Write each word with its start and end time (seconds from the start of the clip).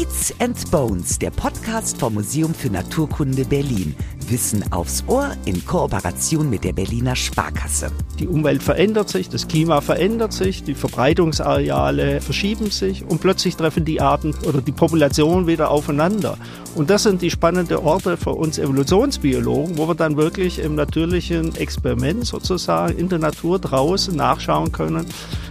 Beats 0.00 0.34
and 0.38 0.70
Bones, 0.70 1.18
der 1.18 1.30
Podcast 1.30 1.98
vom 1.98 2.14
Museum 2.14 2.54
für 2.54 2.70
Naturkunde 2.70 3.44
Berlin. 3.44 3.94
Wissen 4.28 4.64
aufs 4.72 5.04
Ohr 5.06 5.32
in 5.44 5.62
Kooperation 5.66 6.48
mit 6.48 6.64
der 6.64 6.72
Berliner 6.72 7.14
Sparkasse. 7.16 7.90
Die 8.18 8.26
Umwelt 8.26 8.62
verändert 8.62 9.10
sich, 9.10 9.28
das 9.28 9.46
Klima 9.46 9.82
verändert 9.82 10.32
sich, 10.32 10.62
die 10.62 10.74
Verbreitungsareale 10.74 12.22
verschieben 12.22 12.70
sich 12.70 13.04
und 13.04 13.20
plötzlich 13.20 13.56
treffen 13.56 13.84
die 13.84 14.00
Arten 14.00 14.34
oder 14.46 14.62
die 14.62 14.72
Populationen 14.72 15.46
wieder 15.46 15.70
aufeinander. 15.70 16.38
Und 16.74 16.88
das 16.88 17.02
sind 17.02 17.20
die 17.20 17.30
spannenden 17.30 17.76
Orte 17.76 18.16
für 18.16 18.30
uns 18.30 18.56
Evolutionsbiologen, 18.58 19.76
wo 19.76 19.86
wir 19.86 19.94
dann 19.94 20.16
wirklich 20.16 20.60
im 20.60 20.76
natürlichen 20.76 21.56
Experiment 21.56 22.24
sozusagen 22.24 22.96
in 22.96 23.10
der 23.10 23.18
Natur 23.18 23.58
draußen 23.58 24.16
nachschauen 24.16 24.72
können, 24.72 25.04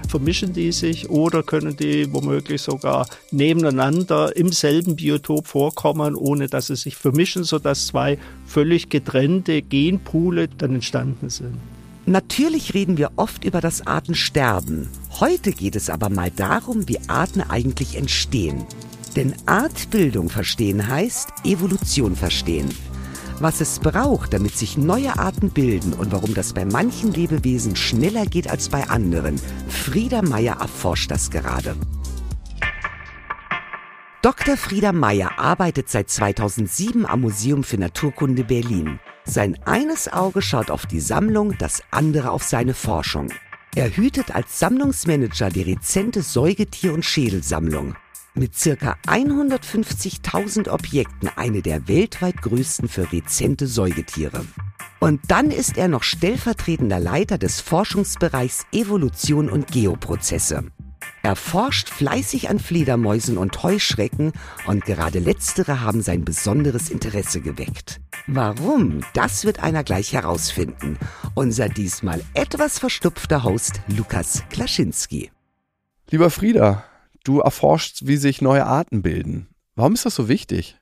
vermischen 0.10 0.54
die 0.54 0.72
sich 0.72 1.09
oder 1.09 1.44
können 1.44 1.77
die 1.77 2.12
womöglich 2.12 2.62
sogar 2.62 3.08
nebeneinander 3.31 4.36
im 4.36 4.52
selben 4.52 4.95
Biotop 4.95 5.48
vorkommen, 5.48 6.16
ohne 6.16 6.48
dass 6.48 6.67
sie 6.67 6.76
sich 6.76 6.95
vermischen, 6.95 7.44
sodass 7.44 7.88
zwei 7.88 8.17
völlig 8.45 8.90
getrennte 8.90 9.62
Genpoole 9.62 10.48
dann 10.48 10.76
entstanden 10.76 11.30
sind. 11.30 11.58
Natürlich 12.05 12.73
reden 12.73 12.98
wir 12.98 13.12
oft 13.17 13.45
über 13.45 13.62
das 13.62 13.86
Artensterben. 13.86 14.90
Heute 15.20 15.52
geht 15.52 15.76
es 15.76 15.91
aber 15.91 16.09
mal 16.09 16.31
darum, 16.31 16.88
wie 16.89 17.00
Arten 17.08 17.41
eigentlich 17.41 17.95
entstehen. 17.95 18.66
Denn 19.16 19.36
Artbildung 19.45 20.30
verstehen 20.30 20.88
heißt 20.88 21.30
Evolution 21.45 22.16
verstehen 22.16 22.70
was 23.41 23.61
es 23.61 23.79
braucht, 23.79 24.34
damit 24.34 24.57
sich 24.57 24.77
neue 24.77 25.17
Arten 25.17 25.49
bilden 25.49 25.93
und 25.93 26.11
warum 26.11 26.34
das 26.34 26.53
bei 26.53 26.66
manchen 26.66 27.13
Lebewesen 27.13 27.75
schneller 27.75 28.25
geht 28.25 28.49
als 28.49 28.70
bei 28.70 28.89
anderen. 28.89 29.39
Frieda 29.67 30.21
Meier 30.21 30.57
erforscht 30.59 31.11
das 31.11 31.30
gerade. 31.30 31.75
Dr. 34.22 34.58
Frieda 34.58 34.91
Meier 34.91 35.39
arbeitet 35.39 35.89
seit 35.89 36.09
2007 36.09 37.05
am 37.05 37.22
Museum 37.22 37.64
für 37.64 37.77
Naturkunde 37.77 38.44
Berlin. 38.44 38.99
Sein 39.23 39.58
eines 39.66 40.11
Auge 40.11 40.42
schaut 40.42 40.71
auf 40.71 40.86
die 40.86 40.99
Sammlung, 40.99 41.58
das 41.58 41.81
andere 41.92 42.31
auf 42.31 42.44
seine 42.44 42.73
Forschung. 42.73 43.30
Er 43.75 43.95
hütet 43.95 44.36
als 44.36 44.59
Sammlungsmanager 44.59 45.49
die 45.49 45.61
rezente 45.61 46.21
Säugetier- 46.21 46.94
und 46.94 47.05
Schädelsammlung 47.05 47.95
mit 48.33 48.55
circa 48.55 48.95
150.000 49.08 50.69
Objekten 50.69 51.30
eine 51.35 51.61
der 51.61 51.88
weltweit 51.88 52.41
größten 52.41 52.88
für 52.88 53.11
rezente 53.11 53.67
Säugetiere. 53.67 54.45
Und 54.99 55.21
dann 55.30 55.52
ist 55.52 55.77
er 55.77 55.88
noch 55.88 56.03
stellvertretender 56.03 56.99
Leiter 56.99 57.38
des 57.38 57.61
Forschungsbereichs 57.61 58.66
Evolution 58.71 59.49
und 59.49 59.67
Geoprozesse. 59.71 60.66
Er 61.21 61.36
forscht 61.36 61.89
fleißig 61.89 62.49
an 62.49 62.59
Fledermäusen 62.59 63.38
und 63.38 63.61
Heuschrecken 63.61 64.31
und 64.67 64.86
gerade 64.86 65.19
letztere 65.19 65.81
haben 65.81 66.02
sein 66.02 66.23
besonderes 66.23 66.89
Interesse 66.89 67.41
geweckt. 67.41 67.99
Warum? 68.27 69.02
Das 69.14 69.43
wird 69.43 69.61
einer 69.61 69.83
gleich 69.83 70.14
herausfinden. 70.14 70.97
Unser 71.36 71.67
diesmal 71.67 72.21
etwas 72.33 72.80
verstupfter 72.80 73.43
Host 73.43 73.81
Lukas 73.88 74.43
Klaschinski. 74.49 75.31
Lieber 76.09 76.30
Frieda, 76.30 76.86
Du 77.23 77.39
erforschst, 77.39 78.08
wie 78.08 78.17
sich 78.17 78.42
neue 78.42 78.66
Arten 78.66 79.02
bilden. 79.02 79.50
Warum 79.75 79.94
ist 79.94 80.06
das 80.06 80.16
so 80.16 80.28
wichtig? 80.28 80.80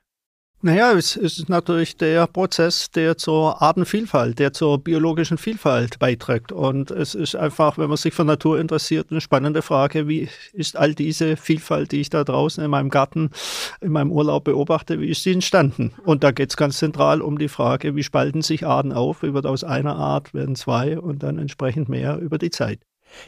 Naja, 0.60 0.90
es 0.90 1.14
ist 1.14 1.48
natürlich 1.48 1.96
der 1.98 2.26
Prozess, 2.26 2.90
der 2.90 3.16
zur 3.16 3.62
Artenvielfalt, 3.62 4.40
der 4.40 4.52
zur 4.52 4.82
biologischen 4.82 5.38
Vielfalt 5.38 6.00
beiträgt. 6.00 6.50
Und 6.50 6.90
es 6.90 7.14
ist 7.14 7.36
einfach, 7.36 7.78
wenn 7.78 7.86
man 7.86 7.96
sich 7.96 8.12
für 8.12 8.24
Natur 8.24 8.58
interessiert, 8.58 9.12
eine 9.12 9.20
spannende 9.20 9.62
Frage, 9.62 10.08
wie 10.08 10.28
ist 10.52 10.76
all 10.76 10.96
diese 10.96 11.36
Vielfalt, 11.36 11.92
die 11.92 12.00
ich 12.00 12.10
da 12.10 12.24
draußen 12.24 12.64
in 12.64 12.72
meinem 12.72 12.90
Garten, 12.90 13.30
in 13.80 13.92
meinem 13.92 14.10
Urlaub 14.10 14.42
beobachte, 14.42 14.98
wie 14.98 15.10
ist 15.10 15.22
sie 15.22 15.32
entstanden? 15.32 15.92
Und 16.04 16.24
da 16.24 16.32
geht 16.32 16.50
es 16.50 16.56
ganz 16.56 16.78
zentral 16.78 17.22
um 17.22 17.38
die 17.38 17.46
Frage, 17.46 17.94
wie 17.94 18.02
spalten 18.02 18.42
sich 18.42 18.66
Arten 18.66 18.92
auf? 18.92 19.22
Wie 19.22 19.34
wird 19.34 19.46
aus 19.46 19.62
einer 19.62 19.94
Art 19.94 20.34
werden 20.34 20.56
zwei 20.56 20.98
und 20.98 21.22
dann 21.22 21.38
entsprechend 21.38 21.88
mehr 21.88 22.18
über 22.18 22.36
die 22.36 22.50
Zeit? 22.50 22.80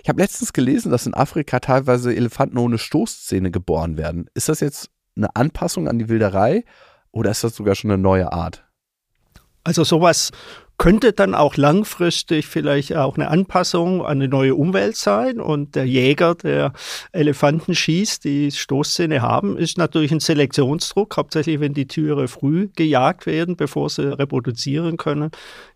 Ich 0.03 0.09
habe 0.09 0.21
letztens 0.21 0.53
gelesen, 0.53 0.91
dass 0.91 1.07
in 1.07 1.15
Afrika 1.15 1.61
teilweise 1.61 2.15
Elefanten 2.15 2.59
ohne 2.59 2.79
Stoßzähne 2.79 3.51
geboren 3.51 3.97
werden. 3.97 4.29
Ist 4.35 4.49
das 4.49 4.61
jetzt 4.61 4.91
eine 5.17 5.35
Anpassung 5.37 5.89
an 5.89 5.99
die 5.99 6.09
Wilderei 6.09 6.65
oder 7.11 7.31
ist 7.31 7.45
das 7.45 7.57
sogar 7.57 7.75
schon 7.75 7.91
eine 7.91 8.03
neue 8.03 8.33
Art? 8.33 8.65
Also 9.65 9.85
sowas 9.85 10.31
könnte 10.81 11.13
dann 11.13 11.35
auch 11.35 11.59
langfristig 11.59 12.47
vielleicht 12.47 12.97
auch 12.97 13.17
eine 13.17 13.29
Anpassung 13.29 14.01
an 14.01 14.13
eine 14.13 14.29
neue 14.29 14.55
Umwelt 14.55 14.97
sein. 14.97 15.39
Und 15.39 15.75
der 15.75 15.85
Jäger, 15.85 16.35
der 16.35 16.73
Elefanten 17.13 17.75
schießt, 17.75 18.25
die 18.25 18.51
Stoßzähne 18.51 19.21
haben, 19.21 19.59
ist 19.59 19.77
natürlich 19.77 20.11
ein 20.11 20.21
Selektionsdruck, 20.21 21.19
hauptsächlich 21.19 21.61
wenn 21.61 21.75
die 21.75 21.87
Tiere 21.87 22.29
früh 22.29 22.71
gejagt 22.77 23.27
werden, 23.27 23.57
bevor 23.57 23.91
sie 23.91 24.11
reproduzieren 24.19 24.97
können. 24.97 25.33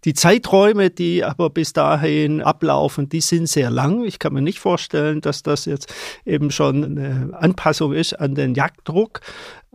Die 0.06 0.14
Zeiträume, 0.14 0.88
die 0.88 1.22
aber 1.22 1.50
bis 1.50 1.75
dahin 1.75 2.41
ablaufen, 2.41 3.10
die 3.10 3.20
sind 3.20 3.47
sehr 3.47 3.70
lang. 3.70 4.04
Ich 4.04 4.19
kann 4.19 4.32
mir 4.32 4.41
nicht 4.41 4.59
vorstellen, 4.59 5.20
dass 5.20 5.43
das 5.43 5.66
jetzt 5.66 5.93
eben 6.25 6.50
schon 6.50 6.82
eine 6.82 7.37
Anpassung 7.38 7.93
ist 7.93 8.14
an 8.14 8.34
den 8.34 8.54
Jagddruck. 8.54 9.20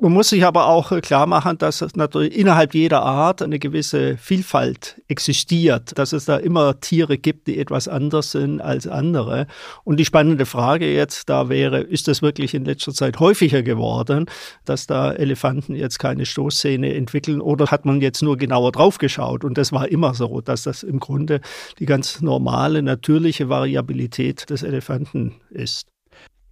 Man 0.01 0.13
muss 0.13 0.29
sich 0.29 0.45
aber 0.45 0.67
auch 0.67 0.97
klar 1.01 1.27
machen, 1.27 1.57
dass 1.57 1.85
natürlich 1.95 2.37
innerhalb 2.37 2.73
jeder 2.73 3.01
Art 3.01 3.41
eine 3.41 3.59
gewisse 3.59 4.15
Vielfalt 4.15 5.01
existiert, 5.09 5.97
dass 5.97 6.13
es 6.13 6.23
da 6.23 6.37
immer 6.37 6.79
Tiere 6.79 7.17
gibt, 7.17 7.47
die 7.47 7.59
etwas 7.59 7.89
anders 7.89 8.31
sind 8.31 8.61
als 8.61 8.87
andere. 8.87 9.45
Und 9.83 9.97
die 9.97 10.05
spannende 10.05 10.45
Frage 10.45 10.89
jetzt 10.89 11.27
da 11.27 11.49
wäre, 11.49 11.81
ist 11.81 12.07
das 12.07 12.21
wirklich 12.21 12.53
in 12.53 12.63
letzter 12.63 12.93
Zeit 12.93 13.19
häufiger 13.19 13.61
geworden, 13.61 14.27
dass 14.63 14.87
da 14.87 15.11
Elefanten 15.11 15.75
jetzt 15.75 15.99
keine 15.99 16.25
Stoßzähne 16.25 16.93
entwickeln 16.93 17.41
oder 17.41 17.65
hat 17.67 17.83
man 17.83 17.99
jetzt 17.99 18.23
nur 18.23 18.37
genauer 18.37 18.71
drauf 18.71 18.99
geschaut? 18.99 19.43
Und 19.43 19.57
das 19.57 19.73
war 19.73 19.89
immer 19.89 20.13
so, 20.13 20.39
dass 20.39 20.63
das 20.63 20.83
im 20.83 21.01
Grunde 21.01 21.41
die 21.77 21.85
ganz 21.85 22.21
normale, 22.21 22.83
natürliche 22.83 23.49
Variabilität 23.49 24.49
des 24.49 24.63
Elefanten 24.63 25.41
ist. 25.49 25.89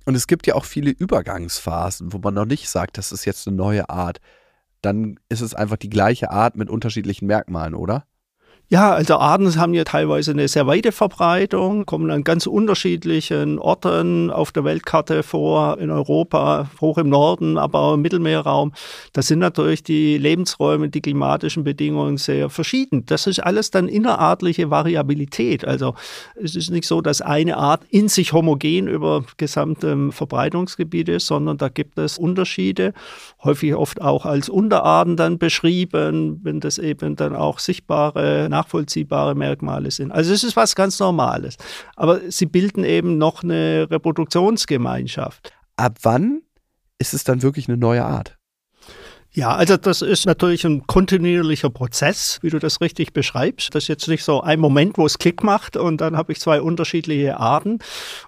Und 0.08 0.16
es 0.16 0.28
gibt 0.28 0.48
ja 0.48 0.56
auch 0.56 0.64
viele 0.64 0.92
Übergangsphasen, 0.92 2.14
wo 2.14 2.20
man 2.20 2.34
noch 2.34 2.46
nicht 2.46 2.70
sagt, 2.70 2.98
das 2.98 3.12
ist 3.12 3.26
jetzt 3.26 3.46
eine 3.46 3.58
neue 3.58 3.90
Art. 3.90 4.22
Dann 4.82 5.20
ist 5.28 5.42
es 5.42 5.54
einfach 5.54 5.76
die 5.76 5.90
gleiche 5.90 6.32
Art 6.32 6.56
mit 6.56 6.70
unterschiedlichen 6.70 7.26
Merkmalen, 7.26 7.76
oder? 7.76 8.08
Ja, 8.70 8.92
also 8.92 9.16
Arten 9.16 9.56
haben 9.56 9.74
ja 9.74 9.86
teilweise 9.86 10.32
eine 10.32 10.50
sehr 10.50 10.68
weite 10.68 10.92
Verbreitung, 10.92 11.86
kommen 11.86 12.12
an 12.12 12.26
ganz 12.26 12.48
unterschiedlichen 12.48 13.60
Orten 13.60 14.30
auf 14.30 14.52
der 14.52 14.66
Weltkarte 14.66 15.24
vor, 15.24 15.78
in 15.80 15.90
Europa, 15.90 16.70
hoch 16.82 16.98
im 16.98 17.08
Norden, 17.08 17.58
aber 17.58 17.80
auch 17.80 17.94
im 17.94 18.02
Mittelmeerraum. 18.02 18.74
Da 19.14 19.22
sind 19.22 19.40
natürlich 19.40 19.84
die 19.84 20.18
Lebensräume, 20.18 20.90
die 20.90 21.00
klimatischen 21.00 21.64
Bedingungen 21.64 22.18
sehr 22.18 22.50
verschieden. 22.50 23.06
Das 23.06 23.26
ist 23.26 23.40
alles 23.40 23.72
dann 23.72 23.88
innerartliche 23.88 24.70
Variabilität. 24.70 25.64
Also 25.64 25.96
es 26.36 26.58
ist 26.58 26.70
nicht 26.70 26.88
so, 26.90 27.00
dass 27.00 27.22
eine 27.22 27.56
Art 27.56 27.86
in 27.90 28.10
sich 28.10 28.34
homogen 28.34 28.90
über 28.90 29.24
gesamtem 29.38 30.12
Verbreitungsgebiet 30.12 31.08
ist, 31.08 31.28
sondern 31.28 31.58
da 31.58 31.70
gibt 31.70 31.98
es 31.98 32.18
Unterschiede, 32.18 32.94
häufig 33.46 33.76
oft 33.76 34.02
auch 34.02 34.26
als 34.26 34.50
Unterarten 34.50 35.16
dann 35.16 35.38
beschrieben, 35.38 36.42
wenn 36.44 36.60
das 36.60 36.80
eben 36.80 37.16
dann 37.16 37.34
auch 37.34 37.60
sichtbare 37.60 38.50
nachvollziehbare 38.58 39.36
Merkmale 39.36 39.92
sind. 39.92 40.12
Also 40.12 40.34
es 40.34 40.44
ist 40.44 40.56
was 40.56 40.76
ganz 40.76 41.00
Normales. 41.00 41.58
Aber 41.96 42.20
sie 42.30 42.46
bilden 42.46 42.84
eben 42.84 43.18
noch 43.18 43.44
eine 43.44 43.88
Reproduktionsgemeinschaft. 43.90 45.52
Ab 45.76 45.98
wann 46.02 46.42
ist 46.98 47.14
es 47.14 47.24
dann 47.24 47.42
wirklich 47.42 47.68
eine 47.68 47.78
neue 47.78 48.04
Art? 48.04 48.37
Ja, 49.34 49.56
also 49.56 49.78
das 49.78 50.02
ist 50.02 50.26
natürlich 50.26 50.66
ein 50.66 50.88
kontinuierlicher 50.88 51.70
Prozess, 51.70 52.40
wie 52.42 52.50
du 52.50 52.58
das 52.58 52.82
richtig 52.82 53.14
beschreibst. 53.14 53.76
Das 53.76 53.84
ist 53.84 53.88
jetzt 53.88 54.08
nicht 54.08 54.24
so 54.24 54.42
ein 54.42 54.60
Moment, 54.60 54.98
wo 54.98 55.06
es 55.06 55.20
Klick 55.20 55.44
macht 55.44 55.78
und 55.78 56.02
dann 56.02 56.18
habe 56.18 56.32
ich 56.32 56.40
zwei 56.40 56.60
unterschiedliche 56.60 57.38
Arten. 57.38 57.78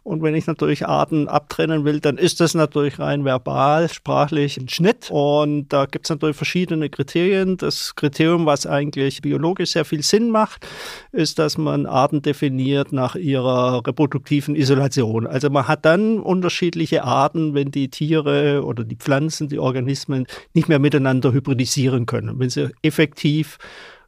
Und 0.04 0.22
wenn 0.22 0.36
ich 0.36 0.46
natürlich 0.46 0.88
Arten 0.88 1.28
abtrennen 1.28 1.84
will, 1.84 2.00
dann 2.00 2.20
ist 2.20 2.42
das 2.42 2.54
natürlich 2.54 3.00
rein 3.00 3.26
verbal, 3.26 3.90
sprachlich 3.90 4.58
ein 4.58 4.70
Schnitt. 4.70 5.10
Und 5.10 5.70
da 5.70 5.86
gibt 5.86 6.06
es 6.06 6.10
natürlich 6.12 6.36
verschiedene 6.36 6.90
Kriterien. 6.92 7.58
Das 7.58 7.96
Kriterium, 7.96 8.46
was 8.46 8.68
eigentlich 8.68 9.22
biologisch 9.22 9.72
sehr 9.72 9.86
viel 9.86 10.04
Sinn 10.04 10.30
macht, 10.30 10.68
ist, 11.12 11.40
dass 11.40 11.58
man 11.58 11.88
Arten 11.88 12.22
definiert 12.22 12.92
nach 12.92 13.16
ihrer 13.16 13.82
reproduktiven 13.88 14.56
Isolation. 14.56 15.26
Also 15.26 15.50
man 15.50 15.68
hat 15.68 15.86
dann 15.86 16.20
unterschiedliche 16.20 17.04
Arten, 17.04 17.56
wenn 17.56 17.72
die 17.72 17.90
Tiere 17.90 18.64
oder 18.64 18.84
die 18.84 18.98
Pflanzen, 18.98 19.48
die 19.48 19.58
Organismen 19.58 20.28
nicht 20.54 20.70
mehr 20.70 20.78
miteinander 20.78 20.89
miteinander 20.90 21.32
hybridisieren 21.32 22.08
können, 22.08 22.40
wenn 22.40 22.50
sie 22.50 22.72
effektiv 22.82 23.60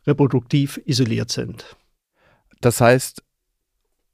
reproduktiv 0.07 0.81
isoliert 0.86 1.31
sind. 1.31 1.78
Das 2.60 2.81
heißt, 2.81 3.22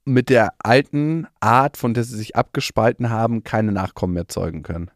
mit 0.04 0.28
der 0.28 0.52
alten 0.58 1.26
Art, 1.40 1.78
von 1.78 1.94
der 1.94 2.04
sie 2.04 2.16
sich 2.16 2.36
abgespalten 2.36 3.08
haben, 3.08 3.42
keine 3.42 3.72
Nachkommen 3.72 4.14
mehr 4.14 4.28
zeugen 4.28 4.62
können. 4.62 4.90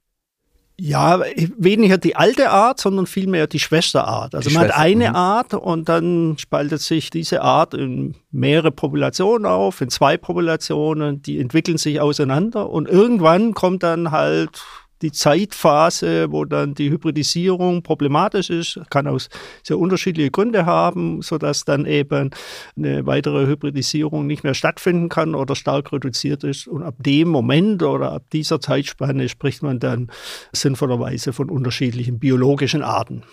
Ja, 0.79 1.21
weniger 1.57 1.97
die 1.97 2.17
alte 2.17 2.51
Art, 2.51 2.81
sondern 2.81 3.07
vielmehr 3.07 3.47
die 3.47 3.59
Schwesterart. 3.59 4.35
Also 4.35 4.49
die 4.49 4.55
man 4.55 4.65
Schwester, 4.65 4.79
hat 4.79 4.85
eine 4.85 5.11
mh. 5.11 5.19
Art 5.19 5.55
und 5.55 5.89
dann 5.89 6.37
spaltet 6.39 6.81
sich 6.81 7.11
diese 7.11 7.43
Art 7.43 7.73
in 7.73 8.17
mehrere 8.31 8.73
Populationen 8.73 9.47
auf, 9.47 9.81
in 9.81 9.91
zwei 9.91 10.17
Populationen, 10.17 11.23
die 11.23 11.39
entwickeln 11.41 11.79
sich 11.79 12.01
auseinander 12.01 12.69
und 12.69 12.89
irgendwann 12.89 13.55
kommt 13.55 13.83
dann 13.83 14.11
halt 14.11 14.63
die 15.03 15.13
Zeitphase, 15.13 16.31
wo 16.31 16.45
dann 16.45 16.75
die 16.75 16.91
Hybridisierung 16.91 17.83
problematisch 17.83 18.51
ist, 18.51 18.81
kann 18.89 19.07
aus 19.07 19.29
sehr 19.63 19.79
unterschiedliche 19.79 20.31
Gründe 20.31 20.65
haben, 20.65 21.23
sodass 21.23 21.65
dann 21.65 21.85
eben 21.87 22.31
eine 22.77 23.05
weitere 23.05 23.47
Hybridisierung 23.47 24.27
nicht 24.27 24.45
mehr 24.45 24.55
stattfinden 24.55 25.09
kann 25.09 25.35
oder 25.35 25.57
stark 25.57 25.93
reduziert 25.93 26.45
ist. 26.45 26.69
Und 26.69 26.83
ab 26.83 26.95
dem 26.99 27.29
Moment 27.29 27.83
oder 27.83 28.13
ab 28.13 28.25
dieser 28.33 28.61
Zeitspanne 28.61 29.29
spricht 29.29 29.63
man 29.63 29.81
dann 29.81 30.11
sinnvollerweise 30.53 31.33
von 31.33 31.51
unterschiedlichen 31.51 32.19
biologischen 32.19 32.83
Arten. 32.83 33.25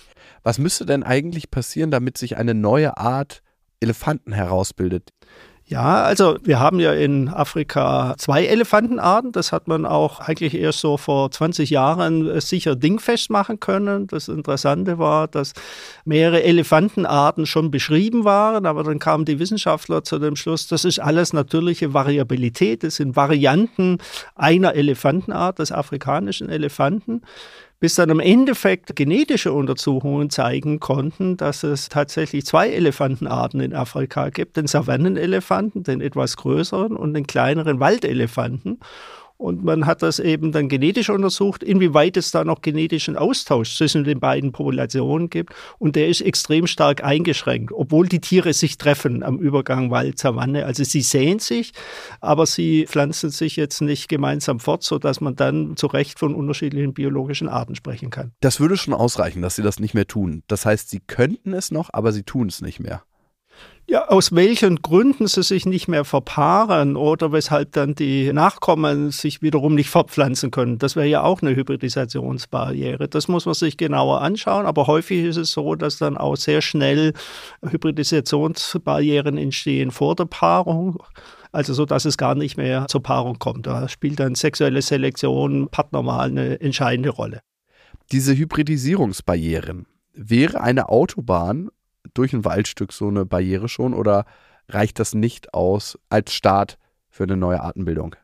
Was 0.43 0.57
müsste 0.57 0.85
denn 0.85 1.03
eigentlich 1.03 1.51
passieren, 1.51 1.91
damit 1.91 2.17
sich 2.17 2.37
eine 2.37 2.53
neue 2.53 2.97
Art 2.97 3.41
Elefanten 3.79 4.33
herausbildet? 4.33 5.11
Ja, 5.69 6.01
also 6.01 6.39
wir 6.41 6.59
haben 6.59 6.79
ja 6.79 6.93
in 6.93 7.29
Afrika 7.29 8.15
zwei 8.17 8.47
Elefantenarten. 8.47 9.31
Das 9.31 9.51
hat 9.51 9.67
man 9.67 9.85
auch 9.85 10.19
eigentlich 10.19 10.55
erst 10.55 10.79
so 10.79 10.97
vor 10.97 11.29
20 11.29 11.69
Jahren 11.69 12.27
äh, 12.27 12.41
sicher 12.41 12.75
dingfest 12.75 13.29
machen 13.29 13.59
können. 13.59 14.07
Das 14.07 14.29
Interessante 14.29 14.97
war, 14.97 15.27
dass 15.27 15.53
mehrere 16.05 16.41
Elefantenarten 16.41 17.45
schon 17.45 17.69
beschrieben 17.69 18.23
waren, 18.23 18.65
aber 18.65 18.83
dann 18.83 18.97
kamen 18.97 19.25
die 19.25 19.37
Wissenschaftler 19.37 20.03
zu 20.03 20.17
dem 20.17 20.35
Schluss, 20.35 20.65
das 20.65 20.85
ist 20.85 20.97
alles 20.97 21.33
natürliche 21.33 21.93
Variabilität. 21.93 22.81
Das 22.81 22.95
sind 22.95 23.15
Varianten 23.15 23.99
einer 24.33 24.73
Elefantenart, 24.73 25.59
des 25.59 25.71
afrikanischen 25.71 26.49
Elefanten 26.49 27.21
bis 27.79 27.95
dann 27.95 28.09
im 28.09 28.19
Endeffekt 28.19 28.95
genetische 28.95 29.53
Untersuchungen 29.53 30.29
zeigen 30.29 30.79
konnten, 30.79 31.37
dass 31.37 31.63
es 31.63 31.89
tatsächlich 31.89 32.45
zwei 32.45 32.69
Elefantenarten 32.69 33.61
in 33.61 33.73
Afrika 33.73 34.29
gibt, 34.29 34.57
den 34.57 34.67
Savannenelefanten, 34.67 35.83
den 35.83 36.01
etwas 36.01 36.35
größeren 36.37 36.95
und 36.95 37.13
den 37.13 37.25
kleineren 37.25 37.79
Waldelefanten. 37.79 38.79
Und 39.39 39.63
man 39.63 39.85
hat 39.85 40.01
das 40.01 40.19
eben 40.19 40.51
dann 40.51 40.67
genetisch 40.67 41.09
untersucht, 41.09 41.63
inwieweit 41.63 42.17
es 42.17 42.29
da 42.31 42.43
noch 42.43 42.61
genetischen 42.61 43.15
Austausch 43.15 43.77
zwischen 43.77 44.03
den 44.03 44.19
beiden 44.19 44.51
Populationen 44.51 45.29
gibt. 45.29 45.53
Und 45.77 45.95
der 45.95 46.09
ist 46.09 46.19
extrem 46.19 46.67
stark 46.67 47.05
eingeschränkt, 47.05 47.71
obwohl 47.71 48.09
die 48.09 48.19
Tiere 48.19 48.51
sich 48.51 48.77
treffen 48.77 49.23
am 49.23 49.39
Übergang 49.39 49.91
Wald-Savanne. 49.91 50.65
Also 50.65 50.83
sie 50.83 50.99
sehen 50.99 51.39
sich, 51.39 51.71
aber 52.19 52.45
sie 52.45 52.85
pflanzen 52.85 53.29
sich 53.29 53.55
jetzt 53.55 53.79
nicht 53.79 54.09
gemeinsam 54.09 54.59
fort, 54.59 54.83
sodass 54.83 55.21
man 55.21 55.37
dann 55.37 55.77
zu 55.77 55.87
Recht 55.87 56.19
von 56.19 56.35
unterschiedlichen 56.35 56.93
biologischen 56.93 57.47
Arten 57.47 57.75
sprechen 57.75 58.09
kann. 58.09 58.33
Das 58.41 58.59
würde 58.59 58.75
schon 58.75 58.93
ausreichen, 58.93 59.41
dass 59.41 59.55
sie 59.55 59.63
das 59.63 59.79
nicht 59.79 59.93
mehr 59.93 60.05
tun. 60.05 60.43
Das 60.47 60.65
heißt, 60.65 60.89
sie 60.89 60.99
könnten 60.99 61.53
es 61.53 61.71
noch, 61.71 61.89
aber 61.93 62.11
sie 62.11 62.23
tun 62.23 62.47
es 62.47 62.61
nicht 62.61 62.81
mehr. 62.81 63.03
Ja, 63.91 64.07
aus 64.07 64.35
welchen 64.35 64.83
Gründen 64.83 65.25
sie 65.25 65.41
sich 65.41 65.65
nicht 65.65 65.87
mehr 65.87 66.05
verpaaren 66.05 66.95
oder 66.95 67.31
weshalb 67.31 67.71
dann 67.71 67.95
die 67.95 68.31
Nachkommen 68.31 69.09
sich 69.09 69.41
wiederum 69.41 69.73
nicht 69.73 69.89
fortpflanzen 69.89 70.51
können. 70.51 70.77
Das 70.77 70.95
wäre 70.95 71.07
ja 71.07 71.23
auch 71.23 71.41
eine 71.41 71.55
Hybridisationsbarriere. 71.55 73.07
Das 73.07 73.27
muss 73.27 73.47
man 73.47 73.55
sich 73.55 73.77
genauer 73.77 74.21
anschauen, 74.21 74.67
aber 74.67 74.85
häufig 74.85 75.25
ist 75.25 75.37
es 75.37 75.51
so, 75.53 75.73
dass 75.73 75.97
dann 75.97 76.17
auch 76.17 76.35
sehr 76.35 76.61
schnell 76.61 77.13
Hybridisationsbarrieren 77.67 79.39
entstehen 79.39 79.89
vor 79.89 80.15
der 80.15 80.25
Paarung. 80.25 81.01
Also 81.51 81.73
so, 81.73 81.87
dass 81.87 82.05
es 82.05 82.15
gar 82.15 82.35
nicht 82.35 82.57
mehr 82.57 82.85
zur 82.89 83.01
Paarung 83.01 83.39
kommt. 83.39 83.65
Da 83.65 83.89
spielt 83.89 84.19
dann 84.19 84.35
sexuelle 84.35 84.83
Selektion, 84.83 85.67
Partnerwahl 85.67 86.29
eine 86.29 86.61
entscheidende 86.61 87.09
Rolle. 87.09 87.41
Diese 88.11 88.37
Hybridisierungsbarrieren, 88.37 89.87
wäre 90.13 90.61
eine 90.61 90.89
Autobahn 90.89 91.69
durch 92.13 92.33
ein 92.33 92.45
Waldstück 92.45 92.91
so 92.91 93.07
eine 93.07 93.25
Barriere 93.25 93.69
schon 93.69 93.93
oder 93.93 94.25
reicht 94.67 94.99
das 94.99 95.13
nicht 95.13 95.53
aus 95.53 95.97
als 96.09 96.33
Start 96.33 96.77
für 97.09 97.23
eine 97.23 97.37
neue 97.37 97.61
Artenbildung? 97.61 98.15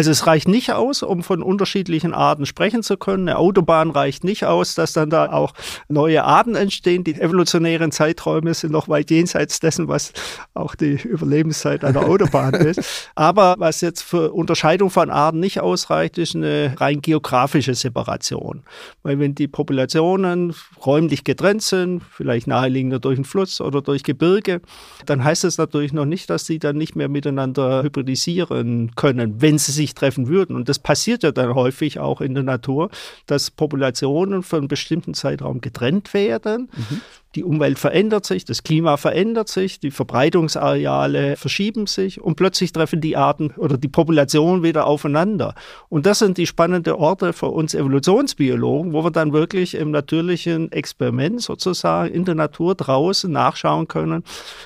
Also 0.00 0.12
es 0.12 0.26
reicht 0.26 0.48
nicht 0.48 0.72
aus, 0.72 1.02
um 1.02 1.22
von 1.22 1.42
unterschiedlichen 1.42 2.14
Arten 2.14 2.46
sprechen 2.46 2.82
zu 2.82 2.96
können. 2.96 3.28
Eine 3.28 3.36
Autobahn 3.36 3.90
reicht 3.90 4.24
nicht 4.24 4.46
aus, 4.46 4.74
dass 4.74 4.94
dann 4.94 5.10
da 5.10 5.30
auch 5.30 5.52
neue 5.90 6.24
Arten 6.24 6.54
entstehen. 6.54 7.04
Die 7.04 7.20
evolutionären 7.20 7.92
Zeiträume 7.92 8.54
sind 8.54 8.72
noch 8.72 8.88
weit 8.88 9.10
jenseits 9.10 9.60
dessen, 9.60 9.88
was 9.88 10.14
auch 10.54 10.74
die 10.74 10.92
Überlebenszeit 10.92 11.84
einer 11.84 12.06
Autobahn 12.08 12.54
ist. 12.54 13.10
Aber 13.14 13.56
was 13.58 13.82
jetzt 13.82 14.00
für 14.00 14.32
Unterscheidung 14.32 14.88
von 14.88 15.10
Arten 15.10 15.38
nicht 15.38 15.60
ausreicht, 15.60 16.16
ist 16.16 16.34
eine 16.34 16.76
rein 16.78 17.02
geografische 17.02 17.74
Separation. 17.74 18.62
Weil 19.02 19.18
wenn 19.18 19.34
die 19.34 19.48
Populationen 19.48 20.54
räumlich 20.82 21.24
getrennt 21.24 21.60
sind, 21.60 22.00
vielleicht 22.10 22.46
naheliegender 22.46 23.00
durch 23.00 23.18
einen 23.18 23.26
Fluss 23.26 23.60
oder 23.60 23.82
durch 23.82 24.02
Gebirge, 24.02 24.62
dann 25.04 25.22
heißt 25.22 25.44
es 25.44 25.58
natürlich 25.58 25.92
noch 25.92 26.06
nicht, 26.06 26.30
dass 26.30 26.46
sie 26.46 26.58
dann 26.58 26.78
nicht 26.78 26.96
mehr 26.96 27.10
miteinander 27.10 27.82
hybridisieren 27.82 28.92
können, 28.96 29.42
wenn 29.42 29.58
sie 29.58 29.72
sich 29.72 29.89
sich 29.90 29.94
treffen 29.94 30.28
würden. 30.28 30.56
Und 30.56 30.68
das 30.68 30.78
passiert 30.78 31.22
ja 31.22 31.32
dann 31.32 31.54
häufig 31.54 31.98
auch 31.98 32.20
in 32.20 32.34
der 32.34 32.42
Natur, 32.42 32.90
dass 33.26 33.50
Populationen 33.50 34.42
für 34.42 34.56
einen 34.56 34.68
bestimmten 34.68 35.14
Zeitraum 35.14 35.60
getrennt 35.60 36.14
werden. 36.14 36.70
Mhm. 36.74 37.00
Die 37.36 37.44
Umwelt 37.44 37.78
verändert 37.78 38.26
sich, 38.26 38.44
das 38.44 38.64
Klima 38.64 38.96
verändert 38.96 39.48
sich, 39.48 39.78
die 39.78 39.92
Verbreitungsareale 39.92 41.36
verschieben 41.36 41.86
sich 41.86 42.20
und 42.20 42.34
plötzlich 42.34 42.72
treffen 42.72 43.00
die 43.00 43.16
Arten 43.16 43.52
oder 43.56 43.78
die 43.78 43.86
Populationen 43.86 44.64
wieder 44.64 44.88
aufeinander. 44.88 45.54
Und 45.88 46.06
das 46.06 46.18
sind 46.18 46.38
die 46.38 46.48
spannenden 46.48 46.94
Orte 46.94 47.32
für 47.32 47.46
uns 47.46 47.72
Evolutionsbiologen, 47.72 48.92
wo 48.92 49.04
wir 49.04 49.12
dann 49.12 49.32
wirklich 49.32 49.76
im 49.76 49.92
natürlichen 49.92 50.72
Experiment 50.72 51.40
sozusagen 51.40 52.12
in 52.12 52.24
der 52.24 52.34
Natur 52.34 52.74
draußen 52.74 53.30
nachschauen 53.30 53.86
können, 53.86 54.24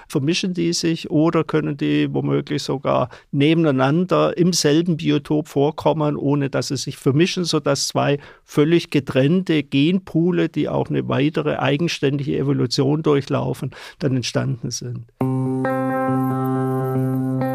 vermischen 0.09 0.55
die 0.55 0.73
sich 0.73 1.11
oder 1.11 1.45
können 1.45 1.77
die 1.77 2.15
womöglich 2.15 2.63
sogar 2.63 3.11
nebeneinander 3.31 4.39
im 4.39 4.55
selben 4.55 4.97
Biotop 4.97 5.49
vorkommen, 5.49 6.17
ohne 6.17 6.49
dass 6.49 6.69
sie 6.69 6.79
sich 6.79 6.97
vermischen, 6.97 7.45
sodass 7.45 7.89
zwei 7.89 8.19
völlig 8.43 8.89
getrennte 8.89 9.63
Genpoole, 9.63 10.49
die 10.49 10.71
auch 10.71 10.89
eine 10.89 11.07
weitere 11.11 11.57
eigenständige 11.57 12.39
Evolution 12.39 12.54
Evolution 12.55 13.03
durchlaufen, 13.03 13.73
dann 13.99 14.17
entstanden 14.17 14.71
sind. 14.71 15.07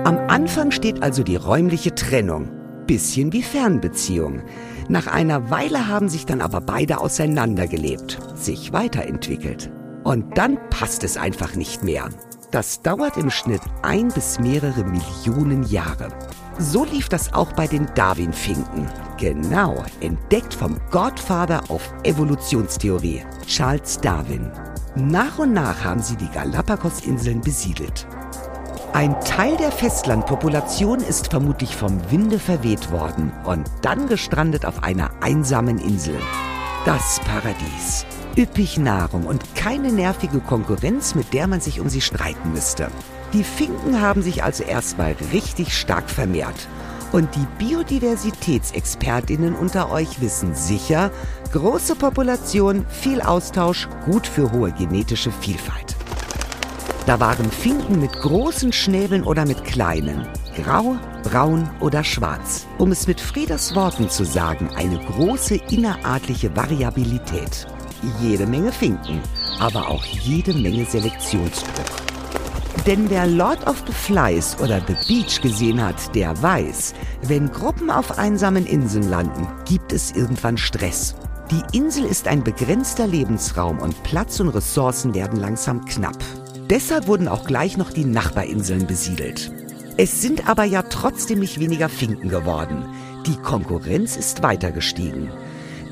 Am 0.06 0.18
Anfang 0.28 0.72
steht 0.72 1.02
also 1.02 1.24
die 1.24 1.38
räumliche 1.38 1.96
Trennung. 1.96 2.52
Bisschen 2.86 3.32
wie 3.34 3.44
Fernbeziehung. 3.44 4.42
Nach 4.90 5.08
einer 5.08 5.50
Weile 5.52 5.88
haben 5.88 6.10
sich 6.10 6.26
dann 6.26 6.42
aber 6.42 6.62
beide 6.62 7.00
auseinandergelebt, 7.00 8.18
sich 8.36 8.74
weiterentwickelt. 8.74 9.72
Und 10.04 10.38
dann 10.38 10.58
passt 10.70 11.04
es 11.04 11.18
einfach 11.18 11.56
nicht 11.56 11.84
mehr. 11.84 12.10
Das 12.52 12.82
dauert 12.82 13.16
im 13.18 13.30
Schnitt 13.30 13.62
ein 13.84 14.08
bis 14.08 14.40
mehrere 14.40 14.84
Millionen 14.84 15.62
Jahre. 15.64 16.10
So 16.58 16.84
lief 16.84 17.08
das 17.08 17.32
auch 17.32 17.54
bei 17.54 17.68
den 17.68 17.86
Darwin-Finken. 17.94 18.88
Genau, 19.20 19.86
entdeckt 20.02 20.56
vom 20.56 20.80
Godfather 20.90 21.62
auf 21.70 21.94
Evolutionstheorie, 22.04 23.22
Charles 23.46 24.00
Darwin. 24.02 24.52
Nach 25.00 25.40
und 25.40 25.54
nach 25.54 25.86
haben 25.86 26.02
sie 26.02 26.18
die 26.18 26.30
Galapagos-Inseln 26.30 27.40
besiedelt. 27.40 28.06
Ein 28.92 29.18
Teil 29.22 29.56
der 29.56 29.72
Festlandpopulation 29.72 31.00
ist 31.00 31.30
vermutlich 31.30 31.74
vom 31.76 32.00
Winde 32.12 32.38
verweht 32.38 32.92
worden 32.92 33.32
und 33.46 33.70
dann 33.82 34.08
gestrandet 34.08 34.66
auf 34.66 34.84
einer 34.84 35.12
einsamen 35.22 35.78
Insel. 35.78 36.20
Das 36.84 37.22
Paradies. 37.22 38.06
Üppig 38.38 38.78
Nahrung 38.78 39.26
und 39.26 39.56
keine 39.56 39.94
nervige 39.94 40.40
Konkurrenz, 40.40 41.16
mit 41.16 41.34
der 41.34 41.48
man 41.48 41.62
sich 41.62 41.80
um 41.80 41.88
sie 41.88 42.02
streiten 42.02 42.52
müsste. 42.52 42.90
Die 43.32 43.44
Finken 43.44 44.02
haben 44.02 44.22
sich 44.22 44.44
also 44.44 44.64
erstmal 44.64 45.16
richtig 45.32 45.78
stark 45.78 46.10
vermehrt. 46.10 46.68
Und 47.12 47.30
die 47.36 47.48
Biodiversitätsexpertinnen 47.58 49.56
unter 49.56 49.92
euch 49.92 50.22
wissen 50.22 50.54
sicher, 50.54 51.12
große 51.52 51.96
Population, 51.96 52.86
viel 52.88 53.22
Austausch, 53.22 53.88
gut 54.06 54.28
für 54.28 54.52
hohe 54.52 54.72
genetische 54.72 55.32
Vielfalt. 55.32 55.96
Da 57.08 57.20
waren 57.20 57.50
Finken 57.50 58.00
mit 58.00 58.14
großen 58.14 58.72
Schnäbeln 58.72 59.24
oder 59.24 59.48
mit 59.48 59.64
kleinen, 59.64 60.28
grau, 60.56 60.98
braun 61.24 61.68
oder 61.80 62.04
schwarz. 62.04 62.68
Um 62.78 62.92
es 62.92 63.08
mit 63.08 63.20
Frieders 63.20 63.74
Worten 63.76 64.10
zu 64.10 64.24
sagen, 64.24 64.70
eine 64.76 65.00
große 65.00 65.56
innerartliche 65.72 66.56
Variabilität. 66.56 67.66
Jede 68.22 68.46
Menge 68.46 68.72
Finken, 68.72 69.22
aber 69.60 69.88
auch 69.88 70.06
jede 70.06 70.54
Menge 70.54 70.86
Selektionsdruck. 70.86 72.09
Denn 72.86 73.10
wer 73.10 73.28
Lord 73.28 73.68
of 73.68 73.84
the 73.86 73.94
Flies 73.94 74.58
oder 74.62 74.82
The 74.88 74.96
Beach 75.08 75.42
gesehen 75.42 75.84
hat, 75.84 76.16
der 76.16 76.42
weiß, 76.42 76.94
wenn 77.24 77.52
Gruppen 77.52 77.92
auf 77.92 78.18
einsamen 78.18 78.66
Inseln 78.66 79.10
landen, 79.10 79.48
gibt 79.66 79.92
es 79.92 80.12
irgendwann 80.12 80.58
Stress. 80.58 81.16
Die 81.52 81.78
Insel 81.78 82.06
ist 82.06 82.28
ein 82.28 82.44
begrenzter 82.44 83.06
Lebensraum 83.06 83.80
und 83.80 84.02
Platz 84.04 84.40
und 84.40 84.50
Ressourcen 84.50 85.14
werden 85.14 85.40
langsam 85.40 85.84
knapp. 85.86 86.18
Deshalb 86.70 87.08
wurden 87.08 87.28
auch 87.28 87.46
gleich 87.46 87.76
noch 87.76 87.92
die 87.92 88.06
Nachbarinseln 88.06 88.88
besiedelt. 88.88 89.52
Es 89.98 90.22
sind 90.22 90.48
aber 90.48 90.64
ja 90.64 90.84
trotzdem 90.84 91.40
nicht 91.40 91.60
weniger 91.60 91.90
Finken 91.90 92.30
geworden. 92.30 92.86
Die 93.26 93.36
Konkurrenz 93.36 94.16
ist 94.16 94.42
weiter 94.42 94.72
gestiegen. 94.72 95.30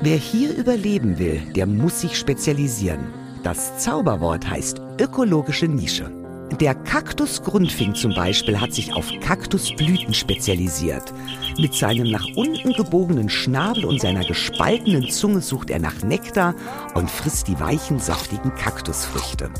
Wer 0.00 0.16
hier 0.16 0.56
überleben 0.56 1.18
will, 1.18 1.42
der 1.54 1.66
muss 1.66 2.00
sich 2.00 2.16
spezialisieren. 2.16 3.12
Das 3.42 3.78
Zauberwort 3.78 4.48
heißt 4.48 4.80
ökologische 4.98 5.66
Nische. 5.66 6.17
Der 6.52 6.74
Kaktusgrundfink 6.74 7.96
zum 7.96 8.14
Beispiel 8.14 8.58
hat 8.58 8.72
sich 8.72 8.94
auf 8.94 9.06
Kaktusblüten 9.20 10.14
spezialisiert. 10.14 11.12
Mit 11.58 11.74
seinem 11.74 12.10
nach 12.10 12.24
unten 12.36 12.72
gebogenen 12.72 13.28
Schnabel 13.28 13.84
und 13.84 14.00
seiner 14.00 14.24
gespaltenen 14.24 15.10
Zunge 15.10 15.42
sucht 15.42 15.70
er 15.70 15.78
nach 15.78 16.02
Nektar 16.02 16.54
und 16.94 17.10
frisst 17.10 17.48
die 17.48 17.60
weichen, 17.60 18.00
saftigen 18.00 18.54
Kaktusfrüchte. 18.54 19.50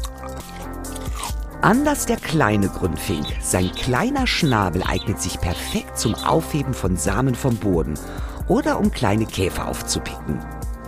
Anders 1.61 2.07
der 2.07 2.17
kleine 2.17 2.69
Grundfink. 2.69 3.27
Sein 3.43 3.71
kleiner 3.73 4.27
Schnabel 4.27 4.83
eignet 4.83 5.21
sich 5.21 5.39
perfekt 5.41 5.99
zum 5.99 6.15
Aufheben 6.15 6.73
von 6.73 6.97
Samen 6.97 7.35
vom 7.35 7.57
Boden 7.57 7.95
oder 8.49 8.81
um 8.81 8.91
kleine 8.91 9.27
Käfer 9.27 9.69
aufzupicken. 9.69 10.41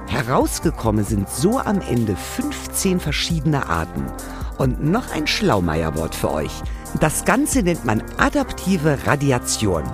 Herausgekommen 0.09 1.04
sind 1.04 1.28
so 1.28 1.59
am 1.59 1.80
Ende 1.83 2.16
15 2.16 3.00
verschiedene 3.00 3.69
Arten. 3.69 4.07
Und 4.61 4.85
noch 4.85 5.11
ein 5.14 5.26
Schlaumeierwort 5.26 6.14
für 6.14 6.31
euch. 6.31 6.52
Das 7.00 7.25
Ganze 7.25 7.62
nennt 7.62 7.87
man 7.87 8.02
adaptive 8.19 9.07
Radiation. 9.07 9.85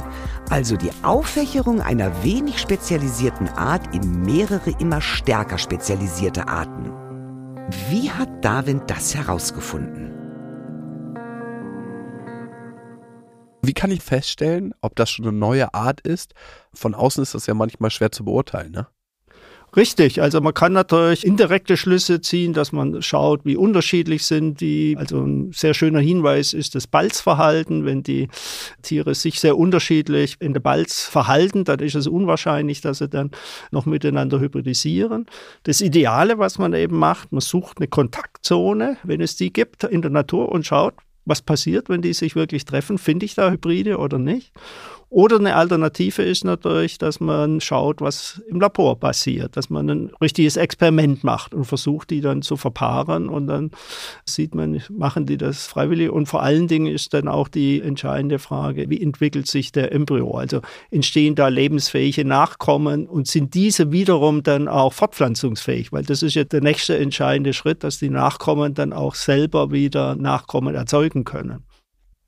Also 0.50 0.76
die 0.76 0.90
Auffächerung 1.04 1.80
einer 1.80 2.25
wenig 2.25 2.58
spezialisierten 2.58 3.49
Art 3.50 3.94
in 3.94 4.23
mehrere 4.23 4.70
immer 4.80 5.00
stärker 5.00 5.58
spezialisierte 5.58 6.49
Arten. 6.49 6.90
Wie 7.90 8.11
hat 8.11 8.44
Darwin 8.44 8.82
das 8.88 9.14
herausgefunden? 9.14 10.12
Wie 13.62 13.73
kann 13.73 13.92
ich 13.92 14.02
feststellen, 14.02 14.75
ob 14.80 14.96
das 14.96 15.11
schon 15.11 15.26
eine 15.26 15.37
neue 15.37 15.75
Art 15.75 16.00
ist? 16.00 16.35
Von 16.75 16.96
außen 16.96 17.23
ist 17.23 17.37
das 17.37 17.46
ja 17.46 17.54
manchmal 17.54 17.92
schwer 17.92 18.11
zu 18.11 18.25
beurteilen, 18.25 18.73
ne? 18.73 18.88
Richtig, 19.76 20.23
also 20.23 20.40
man 20.40 20.54
kann 20.54 20.73
natürlich 20.73 21.26
indirekte 21.26 21.76
Schlüsse 21.76 22.23
ziehen, 22.23 22.54
dass 22.54 22.73
man 22.73 23.02
schaut, 23.02 23.45
wie 23.45 23.56
unterschiedlich 23.56 24.25
sind 24.25 24.62
die. 24.62 24.97
Also 24.99 25.21
ein 25.21 25.52
sehr 25.52 25.75
schöner 25.75 26.00
Hinweis 26.00 26.54
ist 26.54 26.75
das 26.75 26.87
Balzverhalten. 26.87 27.85
Wenn 27.85 28.02
die 28.02 28.28
Tiere 28.80 29.14
sich 29.14 29.38
sehr 29.38 29.59
unterschiedlich 29.59 30.37
in 30.40 30.54
der 30.54 30.61
Balz 30.61 31.04
verhalten, 31.04 31.64
dann 31.64 31.80
ist 31.80 31.95
es 31.95 32.06
unwahrscheinlich, 32.06 32.80
dass 32.80 32.99
sie 32.99 33.09
dann 33.09 33.33
noch 33.71 33.85
miteinander 33.85 34.40
hybridisieren. 34.40 35.26
Das 35.64 35.83
Ideale, 35.83 36.38
was 36.38 36.56
man 36.56 36.73
eben 36.73 36.97
macht, 36.97 37.33
man 37.33 37.42
sucht 37.42 37.76
eine 37.76 37.88
Kontaktzone, 37.88 38.97
wenn 39.02 39.21
es 39.21 39.37
die 39.37 39.52
gibt 39.52 39.85
in 39.85 40.00
der 40.00 40.11
Natur 40.11 40.50
und 40.50 40.64
schaut, 40.64 40.95
was 41.26 41.42
passiert, 41.42 41.90
wenn 41.90 42.00
die 42.00 42.14
sich 42.14 42.35
wirklich 42.35 42.64
treffen. 42.64 42.97
Finde 42.97 43.26
ich 43.26 43.35
da 43.35 43.50
Hybride 43.50 43.99
oder 43.99 44.18
nicht? 44.18 44.52
Oder 45.08 45.38
eine 45.38 45.54
Alternative 45.54 46.22
ist 46.22 46.44
natürlich, 46.44 46.98
dass 46.98 47.20
man 47.20 47.60
schaut, 47.60 48.00
was 48.00 48.42
im 48.48 48.60
Labor 48.60 48.98
passiert, 48.98 49.56
dass 49.56 49.70
man 49.70 49.88
ein 49.88 50.10
richtiges 50.20 50.56
Experiment 50.56 51.22
macht 51.22 51.54
und 51.54 51.64
versucht, 51.64 52.10
die 52.10 52.20
dann 52.20 52.42
zu 52.42 52.56
verpaaren 52.56 53.28
und 53.28 53.46
dann 53.46 53.70
sieht 54.25 54.56
man, 54.56 54.82
machen 54.90 55.25
die 55.25 55.36
das 55.36 55.68
freiwillig 55.68 56.10
und 56.10 56.26
vor 56.26 56.42
allen 56.42 56.66
Dingen 56.66 56.92
ist 56.92 57.14
dann 57.14 57.28
auch 57.28 57.46
die 57.46 57.80
entscheidende 57.80 58.40
Frage, 58.40 58.90
wie 58.90 59.00
entwickelt 59.00 59.46
sich 59.46 59.70
der 59.70 59.92
Embryo? 59.92 60.32
Also 60.32 60.60
entstehen 60.90 61.36
da 61.36 61.48
lebensfähige 61.48 62.25
Nachkommen 62.25 63.06
und 63.06 63.28
sind 63.28 63.54
diese 63.54 63.92
wiederum 63.92 64.42
dann 64.42 64.66
auch 64.66 64.92
fortpflanzungsfähig? 64.92 65.92
Weil 65.92 66.02
das 66.02 66.25
ist 66.25 66.34
ja 66.34 66.42
der 66.42 66.62
nächste 66.62 66.98
entscheidende 66.98 67.52
Schritt, 67.52 67.84
dass 67.84 67.98
die 67.98 68.10
Nachkommen 68.10 68.75
dann 68.75 68.92
auch 68.92 69.14
selber 69.14 69.70
wieder 69.70 70.16
Nachkommen 70.16 70.75
erzeugen 70.75 71.22
können. 71.22 71.64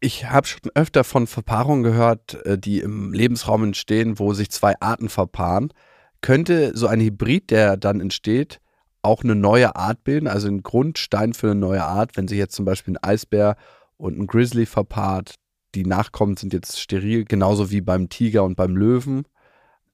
Ich 0.00 0.31
habe 0.31 0.47
schon 0.47 0.61
öfter 0.75 1.02
von 1.02 1.26
Verpaarungen 1.26 1.83
gehört, 1.83 2.35
äh, 2.47 2.57
die 2.57 2.81
im 2.81 3.12
Lebensraum 3.12 3.64
entstehen, 3.64 4.19
wo 4.19 4.33
sich 4.33 4.50
zwei 4.50 4.81
Arten 4.81 5.09
verpaaren. 5.09 5.73
Könnte 6.21 6.76
so 6.76 6.87
ein 6.87 7.00
Hybrid, 7.00 7.50
der 7.50 7.76
dann 7.76 8.00
entsteht, 8.00 8.61
auch 9.02 9.25
eine 9.25 9.35
neue 9.35 9.75
Art 9.76 10.05
bilden, 10.05 10.28
also 10.28 10.49
ein 10.49 10.62
Grundstein 10.62 11.33
für 11.35 11.50
eine 11.50 11.61
neue 11.61 11.85
Art, 11.85 12.17
wenn 12.17 12.28
sich 12.28 12.38
jetzt 12.38 12.55
zum 12.55 12.64
Beispiel 12.64 12.95
ein 12.95 13.02
Eisbär 13.02 13.57
und 13.97 14.19
ein 14.19 14.26
Grizzly 14.26 14.67
verpaart, 14.67 15.35
die 15.75 15.85
Nachkommen 15.85 16.37
sind 16.37 16.52
jetzt 16.52 16.81
steril, 16.81 17.25
genauso 17.25 17.71
wie 17.71 17.81
beim 17.81 18.09
Tiger 18.09 18.45
und 18.45 18.57
beim 18.57 18.76
Löwen. 18.76 19.25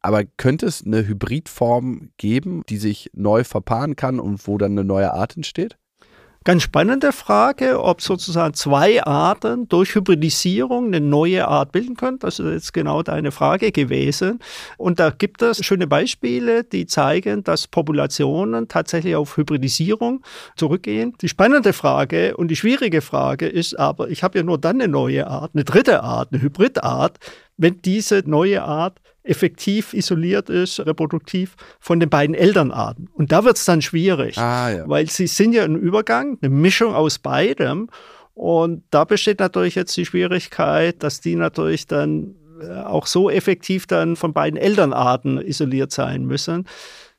Aber 0.00 0.24
könnte 0.24 0.66
es 0.66 0.84
eine 0.84 1.06
Hybridform 1.06 2.10
geben, 2.18 2.62
die 2.68 2.76
sich 2.76 3.10
neu 3.14 3.42
verpaaren 3.42 3.96
kann 3.96 4.20
und 4.20 4.46
wo 4.46 4.58
dann 4.58 4.72
eine 4.72 4.84
neue 4.84 5.12
Art 5.14 5.36
entsteht? 5.36 5.78
Ganz 6.46 6.62
spannende 6.62 7.12
Frage, 7.12 7.82
ob 7.82 8.02
sozusagen 8.02 8.52
zwei 8.52 9.02
Arten 9.02 9.66
durch 9.66 9.94
Hybridisierung 9.94 10.88
eine 10.88 11.00
neue 11.00 11.48
Art 11.48 11.72
bilden 11.72 11.96
können. 11.96 12.18
Das 12.18 12.38
ist 12.38 12.52
jetzt 12.52 12.74
genau 12.74 13.02
deine 13.02 13.32
Frage 13.32 13.72
gewesen. 13.72 14.40
Und 14.76 15.00
da 15.00 15.08
gibt 15.08 15.40
es 15.40 15.64
schöne 15.64 15.86
Beispiele, 15.86 16.62
die 16.62 16.84
zeigen, 16.84 17.44
dass 17.44 17.66
Populationen 17.66 18.68
tatsächlich 18.68 19.16
auf 19.16 19.38
Hybridisierung 19.38 20.22
zurückgehen. 20.54 21.14
Die 21.22 21.30
spannende 21.30 21.72
Frage 21.72 22.36
und 22.36 22.48
die 22.48 22.56
schwierige 22.56 23.00
Frage 23.00 23.46
ist 23.46 23.78
aber, 23.78 24.10
ich 24.10 24.22
habe 24.22 24.36
ja 24.36 24.44
nur 24.44 24.58
dann 24.58 24.82
eine 24.82 24.92
neue 24.92 25.26
Art, 25.26 25.52
eine 25.54 25.64
dritte 25.64 26.02
Art, 26.02 26.28
eine 26.30 26.42
Hybridart, 26.42 27.20
wenn 27.56 27.80
diese 27.80 28.22
neue 28.26 28.62
Art 28.64 29.00
effektiv 29.24 29.94
isoliert 29.94 30.50
ist, 30.50 30.80
reproduktiv 30.80 31.56
von 31.80 31.98
den 31.98 32.10
beiden 32.10 32.34
Elternarten. 32.34 33.08
Und 33.14 33.32
da 33.32 33.44
wird 33.44 33.56
es 33.56 33.64
dann 33.64 33.82
schwierig, 33.82 34.38
ah, 34.38 34.70
ja. 34.70 34.88
weil 34.88 35.08
sie 35.08 35.26
sind 35.26 35.54
ja 35.54 35.64
ein 35.64 35.76
Übergang, 35.76 36.38
eine 36.40 36.50
Mischung 36.50 36.94
aus 36.94 37.18
beidem. 37.18 37.88
Und 38.34 38.84
da 38.90 39.04
besteht 39.04 39.40
natürlich 39.40 39.74
jetzt 39.74 39.96
die 39.96 40.04
Schwierigkeit, 40.04 41.02
dass 41.02 41.20
die 41.20 41.36
natürlich 41.36 41.86
dann 41.86 42.34
äh, 42.60 42.70
auch 42.82 43.06
so 43.06 43.30
effektiv 43.30 43.86
dann 43.86 44.16
von 44.16 44.32
beiden 44.32 44.58
Elternarten 44.58 45.38
isoliert 45.40 45.92
sein 45.92 46.26
müssen, 46.26 46.66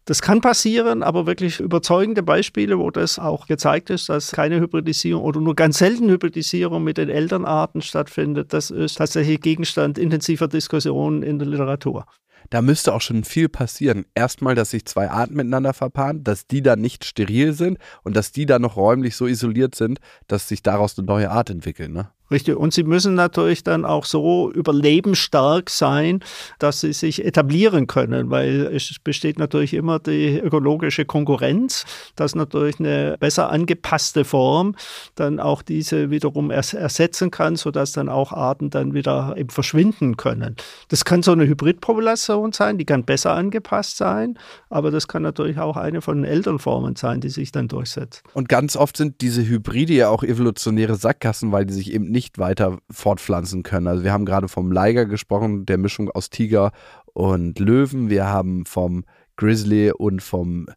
das 0.05 0.21
kann 0.21 0.39
passieren, 0.39 1.01
aber 1.01 1.25
wirklich 1.25 1.59
überzeugende 1.59 2.21
Beispiele, 2.21 2.77
wo 2.77 2.91
das 2.91 3.17
auch 3.17 3.47
gezeigt 3.47 3.89
ist, 3.89 4.07
dass 4.07 4.31
keine 4.31 4.59
Hybridisierung 4.59 5.23
oder 5.23 5.41
nur 5.41 5.55
ganz 5.55 5.79
selten 5.79 6.09
Hybridisierung 6.09 6.83
mit 6.83 6.97
den 6.97 7.09
Elternarten 7.09 7.81
stattfindet, 7.81 8.53
das 8.53 8.69
ist 8.69 8.99
tatsächlich 8.99 9.41
Gegenstand 9.41 9.97
intensiver 9.97 10.47
Diskussionen 10.47 11.23
in 11.23 11.39
der 11.39 11.47
Literatur. 11.47 12.05
Da 12.51 12.61
müsste 12.61 12.93
auch 12.93 13.01
schon 13.01 13.23
viel 13.23 13.49
passieren. 13.49 14.05
Erstmal, 14.13 14.53
dass 14.53 14.69
sich 14.69 14.85
zwei 14.85 15.09
Arten 15.09 15.33
miteinander 15.33 15.73
verpaaren, 15.73 16.23
dass 16.23 16.45
die 16.45 16.61
dann 16.61 16.79
nicht 16.79 17.03
steril 17.03 17.53
sind 17.53 17.79
und 18.03 18.15
dass 18.15 18.31
die 18.31 18.45
dann 18.45 18.61
noch 18.61 18.75
räumlich 18.75 19.15
so 19.15 19.25
isoliert 19.25 19.73
sind, 19.73 19.99
dass 20.27 20.47
sich 20.47 20.61
daraus 20.61 20.97
eine 20.97 21.07
neue 21.07 21.31
Art 21.31 21.49
entwickeln. 21.49 21.93
Ne? 21.93 22.11
Richtig. 22.31 22.55
Und 22.55 22.73
sie 22.73 22.83
müssen 22.83 23.13
natürlich 23.13 23.63
dann 23.63 23.85
auch 23.85 24.05
so 24.05 24.51
überlebensstark 24.51 25.69
sein, 25.69 26.21
dass 26.57 26.81
sie 26.81 26.93
sich 26.93 27.23
etablieren 27.23 27.85
können, 27.85 28.31
weil 28.31 28.71
es 28.73 28.95
besteht 29.03 29.37
natürlich 29.37 29.73
immer 29.73 29.99
die 29.99 30.39
ökologische 30.39 31.05
Konkurrenz, 31.05 31.85
dass 32.15 32.33
natürlich 32.33 32.79
eine 32.79 33.15
besser 33.19 33.51
angepasste 33.51 34.25
Form 34.25 34.75
dann 35.13 35.39
auch 35.39 35.61
diese 35.61 36.09
wiederum 36.09 36.49
ersetzen 36.49 37.29
kann, 37.29 37.55
sodass 37.57 37.91
dann 37.91 38.09
auch 38.09 38.31
Arten 38.31 38.71
dann 38.71 38.93
wieder 38.93 39.35
eben 39.37 39.49
verschwinden 39.49 40.17
können. 40.17 40.55
Das 40.87 41.05
kann 41.05 41.21
so 41.21 41.31
eine 41.31 41.45
Hybridpopulation 41.45 42.53
sein, 42.53 42.79
die 42.79 42.85
kann 42.85 43.03
besser 43.03 43.33
angepasst 43.33 43.97
sein, 43.97 44.39
aber 44.69 44.89
das 44.89 45.07
kann 45.07 45.21
natürlich 45.21 45.59
auch 45.59 45.77
eine 45.77 46.01
von 46.01 46.17
den 46.17 46.25
Elternformen 46.25 46.95
sein, 46.95 47.21
die 47.21 47.29
sich 47.29 47.51
dann 47.51 47.67
durchsetzt. 47.67 48.23
Und 48.33 48.49
ganz 48.49 48.75
oft 48.75 48.97
sind 48.97 49.21
diese 49.21 49.47
Hybride 49.47 49.93
ja 49.93 50.09
auch 50.09 50.23
evolutionäre 50.23 50.95
Sackgassen, 50.95 51.51
weil 51.51 51.65
die 51.65 51.73
sich 51.73 51.93
eben 51.93 52.14
nicht 52.15 52.39
weiter 52.39 52.79
fortpflanzen 52.89 53.61
können. 53.61 53.87
Also 53.87 54.03
wir 54.03 54.13
haben 54.13 54.25
gerade 54.25 54.47
vom 54.47 54.71
Liger 54.71 55.05
gesprochen, 55.05 55.65
der 55.65 55.77
Mischung 55.77 56.09
aus 56.09 56.29
Tiger 56.29 56.71
und 57.13 57.59
Löwen. 57.59 58.09
Wir 58.09 58.27
haben 58.27 58.65
vom 58.65 59.03
Grizzly 59.35 59.91
und 59.91 60.23
vom 60.23 60.67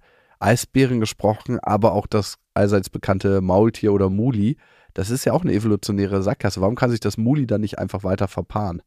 Eisbären 0.40 0.98
gesprochen, 1.00 1.58
aber 1.60 1.92
auch 1.92 2.08
das 2.08 2.38
allseits 2.54 2.90
bekannte 2.90 3.40
Maultier 3.40 3.92
oder 3.92 4.10
Muli. 4.10 4.56
Das 4.94 5.10
ist 5.10 5.24
ja 5.24 5.32
auch 5.32 5.42
eine 5.42 5.52
evolutionäre 5.52 6.22
Sackgasse. 6.22 6.60
Warum 6.60 6.74
kann 6.74 6.90
sich 6.90 7.00
das 7.00 7.16
Muli 7.16 7.46
dann 7.46 7.60
nicht 7.60 7.78
einfach 7.78 8.02
weiter 8.02 8.26
verpaaren? 8.26 8.82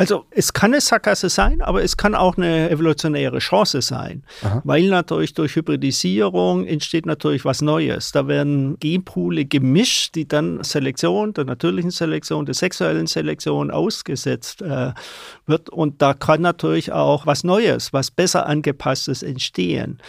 Also 0.00 0.24
es 0.30 0.54
kann 0.54 0.72
eine 0.72 0.80
Sackgasse 0.80 1.28
sein, 1.28 1.60
aber 1.60 1.84
es 1.84 1.98
kann 1.98 2.14
auch 2.14 2.38
eine 2.38 2.70
evolutionäre 2.70 3.38
Chance 3.38 3.82
sein, 3.82 4.22
Aha. 4.42 4.62
weil 4.64 4.88
natürlich 4.88 5.34
durch 5.34 5.56
Hybridisierung 5.56 6.66
entsteht 6.66 7.04
natürlich 7.04 7.44
was 7.44 7.60
Neues. 7.60 8.10
Da 8.10 8.26
werden 8.26 8.78
Genpoole 8.80 9.44
gemischt, 9.44 10.14
die 10.14 10.26
dann 10.26 10.64
Selektion, 10.64 11.34
der 11.34 11.44
natürlichen 11.44 11.90
Selektion, 11.90 12.46
der 12.46 12.54
sexuellen 12.54 13.08
Selektion 13.08 13.70
ausgesetzt 13.70 14.62
äh, 14.62 14.92
wird 15.44 15.68
und 15.68 16.00
da 16.00 16.14
kann 16.14 16.40
natürlich 16.40 16.92
auch 16.92 17.26
was 17.26 17.44
Neues, 17.44 17.92
was 17.92 18.10
besser 18.10 18.46
angepasstes 18.46 19.22
entstehen 19.22 20.00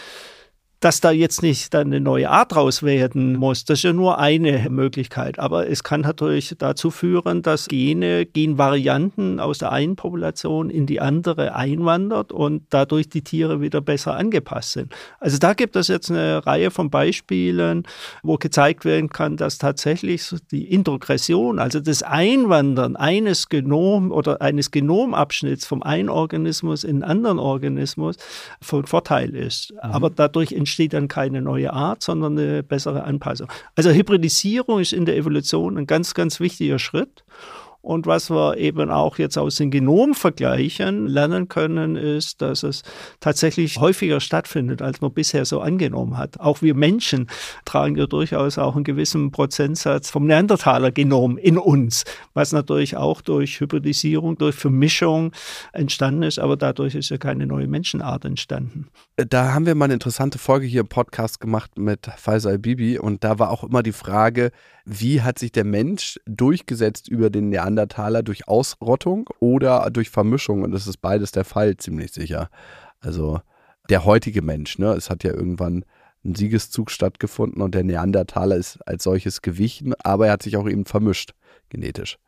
dass 0.82 1.00
da 1.00 1.12
jetzt 1.12 1.42
nicht 1.42 1.72
dann 1.74 1.86
eine 1.86 2.00
neue 2.00 2.28
Art 2.28 2.52
draus 2.52 2.82
werden 2.82 3.36
muss, 3.36 3.64
das 3.64 3.78
ist 3.78 3.84
ja 3.84 3.92
nur 3.92 4.18
eine 4.18 4.68
Möglichkeit. 4.68 5.38
Aber 5.38 5.70
es 5.70 5.84
kann 5.84 6.00
natürlich 6.00 6.56
dazu 6.58 6.90
führen, 6.90 7.42
dass 7.42 7.68
Gene, 7.68 8.26
Genvarianten 8.26 9.38
aus 9.38 9.58
der 9.58 9.70
einen 9.70 9.94
Population 9.94 10.70
in 10.70 10.86
die 10.86 11.00
andere 11.00 11.54
einwandert 11.54 12.32
und 12.32 12.64
dadurch 12.70 13.08
die 13.08 13.22
Tiere 13.22 13.60
wieder 13.60 13.80
besser 13.80 14.16
angepasst 14.16 14.72
sind. 14.72 14.92
Also 15.20 15.38
da 15.38 15.54
gibt 15.54 15.76
es 15.76 15.86
jetzt 15.86 16.10
eine 16.10 16.44
Reihe 16.44 16.72
von 16.72 16.90
Beispielen, 16.90 17.84
wo 18.24 18.34
gezeigt 18.36 18.84
werden 18.84 19.08
kann, 19.08 19.36
dass 19.36 19.58
tatsächlich 19.58 20.34
die 20.50 20.64
Introgression, 20.64 21.60
also 21.60 21.78
das 21.78 22.02
Einwandern 22.02 22.96
eines 22.96 23.48
Genom 23.48 24.10
oder 24.10 24.42
eines 24.42 24.72
Genomabschnitts 24.72 25.64
vom 25.64 25.84
einen 25.84 26.08
Organismus 26.08 26.82
in 26.82 27.04
einen 27.04 27.04
anderen 27.04 27.38
Organismus 27.38 28.16
von 28.60 28.84
Vorteil 28.84 29.36
ist. 29.36 29.72
Mhm. 29.72 29.78
Aber 29.78 30.10
dadurch 30.10 30.50
entsteht 30.50 30.71
entsteht 30.72 30.94
dann 30.94 31.06
keine 31.06 31.42
neue 31.42 31.70
Art, 31.70 32.02
sondern 32.02 32.38
eine 32.38 32.62
bessere 32.62 33.04
Anpassung. 33.04 33.48
Also 33.76 33.90
Hybridisierung 33.90 34.80
ist 34.80 34.94
in 34.94 35.04
der 35.04 35.16
Evolution 35.16 35.76
ein 35.76 35.86
ganz, 35.86 36.14
ganz 36.14 36.40
wichtiger 36.40 36.78
Schritt. 36.78 37.24
Und 37.82 38.06
was 38.06 38.30
wir 38.30 38.56
eben 38.58 38.90
auch 38.90 39.18
jetzt 39.18 39.36
aus 39.36 39.56
den 39.56 39.72
Genomvergleichen 39.72 41.08
lernen 41.08 41.48
können, 41.48 41.96
ist, 41.96 42.40
dass 42.40 42.62
es 42.62 42.82
tatsächlich 43.18 43.80
häufiger 43.80 44.20
stattfindet, 44.20 44.80
als 44.80 45.00
man 45.00 45.12
bisher 45.12 45.44
so 45.44 45.60
angenommen 45.60 46.16
hat. 46.16 46.38
Auch 46.38 46.62
wir 46.62 46.76
Menschen 46.76 47.28
tragen 47.64 47.96
ja 47.96 48.06
durchaus 48.06 48.56
auch 48.56 48.76
einen 48.76 48.84
gewissen 48.84 49.32
Prozentsatz 49.32 50.10
vom 50.10 50.26
Neandertaler-Genom 50.26 51.38
in 51.38 51.58
uns, 51.58 52.04
was 52.34 52.52
natürlich 52.52 52.96
auch 52.96 53.20
durch 53.20 53.58
Hybridisierung, 53.58 54.38
durch 54.38 54.54
Vermischung 54.54 55.32
entstanden 55.72 56.22
ist, 56.22 56.38
aber 56.38 56.56
dadurch 56.56 56.94
ist 56.94 57.10
ja 57.10 57.18
keine 57.18 57.48
neue 57.48 57.66
Menschenart 57.66 58.24
entstanden. 58.24 58.86
Da 59.16 59.52
haben 59.52 59.66
wir 59.66 59.74
mal 59.74 59.86
eine 59.86 59.94
interessante 59.94 60.38
Folge 60.38 60.66
hier 60.66 60.82
im 60.82 60.88
Podcast 60.88 61.40
gemacht 61.40 61.76
mit 61.78 62.06
Faisal 62.16 62.60
Bibi 62.60 63.00
und 63.00 63.24
da 63.24 63.40
war 63.40 63.50
auch 63.50 63.64
immer 63.64 63.82
die 63.82 63.92
Frage, 63.92 64.52
wie 64.84 65.22
hat 65.22 65.38
sich 65.38 65.52
der 65.52 65.64
Mensch 65.64 66.18
durchgesetzt 66.26 67.08
über 67.08 67.30
den 67.30 67.48
Neandertaler 67.50 67.71
durch 67.76 68.48
Ausrottung 68.48 69.28
oder 69.40 69.90
durch 69.90 70.10
Vermischung? 70.10 70.62
Und 70.62 70.72
das 70.72 70.86
ist 70.86 70.98
beides 70.98 71.32
der 71.32 71.44
Fall, 71.44 71.76
ziemlich 71.76 72.12
sicher. 72.12 72.48
Also 73.00 73.40
der 73.88 74.04
heutige 74.04 74.42
Mensch, 74.42 74.78
ne? 74.78 74.92
Es 74.92 75.10
hat 75.10 75.24
ja 75.24 75.32
irgendwann 75.32 75.84
ein 76.24 76.34
Siegeszug 76.34 76.90
stattgefunden 76.90 77.62
und 77.62 77.74
der 77.74 77.84
Neandertaler 77.84 78.56
ist 78.56 78.78
als 78.86 79.02
solches 79.04 79.42
gewichen, 79.42 79.94
aber 80.04 80.26
er 80.26 80.32
hat 80.34 80.42
sich 80.42 80.56
auch 80.56 80.68
eben 80.68 80.86
vermischt, 80.86 81.34
genetisch. 81.68 82.18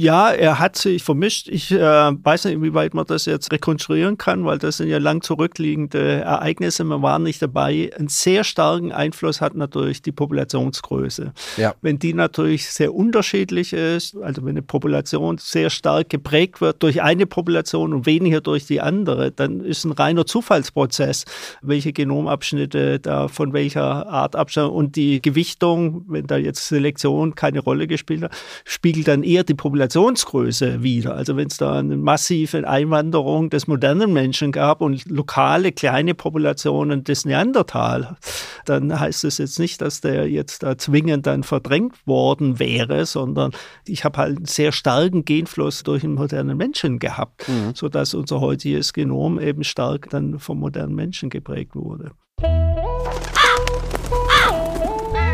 Ja, 0.00 0.30
er 0.30 0.60
hat 0.60 0.76
sich 0.76 1.02
vermischt. 1.02 1.48
Ich 1.48 1.72
äh, 1.72 1.80
weiß 1.80 2.44
nicht, 2.44 2.54
inwieweit 2.54 2.94
man 2.94 3.04
das 3.04 3.24
jetzt 3.24 3.50
rekonstruieren 3.50 4.16
kann, 4.16 4.44
weil 4.44 4.58
das 4.58 4.76
sind 4.76 4.88
ja 4.88 4.98
lang 4.98 5.22
zurückliegende 5.22 6.20
Ereignisse. 6.20 6.84
Man 6.84 7.02
war 7.02 7.18
nicht 7.18 7.42
dabei. 7.42 7.90
Einen 7.98 8.06
sehr 8.06 8.44
starken 8.44 8.92
Einfluss 8.92 9.40
hat 9.40 9.56
natürlich 9.56 10.00
die 10.00 10.12
Populationsgröße. 10.12 11.32
Ja. 11.56 11.74
Wenn 11.82 11.98
die 11.98 12.14
natürlich 12.14 12.70
sehr 12.70 12.94
unterschiedlich 12.94 13.72
ist, 13.72 14.16
also 14.18 14.42
wenn 14.42 14.50
eine 14.50 14.62
Population 14.62 15.38
sehr 15.38 15.68
stark 15.68 16.10
geprägt 16.10 16.60
wird 16.60 16.80
durch 16.84 17.02
eine 17.02 17.26
Population 17.26 17.92
und 17.92 18.06
weniger 18.06 18.40
durch 18.40 18.66
die 18.66 18.80
andere, 18.80 19.32
dann 19.32 19.62
ist 19.64 19.84
ein 19.84 19.90
reiner 19.90 20.26
Zufallsprozess, 20.26 21.24
welche 21.60 21.92
Genomabschnitte 21.92 23.00
da 23.00 23.26
von 23.26 23.52
welcher 23.52 24.06
Art 24.06 24.36
abstammen. 24.36 24.70
Und 24.70 24.94
die 24.94 25.20
Gewichtung, 25.20 26.04
wenn 26.06 26.28
da 26.28 26.36
jetzt 26.36 26.68
Selektion 26.68 27.34
keine 27.34 27.58
Rolle 27.58 27.88
gespielt 27.88 28.22
hat, 28.22 28.36
spiegelt 28.64 29.08
dann 29.08 29.24
eher 29.24 29.42
die 29.42 29.54
Population 29.54 29.87
Populationsgröße 29.88 30.82
wieder. 30.82 31.14
Also 31.14 31.36
wenn 31.36 31.48
es 31.48 31.56
da 31.56 31.78
eine 31.78 31.96
massive 31.96 32.68
Einwanderung 32.68 33.50
des 33.50 33.66
modernen 33.66 34.12
Menschen 34.12 34.52
gab 34.52 34.80
und 34.80 35.06
lokale 35.06 35.72
kleine 35.72 36.14
Populationen 36.14 37.04
des 37.04 37.24
Neandertal, 37.24 38.16
dann 38.66 38.98
heißt 38.98 39.24
es 39.24 39.38
jetzt 39.38 39.58
nicht, 39.58 39.80
dass 39.80 40.00
der 40.00 40.28
jetzt 40.28 40.62
da 40.62 40.76
zwingend 40.76 41.26
dann 41.26 41.42
verdrängt 41.42 42.06
worden 42.06 42.58
wäre, 42.58 43.06
sondern 43.06 43.52
ich 43.86 44.04
habe 44.04 44.18
halt 44.18 44.36
einen 44.36 44.46
sehr 44.46 44.72
starken 44.72 45.24
Genfluss 45.24 45.82
durch 45.82 46.02
den 46.02 46.14
modernen 46.14 46.56
Menschen 46.56 46.98
gehabt, 46.98 47.48
mhm. 47.48 47.74
sodass 47.74 48.14
unser 48.14 48.40
heutiges 48.40 48.92
Genom 48.92 49.40
eben 49.40 49.64
stark 49.64 50.10
dann 50.10 50.38
vom 50.38 50.58
modernen 50.58 50.94
Menschen 50.94 51.30
geprägt 51.30 51.74
wurde. 51.74 52.10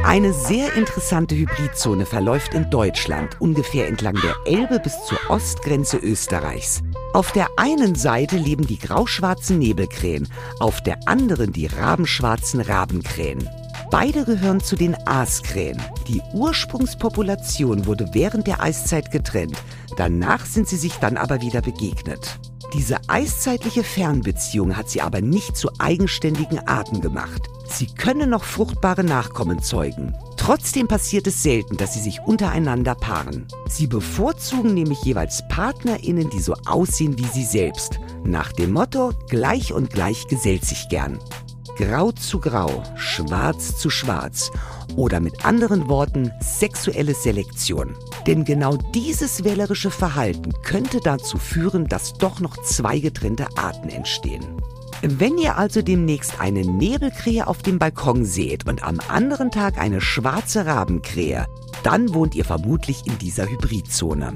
Eine 0.05 0.35
sehr 0.35 0.75
interessante 0.75 1.35
Hybridzone 1.35 2.05
verläuft 2.05 2.53
in 2.53 2.69
Deutschland, 2.69 3.41
ungefähr 3.41 3.89
entlang 3.89 4.15
der 4.17 4.37
Elbe 4.45 4.79
bis 4.79 4.93
zur 5.07 5.19
Ostgrenze 5.31 5.97
Österreichs. 5.97 6.83
Auf 7.15 7.33
der 7.33 7.49
einen 7.57 7.95
Seite 7.95 8.37
leben 8.37 8.67
die 8.67 8.79
grauschwarzen 8.79 9.59
Nebelkrähen, 9.59 10.29
auf 10.61 10.83
der 10.83 10.99
anderen 11.09 11.53
die 11.53 11.67
rabenschwarzen 11.67 12.61
Rabenkrähen. 12.61 13.49
Beide 13.91 14.25
gehören 14.25 14.61
zu 14.61 14.77
den 14.77 14.95
Aaskrähen. 15.07 15.81
Die 16.07 16.21
Ursprungspopulation 16.35 17.87
wurde 17.87 18.11
während 18.13 18.47
der 18.47 18.63
Eiszeit 18.63 19.11
getrennt. 19.11 19.57
Danach 19.97 20.45
sind 20.45 20.69
sie 20.69 20.77
sich 20.77 20.99
dann 20.99 21.17
aber 21.17 21.41
wieder 21.41 21.63
begegnet. 21.63 22.39
Diese 22.75 22.99
eiszeitliche 23.07 23.85
Fernbeziehung 23.85 24.77
hat 24.77 24.91
sie 24.91 25.01
aber 25.01 25.21
nicht 25.21 25.57
zu 25.57 25.71
eigenständigen 25.79 26.59
Arten 26.67 27.01
gemacht. 27.01 27.49
Sie 27.67 27.87
können 27.87 28.31
noch 28.31 28.43
fruchtbare 28.43 29.05
Nachkommen 29.05 29.63
zeugen. 29.63 30.15
Trotzdem 30.37 30.89
passiert 30.89 31.27
es 31.29 31.43
selten, 31.43 31.77
dass 31.77 31.95
sie 31.95 32.01
sich 32.01 32.21
untereinander 32.21 32.97
paaren. 32.97 33.47
Sie 33.69 33.87
bevorzugen 33.87 34.75
nämlich 34.75 35.03
jeweils 35.05 35.47
PartnerInnen, 35.49 36.31
die 36.31 36.41
so 36.41 36.55
aussehen 36.67 37.17
wie 37.17 37.27
sie 37.27 37.45
selbst. 37.45 38.01
Nach 38.25 38.53
dem 38.53 38.73
Motto, 38.73 39.13
gleich 39.29 39.73
und 39.73 39.91
gleich 39.91 40.27
gesellt 40.27 40.65
sich 40.65 40.89
gern. 40.89 41.19
Grau 41.77 42.13
zu 42.13 42.39
Grau, 42.39 42.85
Schwarz 42.97 43.77
zu 43.77 43.91
Schwarz 43.91 44.53
oder 44.95 45.19
mit 45.19 45.45
anderen 45.45 45.89
Worten 45.89 46.31
sexuelle 46.41 47.15
Selektion. 47.15 47.97
Denn 48.29 48.45
genau 48.45 48.77
dieses 48.95 49.43
wählerische 49.43 49.91
Verhalten 49.91 50.53
könnte 50.63 51.01
dazu 51.01 51.37
führen, 51.37 51.89
dass 51.89 52.13
doch 52.13 52.39
noch 52.39 52.57
zwei 52.59 53.01
getrennte 53.01 53.49
Arten 53.57 53.89
entstehen. 53.89 54.45
Wenn 55.03 55.37
ihr 55.37 55.59
also 55.59 55.83
demnächst 55.83 56.41
eine 56.41 56.61
Nebelkrähe 56.61 57.47
auf 57.47 57.63
dem 57.63 57.79
Balkon 57.79 58.25
seht 58.25 58.67
und 58.67 58.85
am 58.85 59.01
anderen 59.09 59.51
Tag 59.51 59.77
eine 59.77 60.01
schwarze 60.01 60.67
Rabenkrähe, 60.67 61.47
dann 61.83 62.15
wohnt 62.15 62.35
ihr 62.37 62.45
vermutlich 62.45 63.05
in 63.07 63.19
dieser 63.19 63.51
Hybridzone. 63.51 64.35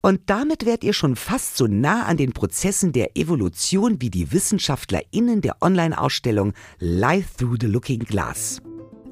Und 0.00 0.20
damit 0.26 0.64
wärt 0.64 0.84
ihr 0.84 0.92
schon 0.92 1.16
fast 1.16 1.56
so 1.56 1.66
nah 1.66 2.04
an 2.04 2.16
den 2.16 2.32
Prozessen 2.32 2.92
der 2.92 3.16
Evolution 3.16 4.00
wie 4.00 4.10
die 4.10 4.32
WissenschaftlerInnen 4.32 5.40
der 5.40 5.56
Online-Ausstellung 5.60 6.52
Life 6.78 7.36
Through 7.36 7.56
the 7.60 7.66
Looking 7.66 8.00
Glass. 8.00 8.60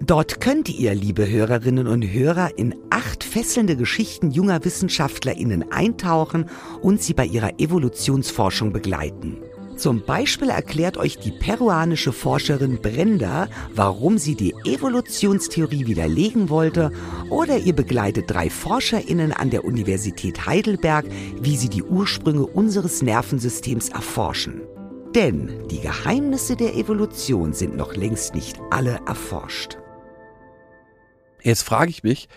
Dort 0.00 0.40
könnt 0.40 0.68
ihr, 0.68 0.94
liebe 0.94 1.28
Hörerinnen 1.28 1.86
und 1.88 2.02
Hörer, 2.02 2.56
in 2.56 2.74
acht 2.90 3.24
fesselnde 3.24 3.76
Geschichten 3.76 4.30
junger 4.30 4.64
WissenschaftlerInnen 4.64 5.72
eintauchen 5.72 6.48
und 6.82 7.02
sie 7.02 7.14
bei 7.14 7.26
ihrer 7.26 7.58
Evolutionsforschung 7.58 8.72
begleiten. 8.72 9.38
Zum 9.76 10.02
Beispiel 10.02 10.48
erklärt 10.48 10.96
euch 10.96 11.18
die 11.18 11.30
peruanische 11.30 12.12
Forscherin 12.12 12.80
Brenda, 12.80 13.48
warum 13.74 14.16
sie 14.16 14.34
die 14.34 14.54
Evolutionstheorie 14.64 15.86
widerlegen 15.86 16.48
wollte, 16.48 16.90
oder 17.28 17.58
ihr 17.58 17.74
begleitet 17.74 18.30
drei 18.30 18.48
ForscherInnen 18.48 19.32
an 19.32 19.50
der 19.50 19.64
Universität 19.64 20.46
Heidelberg, 20.46 21.04
wie 21.40 21.56
sie 21.58 21.68
die 21.68 21.82
Ursprünge 21.82 22.46
unseres 22.46 23.02
Nervensystems 23.02 23.90
erforschen. 23.90 24.62
Denn 25.14 25.68
die 25.68 25.80
Geheimnisse 25.80 26.56
der 26.56 26.74
Evolution 26.74 27.52
sind 27.52 27.76
noch 27.76 27.94
längst 27.96 28.34
nicht 28.34 28.58
alle 28.70 29.00
erforscht. 29.06 29.76
Jetzt 31.42 31.62
frage 31.62 31.90
ich 31.90 32.02
mich, 32.02 32.28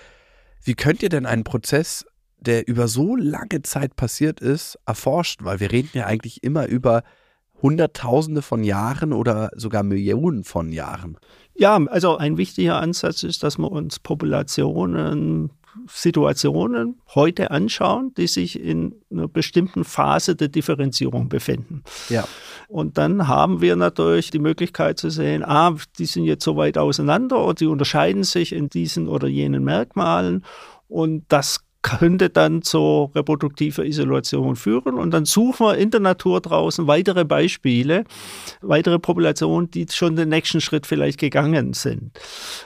wie 0.62 0.75
könnt 0.75 1.04
ihr 1.04 1.10
denn 1.10 1.25
einen 1.25 1.45
Prozess, 1.45 2.06
der 2.38 2.67
über 2.67 2.89
so 2.89 3.15
lange 3.15 3.62
Zeit 3.62 3.95
passiert 3.95 4.41
ist, 4.41 4.78
erforschen? 4.86 5.45
Weil 5.45 5.62
wir 5.62 5.71
reden 5.71 5.91
ja 5.93 6.06
eigentlich 6.06 6.43
immer 6.43 6.67
über 6.67 7.04
Hunderttausende 7.62 8.41
von 8.41 8.63
Jahren 8.63 9.13
oder 9.13 9.50
sogar 9.56 9.84
Millionen 9.84 10.43
von 10.43 10.72
Jahren. 10.72 11.17
Ja, 11.56 11.76
also 11.76 12.17
ein 12.17 12.38
wichtiger 12.38 12.80
Ansatz 12.80 13.24
ist, 13.24 13.43
dass 13.43 13.58
wir 13.58 13.69
uns 13.69 14.00
Populationen, 14.00 15.52
Situationen 15.88 17.00
heute 17.13 17.52
anschauen, 17.52 18.13
die 18.15 18.28
sich 18.28 18.60
in 18.60 18.95
einer 19.12 19.28
bestimmten 19.28 19.84
Phase 19.84 20.36
der 20.36 20.48
Differenzierung 20.48 21.30
befinden. 21.30 21.84
Ja. 22.10 22.26
Und 22.67 22.98
dann 22.98 23.28
haben 23.28 23.62
wir 23.62 23.76
natürlich 23.76 24.32
die 24.32 24.39
Möglichkeit 24.39 24.98
zu 24.98 25.10
sehen, 25.10 25.43
ah, 25.43 25.76
die 25.98 26.06
sind 26.06 26.24
jetzt 26.24 26.43
so 26.43 26.56
weit 26.56 26.78
auseinander 26.78 27.43
und 27.43 27.60
die 27.60 27.67
unterscheiden 27.67 28.24
sich 28.24 28.54
in 28.54 28.69
diesen 28.69 29.08
oder 29.08 29.28
jenen 29.28 29.63
Merkmalen. 29.63 30.43
Und 30.88 31.26
das 31.28 31.65
könnte 31.82 32.30
dann 32.30 32.62
zur 32.62 33.15
reproduktiver 33.15 33.86
Isolation 33.86 34.58
führen. 34.58 34.96
Und 34.96 35.12
dann 35.12 35.26
suchen 35.26 35.65
wir 35.65 35.78
in 35.78 35.92
der 35.92 36.02
Natur 36.02 36.42
draußen 36.42 36.88
weitere 36.88 37.24
Beispiele, 37.24 38.04
weitere 38.62 39.00
Populationen, 39.00 39.72
die 39.72 39.86
schon 39.89 40.18
den 40.18 40.30
nächsten 40.30 40.60
Schritt 40.60 40.86
vielleicht 40.86 41.20
gegangen 41.20 41.74
sind. 41.74 42.12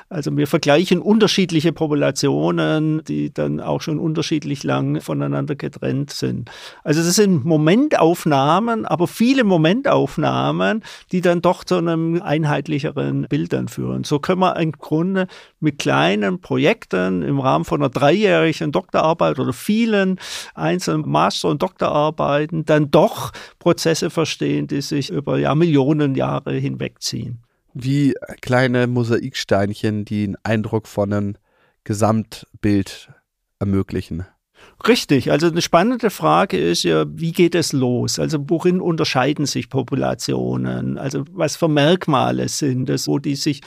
Also 0.09 0.35
wir 0.35 0.47
vergleichen 0.47 0.99
unterschiedliche 0.99 1.73
Populationen, 1.73 3.03
die 3.03 3.31
dann 3.31 3.59
auch 3.59 3.81
schon 3.81 3.99
unterschiedlich 3.99 4.63
lang 4.63 4.99
voneinander 4.99 5.55
getrennt 5.55 6.09
sind. 6.09 6.49
Also 6.83 7.03
das 7.03 7.15
sind 7.15 7.45
Momentaufnahmen, 7.45 8.85
aber 8.85 9.07
viele 9.07 9.43
Momentaufnahmen, 9.43 10.83
die 11.11 11.21
dann 11.21 11.41
doch 11.41 11.63
zu 11.63 11.75
einem 11.75 12.19
einheitlicheren 12.19 13.27
Bild 13.29 13.53
dann 13.53 13.67
führen. 13.67 14.03
So 14.05 14.17
können 14.17 14.41
wir 14.41 14.55
im 14.57 14.71
Grunde 14.71 15.27
mit 15.59 15.77
kleinen 15.77 16.41
Projekten 16.41 17.21
im 17.21 17.39
Rahmen 17.39 17.63
von 17.63 17.81
einer 17.81 17.89
dreijährigen 17.89 18.71
Doktor 18.71 19.02
Doktorarbeit 19.03 19.39
oder 19.39 19.53
vielen 19.53 20.19
einzelnen 20.55 21.09
Master- 21.09 21.49
und 21.49 21.61
Doktorarbeiten 21.61 22.65
dann 22.65 22.89
doch 22.89 23.31
Prozesse 23.59 24.09
verstehen, 24.09 24.67
die 24.67 24.81
sich 24.81 25.09
über 25.09 25.37
ja, 25.37 25.53
Millionen 25.55 26.15
Jahre 26.15 26.53
hinwegziehen. 26.53 27.43
Wie 27.73 28.13
kleine 28.41 28.87
Mosaiksteinchen, 28.87 30.05
die 30.05 30.25
einen 30.25 30.37
Eindruck 30.43 30.87
von 30.87 31.11
einem 31.11 31.35
Gesamtbild 31.83 33.09
ermöglichen. 33.59 34.25
Richtig, 34.85 35.31
also 35.31 35.47
eine 35.47 35.61
spannende 35.61 36.09
Frage 36.09 36.57
ist 36.57 36.83
ja, 36.83 37.05
wie 37.07 37.31
geht 37.31 37.55
es 37.55 37.71
los? 37.71 38.19
Also 38.19 38.39
worin 38.49 38.81
unterscheiden 38.81 39.45
sich 39.45 39.69
Populationen? 39.69 40.97
Also 40.97 41.23
was 41.31 41.55
für 41.55 41.69
Merkmale 41.69 42.49
sind 42.49 42.89
es, 42.89 43.07
wo 43.07 43.17
die 43.17 43.35
sich 43.35 43.61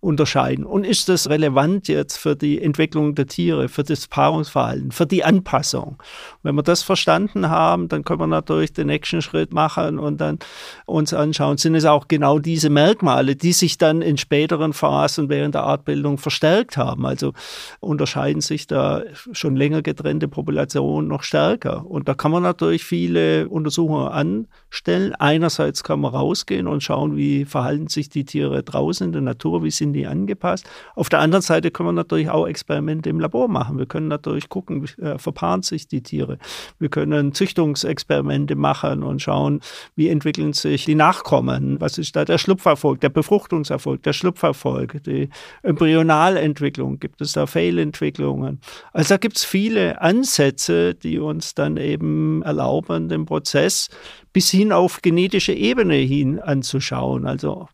unterscheiden? 0.00 0.64
Und 0.64 0.84
ist 0.84 1.10
das 1.10 1.28
relevant 1.28 1.88
jetzt 1.88 2.16
für 2.16 2.36
die 2.36 2.58
Entwicklung 2.62 3.14
der 3.14 3.26
Tiere, 3.26 3.68
für 3.68 3.82
das 3.82 4.06
Paarungsverhalten, 4.06 4.92
für 4.92 5.04
die 5.04 5.24
Anpassung? 5.24 6.02
Wenn 6.42 6.54
wir 6.54 6.62
das 6.62 6.82
verstanden 6.82 7.50
haben, 7.50 7.88
dann 7.88 8.02
können 8.02 8.20
wir 8.20 8.26
natürlich 8.26 8.72
den 8.72 8.86
nächsten 8.86 9.20
Schritt 9.20 9.52
machen 9.52 9.98
und 9.98 10.22
dann 10.22 10.38
uns 10.86 11.12
anschauen, 11.12 11.58
sind 11.58 11.74
es 11.74 11.84
auch 11.84 12.08
genau 12.08 12.38
diese 12.38 12.70
Merkmale, 12.70 13.36
die 13.36 13.52
sich 13.52 13.76
dann 13.76 14.00
in 14.00 14.16
späteren 14.16 14.72
Phasen 14.72 15.28
während 15.28 15.54
der 15.54 15.64
Artbildung 15.64 16.16
verstärkt 16.16 16.78
haben? 16.78 17.04
Also 17.04 17.34
unterscheiden 17.80 18.40
sich 18.40 18.66
da 18.66 19.02
schon 19.32 19.54
länger 19.54 19.82
getrennte 19.82 20.28
Populationen 20.28 20.41
Population 20.42 21.06
noch 21.06 21.22
stärker. 21.22 21.86
Und 21.86 22.08
da 22.08 22.14
kann 22.14 22.32
man 22.32 22.42
natürlich 22.42 22.84
viele 22.84 23.48
Untersuchungen 23.48 24.08
anstellen. 24.08 25.14
Einerseits 25.14 25.84
kann 25.84 26.00
man 26.00 26.12
rausgehen 26.12 26.66
und 26.66 26.82
schauen, 26.82 27.16
wie 27.16 27.44
verhalten 27.44 27.86
sich 27.86 28.08
die 28.08 28.24
Tiere 28.24 28.64
draußen 28.64 29.06
in 29.06 29.12
der 29.12 29.22
Natur, 29.22 29.62
wie 29.62 29.70
sind 29.70 29.92
die 29.92 30.06
angepasst. 30.06 30.68
Auf 30.96 31.08
der 31.08 31.20
anderen 31.20 31.42
Seite 31.42 31.70
können 31.70 31.90
wir 31.90 31.92
natürlich 31.92 32.28
auch 32.28 32.48
Experimente 32.48 33.08
im 33.08 33.20
Labor 33.20 33.46
machen. 33.46 33.78
Wir 33.78 33.86
können 33.86 34.08
natürlich 34.08 34.48
gucken, 34.48 34.84
äh, 35.00 35.16
verpaaren 35.16 35.62
sich 35.62 35.86
die 35.86 36.02
Tiere. 36.02 36.38
Wir 36.80 36.88
können 36.88 37.32
Züchtungsexperimente 37.32 38.56
machen 38.56 39.04
und 39.04 39.22
schauen, 39.22 39.60
wie 39.94 40.08
entwickeln 40.08 40.54
sich 40.54 40.86
die 40.86 40.96
Nachkommen. 40.96 41.80
Was 41.80 41.98
ist 41.98 42.16
da 42.16 42.24
der 42.24 42.38
Schlupferfolg, 42.38 43.00
der 43.00 43.10
Befruchtungserfolg, 43.10 44.02
der 44.02 44.12
Schlupferfolg, 44.12 45.04
die 45.04 45.28
Embryonalentwicklung, 45.62 46.98
gibt 46.98 47.20
es 47.20 47.32
da 47.32 47.46
Fehlentwicklungen. 47.46 48.60
Also 48.92 49.14
da 49.14 49.18
gibt 49.18 49.36
es 49.36 49.44
viele 49.44 50.00
Ansätze, 50.00 50.31
Ansätze, 50.32 50.94
die 50.94 51.18
uns 51.18 51.54
dann 51.54 51.76
eben 51.76 52.42
erlauben, 52.42 53.10
den 53.10 53.26
Prozess 53.26 53.90
bis 54.32 54.50
hin 54.50 54.72
auf 54.72 55.02
genetische 55.02 55.52
Ebene 55.52 55.96
hin 55.96 56.40
anzuschauen. 56.40 57.26
Also 57.26 57.68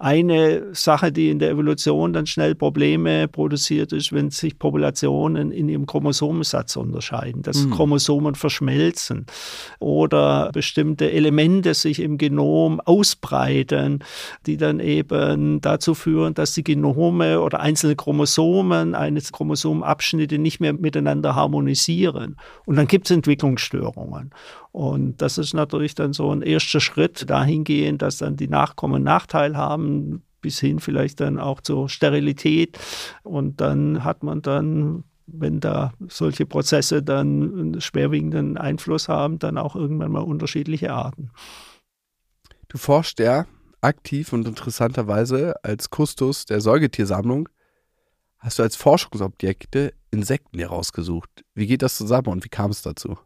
eine 0.00 0.74
Sache, 0.74 1.12
die 1.12 1.28
in 1.28 1.38
der 1.38 1.50
Evolution 1.50 2.14
dann 2.14 2.24
schnell 2.24 2.54
Probleme 2.54 3.28
produziert, 3.28 3.92
ist, 3.92 4.14
wenn 4.14 4.30
sich 4.30 4.58
Populationen 4.58 5.52
in 5.52 5.68
ihrem 5.68 5.84
Chromosomensatz 5.84 6.76
unterscheiden, 6.76 7.42
dass 7.42 7.64
mhm. 7.64 7.72
Chromosomen 7.72 8.34
verschmelzen 8.34 9.26
oder 9.78 10.50
bestimmte 10.52 11.12
Elemente 11.12 11.74
sich 11.74 12.00
im 12.00 12.16
Genom 12.16 12.80
ausbreiten, 12.80 14.02
die 14.46 14.56
dann 14.56 14.80
eben 14.80 15.60
dazu 15.60 15.94
führen, 15.94 16.32
dass 16.32 16.54
die 16.54 16.64
Genome 16.64 17.42
oder 17.42 17.60
einzelne 17.60 17.94
Chromosomen 17.94 18.94
eines 18.94 19.32
Chromosomabschnitte 19.32 20.38
nicht 20.38 20.60
mehr 20.60 20.72
miteinander 20.72 21.34
harmonisieren. 21.34 22.36
Und 22.64 22.76
dann 22.76 22.86
gibt 22.86 23.10
es 23.10 23.14
Entwicklungsstörungen. 23.14 24.30
Und 24.72 25.20
das 25.20 25.38
ist 25.38 25.52
natürlich 25.52 25.94
dann 25.94 26.12
so 26.12 26.30
ein 26.30 26.42
erster 26.42 26.80
Schritt 26.80 27.28
dahingehend, 27.28 28.02
dass 28.02 28.18
dann 28.18 28.36
die 28.36 28.48
Nachkommen 28.48 29.02
Nachteil 29.02 29.56
haben, 29.56 30.22
bis 30.40 30.60
hin 30.60 30.78
vielleicht 30.78 31.20
dann 31.20 31.38
auch 31.38 31.60
zur 31.60 31.88
Sterilität. 31.88 32.78
Und 33.22 33.60
dann 33.60 34.04
hat 34.04 34.22
man 34.22 34.42
dann, 34.42 35.04
wenn 35.26 35.60
da 35.60 35.92
solche 36.08 36.46
Prozesse 36.46 37.02
dann 37.02 37.42
einen 37.42 37.80
schwerwiegenden 37.80 38.56
Einfluss 38.56 39.08
haben, 39.08 39.38
dann 39.38 39.58
auch 39.58 39.74
irgendwann 39.74 40.12
mal 40.12 40.20
unterschiedliche 40.20 40.92
Arten. 40.92 41.30
Du 42.68 42.78
forschst 42.78 43.18
ja 43.18 43.46
aktiv 43.80 44.32
und 44.32 44.46
interessanterweise 44.46 45.54
als 45.64 45.90
Kustos 45.90 46.44
der 46.44 46.60
Säugetiersammlung 46.60 47.48
hast 48.38 48.58
du 48.58 48.62
als 48.62 48.76
Forschungsobjekte 48.76 49.92
Insekten 50.10 50.58
herausgesucht. 50.58 51.44
Wie 51.54 51.66
geht 51.66 51.82
das 51.82 51.96
zusammen 51.96 52.28
und 52.28 52.44
wie 52.44 52.48
kam 52.48 52.70
es 52.70 52.82
dazu? 52.82 53.18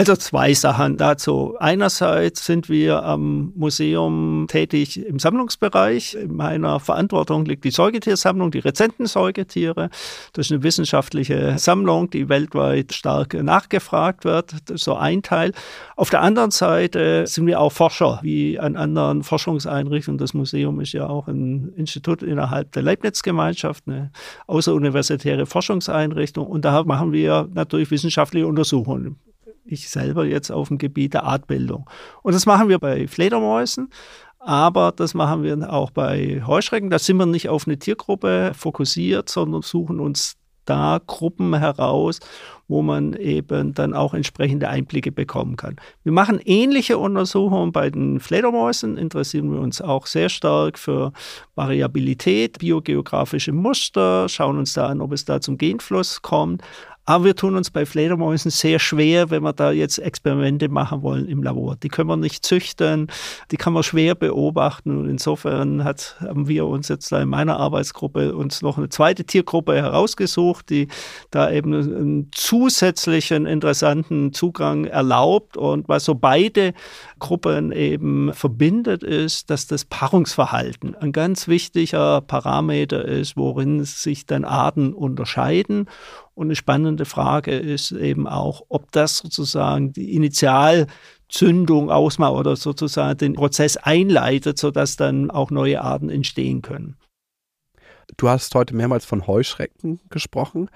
Also 0.00 0.16
zwei 0.16 0.54
Sachen 0.54 0.96
dazu. 0.96 1.56
Einerseits 1.58 2.46
sind 2.46 2.70
wir 2.70 3.02
am 3.02 3.52
Museum 3.54 4.46
tätig 4.48 5.04
im 5.04 5.18
Sammlungsbereich. 5.18 6.14
In 6.14 6.36
meiner 6.36 6.80
Verantwortung 6.80 7.44
liegt 7.44 7.64
die 7.64 7.70
Säugetiersammlung, 7.70 8.50
die 8.50 8.60
rezenten 8.60 9.04
Säugetiere. 9.04 9.90
Das 10.32 10.46
ist 10.46 10.52
eine 10.52 10.62
wissenschaftliche 10.62 11.58
Sammlung, 11.58 12.08
die 12.08 12.30
weltweit 12.30 12.94
stark 12.94 13.34
nachgefragt 13.34 14.24
wird. 14.24 14.54
Das 14.64 14.76
ist 14.76 14.84
so 14.84 14.94
ein 14.94 15.20
Teil. 15.20 15.52
Auf 15.96 16.08
der 16.08 16.22
anderen 16.22 16.50
Seite 16.50 17.26
sind 17.26 17.46
wir 17.46 17.60
auch 17.60 17.72
Forscher, 17.72 18.20
wie 18.22 18.58
an 18.58 18.76
anderen 18.76 19.22
Forschungseinrichtungen. 19.22 20.16
Das 20.16 20.32
Museum 20.32 20.80
ist 20.80 20.94
ja 20.94 21.10
auch 21.10 21.28
ein 21.28 21.74
Institut 21.76 22.22
innerhalb 22.22 22.72
der 22.72 22.84
Leibniz-Gemeinschaft, 22.84 23.84
eine 23.86 24.12
außeruniversitäre 24.46 25.44
Forschungseinrichtung. 25.44 26.46
Und 26.46 26.64
da 26.64 26.84
machen 26.84 27.12
wir 27.12 27.50
natürlich 27.52 27.90
wissenschaftliche 27.90 28.46
Untersuchungen 28.46 29.18
ich 29.64 29.88
selber 29.88 30.24
jetzt 30.24 30.50
auf 30.50 30.68
dem 30.68 30.78
Gebiet 30.78 31.14
der 31.14 31.24
Artbildung. 31.24 31.88
Und 32.22 32.34
das 32.34 32.46
machen 32.46 32.68
wir 32.68 32.78
bei 32.78 33.06
Fledermäusen, 33.06 33.90
aber 34.38 34.92
das 34.92 35.14
machen 35.14 35.42
wir 35.42 35.72
auch 35.72 35.90
bei 35.90 36.42
Heuschrecken. 36.46 36.90
Da 36.90 36.98
sind 36.98 37.18
wir 37.18 37.26
nicht 37.26 37.48
auf 37.48 37.66
eine 37.66 37.78
Tiergruppe 37.78 38.52
fokussiert, 38.54 39.28
sondern 39.28 39.62
suchen 39.62 40.00
uns 40.00 40.36
da 40.64 41.00
Gruppen 41.04 41.54
heraus, 41.58 42.20
wo 42.68 42.82
man 42.82 43.14
eben 43.14 43.74
dann 43.74 43.92
auch 43.92 44.14
entsprechende 44.14 44.68
Einblicke 44.68 45.10
bekommen 45.10 45.56
kann. 45.56 45.76
Wir 46.04 46.12
machen 46.12 46.40
ähnliche 46.44 46.98
Untersuchungen 46.98 47.72
bei 47.72 47.90
den 47.90 48.20
Fledermäusen, 48.20 48.96
interessieren 48.96 49.52
wir 49.52 49.60
uns 49.60 49.82
auch 49.82 50.06
sehr 50.06 50.28
stark 50.28 50.78
für 50.78 51.12
Variabilität, 51.56 52.60
biogeografische 52.60 53.52
Muster, 53.52 54.28
schauen 54.28 54.58
uns 54.58 54.72
da 54.72 54.86
an, 54.86 55.00
ob 55.00 55.12
es 55.12 55.24
da 55.24 55.40
zum 55.40 55.58
Genfluss 55.58 56.22
kommt. 56.22 56.62
Aber 57.10 57.24
wir 57.24 57.34
tun 57.34 57.56
uns 57.56 57.72
bei 57.72 57.86
Fledermäusen 57.86 58.52
sehr 58.52 58.78
schwer, 58.78 59.30
wenn 59.30 59.42
wir 59.42 59.52
da 59.52 59.72
jetzt 59.72 59.98
Experimente 59.98 60.68
machen 60.68 61.02
wollen 61.02 61.26
im 61.26 61.42
Labor. 61.42 61.74
Die 61.74 61.88
können 61.88 62.08
wir 62.08 62.16
nicht 62.16 62.46
züchten, 62.46 63.08
die 63.50 63.56
kann 63.56 63.72
man 63.72 63.82
schwer 63.82 64.14
beobachten. 64.14 64.96
Und 64.96 65.08
insofern 65.10 65.82
hat, 65.82 66.14
haben 66.20 66.46
wir 66.46 66.66
uns 66.66 66.86
jetzt 66.86 67.10
da 67.10 67.20
in 67.20 67.28
meiner 67.28 67.58
Arbeitsgruppe 67.58 68.36
uns 68.36 68.62
noch 68.62 68.78
eine 68.78 68.90
zweite 68.90 69.24
Tiergruppe 69.24 69.74
herausgesucht, 69.74 70.70
die 70.70 70.86
da 71.32 71.50
eben 71.50 71.74
einen 71.74 72.30
zusätzlichen 72.32 73.44
interessanten 73.44 74.32
Zugang 74.32 74.84
erlaubt. 74.84 75.56
Und 75.56 75.88
was 75.88 76.04
so 76.04 76.14
beide 76.14 76.74
Gruppen 77.20 77.70
eben 77.70 78.34
verbindet, 78.34 79.04
ist, 79.04 79.50
dass 79.50 79.68
das 79.68 79.84
Paarungsverhalten 79.84 80.96
ein 80.96 81.12
ganz 81.12 81.46
wichtiger 81.46 82.20
Parameter 82.20 83.04
ist, 83.04 83.36
worin 83.36 83.84
sich 83.84 84.26
dann 84.26 84.44
Arten 84.44 84.92
unterscheiden. 84.92 85.88
Und 86.34 86.48
eine 86.48 86.56
spannende 86.56 87.04
Frage 87.04 87.52
ist 87.52 87.92
eben 87.92 88.26
auch, 88.26 88.62
ob 88.68 88.90
das 88.90 89.18
sozusagen 89.18 89.92
die 89.92 90.14
Initialzündung 90.16 91.90
ausmacht 91.90 92.32
oder 92.32 92.56
sozusagen 92.56 93.18
den 93.18 93.34
Prozess 93.34 93.76
einleitet, 93.76 94.58
sodass 94.58 94.96
dann 94.96 95.30
auch 95.30 95.52
neue 95.52 95.82
Arten 95.82 96.10
entstehen 96.10 96.62
können. 96.62 96.96
Du 98.16 98.28
hast 98.28 98.54
heute 98.54 98.74
mehrmals 98.74 99.04
von 99.04 99.26
Heuschrecken 99.26 100.00
gesprochen. 100.10 100.68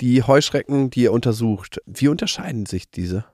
Die 0.00 0.22
Heuschrecken, 0.22 0.90
die 0.90 1.02
ihr 1.02 1.12
untersucht, 1.12 1.80
wie 1.86 2.08
unterscheiden 2.08 2.66
sich 2.66 2.90
diese? 2.90 3.24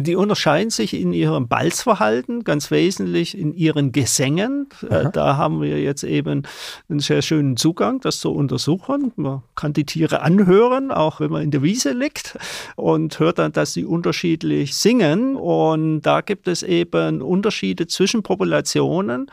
Die 0.00 0.14
unterscheiden 0.14 0.70
sich 0.70 0.94
in 0.94 1.12
ihrem 1.12 1.48
Balzverhalten, 1.48 2.44
ganz 2.44 2.70
wesentlich 2.70 3.36
in 3.36 3.52
ihren 3.52 3.90
Gesängen. 3.90 4.68
Äh, 4.88 4.94
Aha. 4.94 5.10
Da 5.10 5.36
haben 5.36 5.60
wir 5.60 5.80
jetzt 5.80 6.04
eben 6.04 6.44
einen 6.88 7.00
sehr 7.00 7.20
schönen 7.20 7.56
Zugang, 7.56 8.00
das 8.00 8.20
zu 8.20 8.30
untersuchen. 8.30 9.12
Man 9.16 9.42
kann 9.56 9.72
die 9.72 9.84
Tiere 9.84 10.22
anhören, 10.22 10.92
auch 10.92 11.18
wenn 11.18 11.32
man 11.32 11.42
in 11.42 11.50
der 11.50 11.62
Wiese 11.62 11.92
liegt 11.92 12.38
und 12.76 13.18
hört 13.18 13.40
dann, 13.40 13.50
dass 13.50 13.72
sie 13.72 13.84
unterschiedlich 13.84 14.76
singen. 14.76 15.34
Und 15.34 16.02
da 16.02 16.20
gibt 16.20 16.46
es 16.46 16.62
eben 16.62 17.20
Unterschiede 17.20 17.88
zwischen 17.88 18.22
Populationen, 18.22 19.28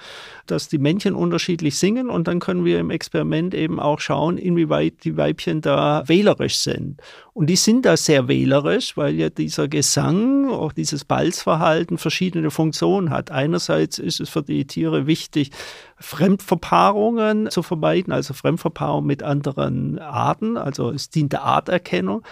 dass 0.47 0.67
die 0.67 0.79
Männchen 0.79 1.13
unterschiedlich 1.13 1.77
singen. 1.77 2.09
Und 2.09 2.27
dann 2.27 2.39
können 2.39 2.65
wir 2.65 2.79
im 2.79 2.89
Experiment 2.89 3.53
eben 3.53 3.79
auch 3.79 3.99
schauen, 3.99 4.39
inwieweit 4.39 5.03
die 5.03 5.15
Weibchen 5.15 5.61
da 5.61 6.03
wählerisch 6.07 6.57
sind. 6.57 6.99
Und 7.37 7.47
die 7.47 7.57
sind 7.57 7.85
da 7.85 7.97
sehr 7.97 8.29
wählerisch, 8.29 8.95
weil 8.95 9.15
ja 9.15 9.29
dieser 9.29 9.67
Gesang, 9.67 10.49
auch 10.49 10.71
dieses 10.71 11.03
Balzverhalten 11.03 11.97
verschiedene 11.97 12.49
Funktionen 12.49 13.09
hat. 13.09 13.29
Einerseits 13.29 13.99
ist 13.99 14.21
es 14.21 14.29
für 14.29 14.41
die 14.41 14.65
Tiere 14.65 15.05
wichtig, 15.05 15.51
Fremdverpaarungen 15.97 17.49
zu 17.51 17.61
vermeiden, 17.61 18.13
also 18.13 18.33
Fremdverpaarung 18.33 19.05
mit 19.05 19.21
anderen 19.21 19.99
Arten, 19.99 20.55
also 20.55 20.91
es 20.91 21.09
dient 21.09 21.33
der 21.33 21.43
Arterkennung. 21.43 22.23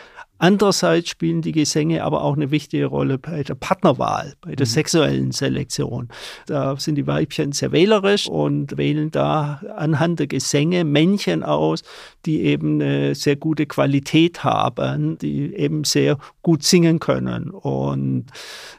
Andererseits 0.43 1.08
spielen 1.08 1.41
die 1.41 1.53
Gesänge 1.53 2.03
aber 2.03 2.21
auch 2.21 2.36
eine 2.36 2.51
wichtige 2.51 2.88
Rolle 2.88 3.17
bei 3.17 3.43
der 3.43 3.56
Partnerwahl, 3.56 4.34
bei 4.41 4.58
der 4.58 4.67
mhm. 4.67 4.71
sexuellen 4.71 5.32
Selektion. 5.32 6.10
Da 6.47 6.75
sind 6.75 6.95
die 6.95 7.08
Weibchen 7.08 7.53
sehr 7.53 7.71
wählerisch 7.71 8.27
und 8.27 8.75
wählen 8.75 9.10
da 9.10 9.62
anhand 9.77 10.19
der 10.19 10.27
Gesänge 10.27 10.84
Männchen 10.84 11.43
aus, 11.43 11.84
die 12.25 12.41
eben 12.41 12.82
eine 12.82 13.15
sehr 13.15 13.38
gute 13.38 13.67
Qualität 13.67 14.43
haben, 14.43 15.17
die 15.17 15.56
eben 15.56 15.86
sehr 15.86 16.17
gut 16.41 16.63
singen 16.63 16.99
können. 16.99 17.49
Und 17.49 18.25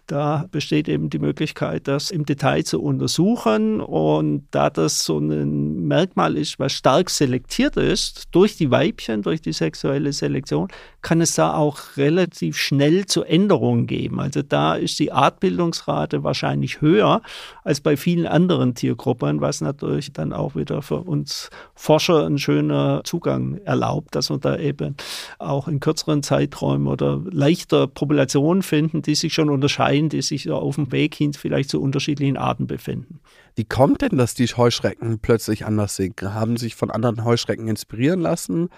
da 0.07 0.45
besteht 0.51 0.87
eben 0.87 1.09
die 1.09 1.19
Möglichkeit, 1.19 1.89
das 1.89 2.11
im 2.11 2.27
Detail 2.27 2.65
zu 2.65 2.83
untersuchen. 2.83 3.81
Und 3.81 4.49
da 4.51 4.69
das 4.69 5.03
so 5.03 5.19
ein 5.19 5.87
Merkmal 5.87 6.37
ist, 6.37 6.59
was 6.59 6.75
stark 6.75 7.09
selektiert 7.09 7.79
ist 7.79 8.25
durch 8.33 8.59
die 8.59 8.71
Weibchen, 8.71 9.23
durch 9.23 9.41
die 9.41 9.55
sexuelle 9.55 10.13
Selektion, 10.13 10.69
kann 11.01 11.23
es 11.23 11.35
da 11.35 11.54
auch 11.57 11.97
relativ 11.97 12.57
schnell 12.57 13.07
zu 13.07 13.23
Änderungen 13.23 13.87
geben. 13.87 14.21
Also 14.21 14.43
da 14.43 14.75
ist 14.75 14.99
die 14.99 15.13
Artbildungsrate 15.13 16.23
wahrscheinlich 16.23 16.81
höher 16.81 17.23
als 17.63 17.81
bei 17.81 17.97
vielen 17.97 18.27
anderen 18.27 18.75
Tiergruppen, 18.75 19.41
was 19.41 19.61
natürlich 19.61 20.13
dann 20.13 20.33
auch 20.33 20.55
wieder 20.55 20.83
für 20.83 21.01
uns 21.01 21.51
Forscher 21.75 22.27
ein 22.27 22.39
schöner 22.39 23.03
Zugang 23.05 23.59
erlaubt, 23.65 24.15
dass 24.15 24.31
wir 24.31 24.39
da 24.39 24.57
eben 24.59 24.97
auch 25.39 25.69
in 25.69 25.81
kürzeren 25.81 26.23
Zeiträumen 26.23 26.87
oder 26.87 27.23
leichter 27.31 27.87
Populationen 27.87 28.63
finden, 28.63 29.03
die 29.03 29.15
sich 29.15 29.35
schon 29.35 29.51
unterscheiden, 29.51 30.09
die 30.09 30.23
sich 30.23 30.51
auf 30.51 30.77
dem 30.77 30.93
Weg 30.93 31.15
hin 31.15 31.33
vielleicht 31.33 31.71
zu 31.71 31.81
unterschiedlichen 31.81 32.37
Arten 32.37 32.67
befinden. 32.67 33.21
Wie 33.57 33.65
kommt 33.65 34.03
denn, 34.03 34.19
dass 34.19 34.35
die 34.35 34.47
Heuschrecken 34.47 35.21
plötzlich 35.21 35.65
anders 35.65 35.97
sind? 35.97 36.21
Haben 36.21 36.57
sich 36.57 36.75
von 36.75 36.91
anderen 36.91 37.25
Heuschrecken 37.25 37.69
inspirieren 37.69 38.21
lassen 38.21 38.69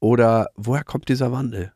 oder 0.00 0.48
woher 0.56 0.84
kommt 0.84 1.08
dieser 1.08 1.30
Wandel? 1.30 1.72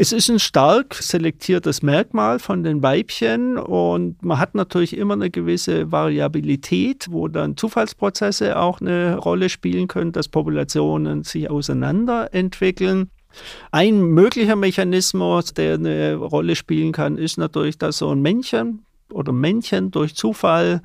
Es 0.00 0.12
ist 0.12 0.30
ein 0.30 0.38
stark 0.38 0.94
selektiertes 0.94 1.82
Merkmal 1.82 2.38
von 2.38 2.62
den 2.62 2.84
Weibchen 2.84 3.58
und 3.58 4.22
man 4.22 4.38
hat 4.38 4.54
natürlich 4.54 4.96
immer 4.96 5.14
eine 5.14 5.28
gewisse 5.28 5.90
Variabilität, 5.90 7.08
wo 7.10 7.26
dann 7.26 7.56
Zufallsprozesse 7.56 8.60
auch 8.60 8.80
eine 8.80 9.16
Rolle 9.16 9.48
spielen 9.48 9.88
können, 9.88 10.12
dass 10.12 10.28
Populationen 10.28 11.24
sich 11.24 11.50
auseinander 11.50 12.32
entwickeln. 12.32 13.10
Ein 13.72 14.00
möglicher 14.02 14.54
Mechanismus, 14.54 15.52
der 15.52 15.74
eine 15.74 16.14
Rolle 16.14 16.54
spielen 16.54 16.92
kann, 16.92 17.18
ist 17.18 17.36
natürlich, 17.36 17.76
dass 17.76 17.98
so 17.98 18.12
ein 18.12 18.22
Männchen 18.22 18.84
oder 19.12 19.32
Männchen 19.32 19.90
durch 19.90 20.14
Zufall 20.14 20.80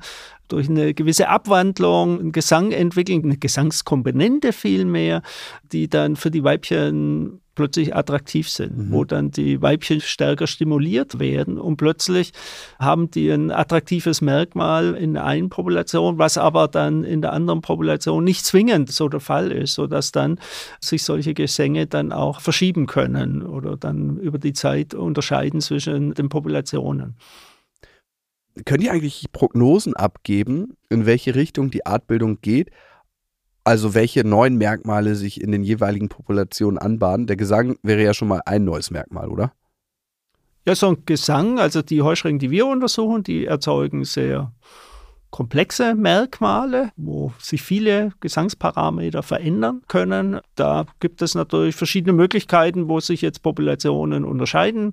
durch 0.48 0.68
eine 0.68 0.92
gewisse 0.92 1.28
Abwandlung 1.28 2.18
einen 2.18 2.32
Gesang 2.32 2.72
entwickeln, 2.72 3.22
eine 3.22 3.36
Gesangskomponente 3.36 4.52
vielmehr, 4.52 5.22
die 5.70 5.88
dann 5.88 6.16
für 6.16 6.32
die 6.32 6.42
Weibchen 6.42 7.40
plötzlich 7.54 7.94
attraktiv 7.94 8.48
sind, 8.48 8.76
mhm. 8.76 8.92
wo 8.92 9.04
dann 9.04 9.30
die 9.30 9.60
Weibchen 9.62 10.00
stärker 10.00 10.46
stimuliert 10.46 11.18
werden 11.18 11.58
und 11.58 11.76
plötzlich 11.76 12.32
haben 12.78 13.10
die 13.10 13.30
ein 13.30 13.50
attraktives 13.50 14.20
Merkmal 14.20 14.94
in 14.94 15.14
der 15.14 15.24
einen 15.24 15.50
Population, 15.50 16.18
was 16.18 16.38
aber 16.38 16.68
dann 16.68 17.04
in 17.04 17.22
der 17.22 17.32
anderen 17.32 17.60
Population 17.60 18.24
nicht 18.24 18.44
zwingend 18.44 18.90
so 18.90 19.08
der 19.08 19.20
Fall 19.20 19.52
ist, 19.52 19.74
sodass 19.74 20.12
dann 20.12 20.38
sich 20.80 21.02
solche 21.02 21.34
Gesänge 21.34 21.86
dann 21.86 22.12
auch 22.12 22.40
verschieben 22.40 22.86
können 22.86 23.42
oder 23.42 23.76
dann 23.76 24.18
über 24.18 24.38
die 24.38 24.52
Zeit 24.52 24.94
unterscheiden 24.94 25.60
zwischen 25.60 26.14
den 26.14 26.28
Populationen. 26.28 27.16
Können 28.64 28.82
die 28.82 28.90
eigentlich 28.90 29.26
Prognosen 29.32 29.94
abgeben, 29.94 30.76
in 30.88 31.06
welche 31.06 31.34
Richtung 31.34 31.70
die 31.70 31.86
Artbildung 31.86 32.40
geht? 32.40 32.70
Also 33.64 33.94
welche 33.94 34.24
neuen 34.24 34.56
Merkmale 34.56 35.14
sich 35.14 35.40
in 35.40 35.50
den 35.50 35.64
jeweiligen 35.64 36.10
Populationen 36.10 36.78
anbahnen. 36.78 37.26
Der 37.26 37.36
Gesang 37.36 37.76
wäre 37.82 38.02
ja 38.02 38.12
schon 38.12 38.28
mal 38.28 38.42
ein 38.44 38.64
neues 38.64 38.90
Merkmal, 38.90 39.28
oder? 39.28 39.52
Ja, 40.66 40.74
so 40.74 40.88
ein 40.88 41.02
Gesang, 41.06 41.58
also 41.58 41.82
die 41.82 42.02
Heuschrecken, 42.02 42.38
die 42.38 42.50
wir 42.50 42.66
untersuchen, 42.66 43.22
die 43.22 43.46
erzeugen 43.46 44.04
sehr 44.04 44.52
komplexe 45.30 45.94
Merkmale, 45.94 46.92
wo 46.96 47.32
sich 47.40 47.60
viele 47.60 48.12
Gesangsparameter 48.20 49.22
verändern 49.22 49.82
können. 49.88 50.40
Da 50.54 50.86
gibt 51.00 51.22
es 51.22 51.34
natürlich 51.34 51.74
verschiedene 51.74 52.12
Möglichkeiten, 52.12 52.88
wo 52.88 53.00
sich 53.00 53.20
jetzt 53.20 53.42
Populationen 53.42 54.24
unterscheiden 54.24 54.92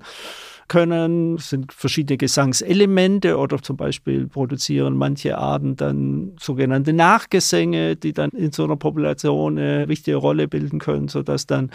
können, 0.67 1.38
sind 1.38 1.74
verschiedene 1.74 2.17
Gesangselemente 2.17 3.38
oder 3.38 3.62
zum 3.62 3.78
Beispiel 3.78 4.28
produzieren 4.28 4.95
manche 4.95 5.38
Arten 5.38 5.76
dann 5.76 6.32
sogenannte 6.39 6.93
Nachgesänge, 6.93 7.95
die 7.95 8.13
dann 8.13 8.32
in 8.32 8.52
so 8.52 8.63
einer 8.63 8.76
Population 8.76 9.58
eine 9.58 9.88
wichtige 9.88 10.17
Rolle 10.17 10.47
bilden 10.47 10.80
können, 10.80 11.08
sodass 11.08 11.47
dann 11.47 11.71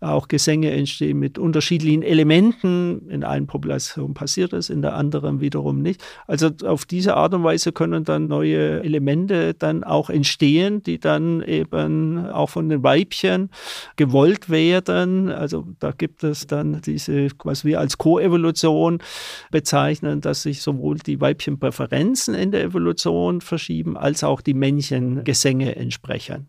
auch 0.00 0.28
Gesänge 0.28 0.70
entstehen 0.72 1.18
mit 1.18 1.38
unterschiedlichen 1.38 2.02
Elementen. 2.02 3.08
In 3.08 3.24
einer 3.24 3.46
Population 3.46 4.14
passiert 4.14 4.52
das, 4.52 4.70
in 4.70 4.82
der 4.82 4.94
anderen 4.94 5.40
wiederum 5.40 5.80
nicht. 5.80 6.02
Also 6.26 6.50
auf 6.64 6.84
diese 6.84 7.16
Art 7.16 7.34
und 7.34 7.44
Weise 7.44 7.72
können 7.72 8.04
dann 8.04 8.28
neue 8.28 8.82
Elemente 8.82 9.54
dann 9.54 9.84
auch 9.84 10.10
entstehen, 10.10 10.82
die 10.82 10.98
dann 10.98 11.42
eben 11.42 12.26
auch 12.26 12.50
von 12.50 12.68
den 12.68 12.82
Weibchen 12.82 13.50
gewollt 13.96 14.50
werden. 14.50 15.28
Also 15.30 15.66
da 15.78 15.92
gibt 15.92 16.24
es 16.24 16.46
dann 16.46 16.80
diese, 16.82 17.28
was 17.44 17.64
wir 17.64 17.80
als 17.80 17.98
Co 17.98 18.18
Evolution 18.22 19.02
bezeichnen, 19.50 20.20
dass 20.20 20.42
sich 20.42 20.62
sowohl 20.62 20.98
die 20.98 21.20
Weibchenpräferenzen 21.20 22.34
in 22.34 22.50
der 22.50 22.62
Evolution 22.62 23.40
verschieben, 23.40 23.96
als 23.96 24.24
auch 24.24 24.40
die 24.40 24.54
Männchengesänge 24.54 25.76
entsprechen. 25.76 26.48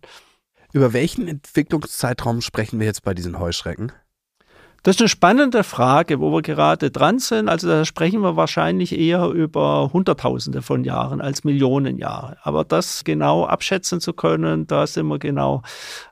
Über 0.73 0.93
welchen 0.93 1.27
Entwicklungszeitraum 1.27 2.41
sprechen 2.41 2.79
wir 2.79 2.88
jetzt 2.88 3.03
bei 3.03 3.13
diesen 3.13 3.39
Heuschrecken? 3.39 3.91
Das 4.86 4.98
ist 4.98 5.02
eine 5.02 5.08
spannende 5.08 5.63
Frage, 5.63 6.19
wo 6.19 6.34
wir 6.34 6.41
gerade 6.41 6.91
dran 6.91 7.17
sind. 7.17 7.48
Also 7.48 7.69
da 7.69 7.86
sprechen 7.86 8.19
wir 8.19 8.36
wahrscheinlich 8.36 9.00
eher 9.00 9.30
über 9.30 9.91
Hunderttausende 9.93 10.62
von 10.62 10.84
Jahren 10.84 11.22
als 11.22 11.46
Millionen 11.46 11.98
Jahre. 11.98 12.36
Aber 12.43 12.65
das 12.65 13.06
genau 13.06 13.46
abschätzen 13.46 14.02
zu 14.02 14.12
können, 14.12 14.67
da 14.67 14.86
sind 14.86 15.08
wir 15.08 15.19
genau 15.19 15.62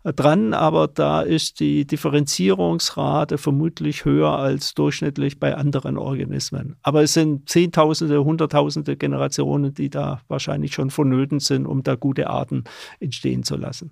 äh, 0.05 0.13
dran. 0.13 0.53
Aber 0.53 0.87
da 0.87 1.21
ist 1.21 1.59
die 1.59 1.85
Differenzierungsrate 1.85 3.37
vermutlich 3.37 4.05
höher 4.05 4.37
als 4.37 4.73
durchschnittlich 4.73 5.37
bei 5.37 5.53
anderen 5.53 5.97
Organismen. 5.97 6.77
Aber 6.81 7.03
es 7.03 7.11
sind 7.11 7.49
Zehntausende, 7.49 8.23
Hunderttausende 8.23 8.95
Generationen, 8.95 9.73
die 9.73 9.89
da 9.89 10.21
wahrscheinlich 10.29 10.73
schon 10.73 10.91
vonnöten 10.91 11.41
sind, 11.41 11.65
um 11.65 11.83
da 11.83 11.95
gute 11.95 12.29
Arten 12.29 12.63
entstehen 13.01 13.43
zu 13.43 13.57
lassen. 13.57 13.91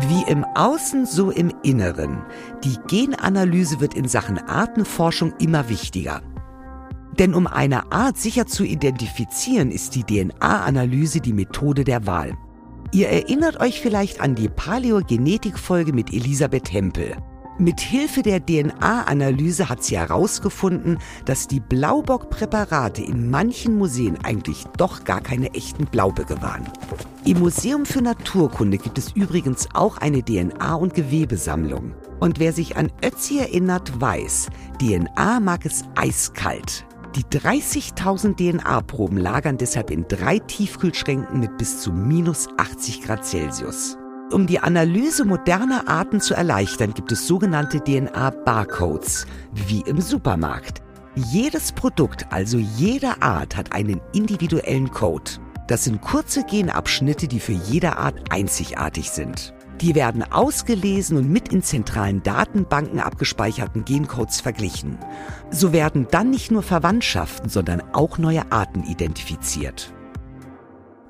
Wie 0.00 0.30
im 0.30 0.44
Außen, 0.44 1.06
so 1.06 1.30
im 1.30 1.50
Inneren. 1.62 2.18
Die 2.64 2.76
Genanalyse 2.86 3.80
wird 3.80 3.94
in 3.94 4.08
Sachen 4.08 4.38
Artenforschung 4.38 5.32
immer 5.38 5.70
wichtiger. 5.70 6.22
Denn 7.18 7.34
um 7.34 7.46
eine 7.46 7.92
Art 7.92 8.18
sicher 8.18 8.46
zu 8.46 8.64
identifizieren, 8.64 9.70
ist 9.70 9.94
die 9.94 10.04
DNA-Analyse 10.04 11.20
die 11.20 11.32
Methode 11.32 11.84
der 11.84 12.06
Wahl. 12.06 12.36
Ihr 12.92 13.08
erinnert 13.08 13.58
euch 13.60 13.80
vielleicht 13.80 14.20
an 14.20 14.34
die 14.34 14.48
Paläogenetik-Folge 14.48 15.94
mit 15.94 16.12
Elisabeth 16.12 16.72
Hempel. 16.72 17.16
Mit 17.58 17.80
Hilfe 17.80 18.20
der 18.20 18.44
DNA-Analyse 18.44 19.70
hat 19.70 19.82
sie 19.82 19.96
herausgefunden, 19.96 20.98
dass 21.24 21.48
die 21.48 21.60
Blaubock-Präparate 21.60 23.02
in 23.02 23.30
manchen 23.30 23.78
Museen 23.78 24.18
eigentlich 24.22 24.64
doch 24.76 25.04
gar 25.04 25.22
keine 25.22 25.54
echten 25.54 25.86
Blauböcke 25.86 26.42
waren. 26.42 26.68
Im 27.24 27.38
Museum 27.38 27.86
für 27.86 28.02
Naturkunde 28.02 28.76
gibt 28.76 28.98
es 28.98 29.12
übrigens 29.12 29.68
auch 29.72 29.96
eine 29.96 30.18
DNA- 30.18 30.74
und 30.74 30.92
Gewebesammlung. 30.92 31.94
Und 32.20 32.38
wer 32.38 32.52
sich 32.52 32.76
an 32.76 32.92
Ötzi 33.02 33.38
erinnert, 33.38 34.02
weiß, 34.02 34.48
DNA 34.78 35.40
mag 35.40 35.64
es 35.64 35.84
eiskalt. 35.94 36.84
Die 37.14 37.24
30.000 37.24 38.36
DNA-Proben 38.36 39.16
lagern 39.16 39.56
deshalb 39.56 39.90
in 39.90 40.06
drei 40.06 40.40
Tiefkühlschränken 40.40 41.40
mit 41.40 41.56
bis 41.56 41.80
zu 41.80 41.90
minus 41.90 42.48
80 42.58 43.00
Grad 43.00 43.24
Celsius. 43.24 43.96
Um 44.32 44.48
die 44.48 44.58
Analyse 44.58 45.24
moderner 45.24 45.86
Arten 45.86 46.20
zu 46.20 46.34
erleichtern, 46.34 46.92
gibt 46.94 47.12
es 47.12 47.28
sogenannte 47.28 47.78
DNA-Barcodes, 47.78 49.24
wie 49.52 49.82
im 49.82 50.00
Supermarkt. 50.00 50.82
Jedes 51.14 51.70
Produkt, 51.70 52.26
also 52.30 52.58
jede 52.58 53.22
Art, 53.22 53.56
hat 53.56 53.72
einen 53.72 54.00
individuellen 54.12 54.90
Code. 54.90 55.30
Das 55.68 55.84
sind 55.84 56.00
kurze 56.00 56.44
Genabschnitte, 56.44 57.28
die 57.28 57.38
für 57.38 57.52
jede 57.52 57.98
Art 57.98 58.16
einzigartig 58.30 59.10
sind. 59.10 59.54
Die 59.80 59.94
werden 59.94 60.24
ausgelesen 60.32 61.18
und 61.18 61.30
mit 61.30 61.52
in 61.52 61.62
zentralen 61.62 62.22
Datenbanken 62.22 62.98
abgespeicherten 62.98 63.84
Gencodes 63.84 64.40
verglichen. 64.40 64.98
So 65.50 65.72
werden 65.72 66.08
dann 66.10 66.30
nicht 66.30 66.50
nur 66.50 66.64
Verwandtschaften, 66.64 67.48
sondern 67.48 67.80
auch 67.92 68.18
neue 68.18 68.50
Arten 68.50 68.82
identifiziert. 68.82 69.92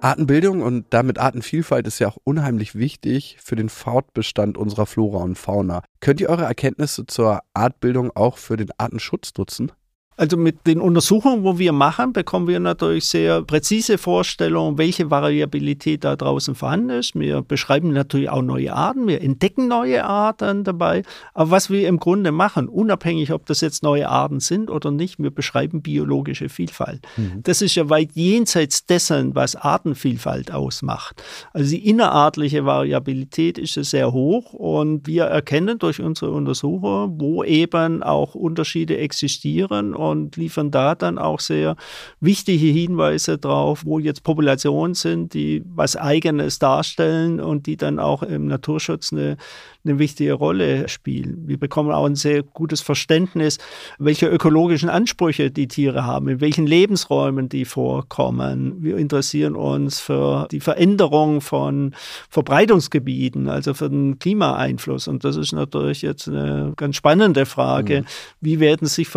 Artenbildung 0.00 0.62
und 0.62 0.86
damit 0.90 1.18
Artenvielfalt 1.18 1.86
ist 1.86 1.98
ja 1.98 2.08
auch 2.08 2.18
unheimlich 2.22 2.74
wichtig 2.74 3.38
für 3.40 3.56
den 3.56 3.68
Fortbestand 3.68 4.58
unserer 4.58 4.86
Flora 4.86 5.22
und 5.22 5.36
Fauna. 5.36 5.82
Könnt 6.00 6.20
ihr 6.20 6.28
eure 6.28 6.44
Erkenntnisse 6.44 7.06
zur 7.06 7.40
Artbildung 7.54 8.10
auch 8.14 8.38
für 8.38 8.56
den 8.56 8.70
Artenschutz 8.78 9.32
nutzen? 9.36 9.72
Also 10.18 10.38
mit 10.38 10.66
den 10.66 10.80
Untersuchungen, 10.80 11.44
wo 11.44 11.58
wir 11.58 11.72
machen, 11.72 12.14
bekommen 12.14 12.48
wir 12.48 12.58
natürlich 12.58 13.04
sehr 13.04 13.42
präzise 13.42 13.98
Vorstellungen, 13.98 14.78
welche 14.78 15.10
Variabilität 15.10 16.04
da 16.04 16.16
draußen 16.16 16.54
vorhanden 16.54 16.90
ist. 16.90 17.14
Wir 17.14 17.42
beschreiben 17.42 17.92
natürlich 17.92 18.30
auch 18.30 18.40
neue 18.40 18.72
Arten, 18.72 19.06
wir 19.06 19.20
entdecken 19.20 19.68
neue 19.68 20.04
Arten 20.04 20.64
dabei. 20.64 21.02
Aber 21.34 21.50
was 21.50 21.68
wir 21.68 21.86
im 21.86 21.98
Grunde 21.98 22.32
machen, 22.32 22.68
unabhängig, 22.68 23.32
ob 23.32 23.44
das 23.44 23.60
jetzt 23.60 23.82
neue 23.82 24.08
Arten 24.08 24.40
sind 24.40 24.70
oder 24.70 24.90
nicht, 24.90 25.18
wir 25.18 25.30
beschreiben 25.30 25.82
biologische 25.82 26.48
Vielfalt. 26.48 27.06
Mhm. 27.16 27.42
Das 27.42 27.60
ist 27.60 27.74
ja 27.74 27.90
weit 27.90 28.12
jenseits 28.14 28.86
dessen, 28.86 29.34
was 29.34 29.54
Artenvielfalt 29.54 30.50
ausmacht. 30.50 31.22
Also 31.52 31.70
die 31.70 31.86
innerartliche 31.86 32.64
Variabilität 32.64 33.58
ist 33.58 33.76
ja 33.76 33.84
sehr 33.84 34.12
hoch 34.12 34.54
und 34.54 35.06
wir 35.06 35.24
erkennen 35.24 35.78
durch 35.78 36.00
unsere 36.00 36.30
Untersuchungen, 36.30 37.20
wo 37.20 37.44
eben 37.44 38.02
auch 38.02 38.34
Unterschiede 38.34 38.96
existieren 38.96 39.94
und 40.10 40.36
liefern 40.36 40.70
da 40.70 40.94
dann 40.94 41.18
auch 41.18 41.40
sehr 41.40 41.76
wichtige 42.20 42.66
Hinweise 42.66 43.38
drauf, 43.38 43.82
wo 43.84 43.98
jetzt 43.98 44.22
Populationen 44.22 44.94
sind, 44.94 45.34
die 45.34 45.62
was 45.66 45.96
Eigenes 45.96 46.58
darstellen 46.58 47.40
und 47.40 47.66
die 47.66 47.76
dann 47.76 47.98
auch 47.98 48.22
im 48.22 48.46
Naturschutz 48.46 49.12
eine, 49.12 49.36
eine 49.84 49.98
wichtige 49.98 50.32
Rolle 50.32 50.88
spielen. 50.88 51.44
Wir 51.46 51.58
bekommen 51.58 51.92
auch 51.92 52.06
ein 52.06 52.16
sehr 52.16 52.42
gutes 52.42 52.80
Verständnis, 52.80 53.58
welche 53.98 54.26
ökologischen 54.26 54.88
Ansprüche 54.88 55.50
die 55.50 55.68
Tiere 55.68 56.04
haben, 56.04 56.28
in 56.28 56.40
welchen 56.40 56.66
Lebensräumen 56.66 57.48
die 57.48 57.64
vorkommen. 57.64 58.82
Wir 58.82 58.96
interessieren 58.96 59.56
uns 59.56 60.00
für 60.00 60.48
die 60.50 60.60
Veränderung 60.60 61.40
von 61.40 61.94
Verbreitungsgebieten, 62.30 63.48
also 63.48 63.74
für 63.74 63.88
den 63.88 64.18
Klimaeinfluss. 64.18 65.08
Und 65.08 65.24
das 65.24 65.36
ist 65.36 65.52
natürlich 65.52 66.02
jetzt 66.02 66.28
eine 66.28 66.72
ganz 66.76 66.96
spannende 66.96 67.46
Frage. 67.46 68.02
Mhm. 68.02 68.06
Wie 68.40 68.60
werden 68.60 68.88
sich 68.88 69.08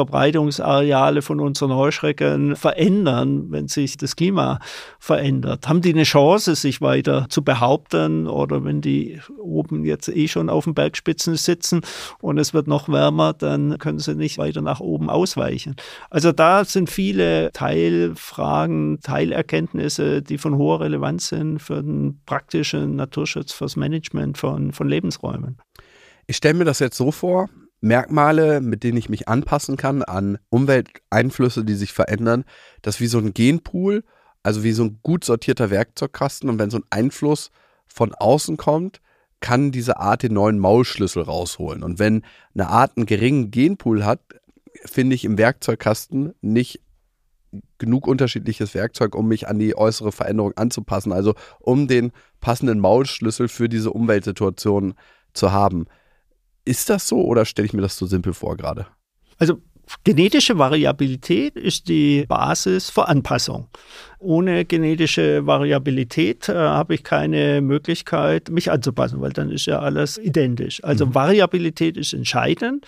Verbreitungsareale 0.80 1.22
von 1.22 1.40
unseren 1.40 1.74
Heuschrecken 1.74 2.56
verändern, 2.56 3.52
wenn 3.52 3.68
sich 3.68 3.98
das 3.98 4.16
Klima 4.16 4.60
verändert? 5.00 5.68
Haben 5.68 5.82
die 5.82 5.94
eine 5.94 6.04
Chance, 6.04 6.56
sich 6.56 6.82
weiter 6.82 7.28
zu 7.30 7.44
behaupten 7.44 8.28
oder 8.28 8.64
wenn 8.64 8.82
die 8.82 9.20
oben 9.40 9.86
jetzt 9.86 10.10
eh 10.10 10.28
schon 10.28 10.50
auf 10.50 10.64
den 10.66 10.74
Bergspitzen 10.74 11.36
sitzen 11.36 11.82
und 12.22 12.38
es 12.38 12.54
wird 12.54 12.68
noch 12.68 12.90
wärmer, 12.90 13.34
dann 13.34 13.78
können 13.78 14.00
sie 14.00 14.16
nicht 14.16 14.38
weiter 14.38 14.62
nach 14.62 14.80
oben 14.80 15.10
ausweichen. 15.10 15.76
Also 16.10 16.32
da 16.32 16.66
sind 16.66 16.90
viele 16.90 17.52
Teilfragen, 17.54 19.00
Teilerkenntnisse, 19.02 20.22
die 20.22 20.38
von 20.38 20.56
hoher 20.56 20.82
Relevanz 20.82 21.30
sind 21.30 21.60
für 21.60 21.82
den 21.82 22.22
praktischen 22.26 22.96
Naturschutz, 22.96 23.54
fürs 23.54 23.76
Management 23.76 24.38
von, 24.38 24.72
von 24.72 24.88
Lebensräumen. 24.88 25.58
Ich 26.28 26.38
stelle 26.38 26.54
mir 26.54 26.66
das 26.66 26.80
jetzt 26.80 26.98
so 26.98 27.12
vor, 27.12 27.50
Merkmale, 27.82 28.62
mit 28.62 28.84
denen 28.84 28.98
ich 28.98 29.10
mich 29.10 29.28
anpassen 29.28 29.78
kann 29.78 30.04
an 30.04 30.38
Umwelteinflüsse, 30.50 31.64
die 31.64 31.76
sich 31.76 31.94
verändern, 31.94 32.44
das 32.82 33.00
wie 33.00 33.08
so 33.08 33.20
ein 33.20 33.34
Genpool, 33.34 34.04
also 34.44 34.64
wie 34.64 34.72
so 34.72 34.84
ein 34.84 35.00
gut 35.02 35.24
sortierter 35.24 35.70
Werkzeugkasten. 35.70 36.50
Und 36.50 36.60
wenn 36.60 36.70
so 36.70 36.78
ein 36.78 36.86
Einfluss 36.90 37.52
von 37.88 38.14
außen 38.14 38.58
kommt, 38.58 39.02
kann 39.40 39.72
diese 39.72 39.98
Art 39.98 40.24
den 40.24 40.34
neuen 40.34 40.60
Maulschlüssel 40.60 41.24
rausholen. 41.24 41.84
Und 41.84 42.00
wenn 42.00 42.24
eine 42.54 42.68
Art 42.68 42.98
einen 42.98 43.06
geringen 43.06 43.52
Genpool 43.52 44.04
hat, 44.04 44.20
finde 44.86 45.16
ich 45.16 45.24
im 45.24 45.38
Werkzeugkasten 45.38 46.34
nicht 46.42 46.82
genug 47.78 48.08
unterschiedliches 48.08 48.76
Werkzeug, 48.76 49.16
um 49.16 49.28
mich 49.28 49.48
an 49.48 49.58
die 49.58 49.76
äußere 49.76 50.12
Veränderung 50.12 50.54
anzupassen, 50.56 51.12
also 51.12 51.34
um 51.60 51.88
den 51.88 52.12
passenden 52.42 52.80
Maulschlüssel 52.80 53.48
für 53.48 53.70
diese 53.70 53.92
Umweltsituation 53.92 54.94
zu 55.34 55.52
haben. 55.52 55.86
Ist 56.70 56.88
das 56.88 57.08
so 57.08 57.26
oder 57.26 57.46
stelle 57.46 57.66
ich 57.66 57.74
mir 57.74 57.82
das 57.82 57.98
so 57.98 58.06
simpel 58.06 58.32
vor 58.32 58.56
gerade? 58.56 58.86
Also 59.40 59.60
Genetische 60.04 60.60
Variabilität 60.60 61.56
ist 61.56 61.88
die 61.88 62.26
Basis 62.28 62.92
für 62.92 63.08
Anpassung. 63.08 63.70
Ohne 64.22 64.66
genetische 64.66 65.46
Variabilität 65.48 66.50
äh, 66.50 66.54
habe 66.54 66.94
ich 66.94 67.06
keine 67.06 67.62
Möglichkeit, 67.62 68.50
mich 68.50 68.70
anzupassen, 68.70 69.22
weil 69.22 69.32
dann 69.32 69.50
ist 69.50 69.66
ja 69.66 69.80
alles 69.80 70.18
identisch. 70.18 70.84
Also 70.84 71.06
mhm. 71.06 71.16
Variabilität 71.16 71.96
ist 71.96 72.12
entscheidend 72.12 72.86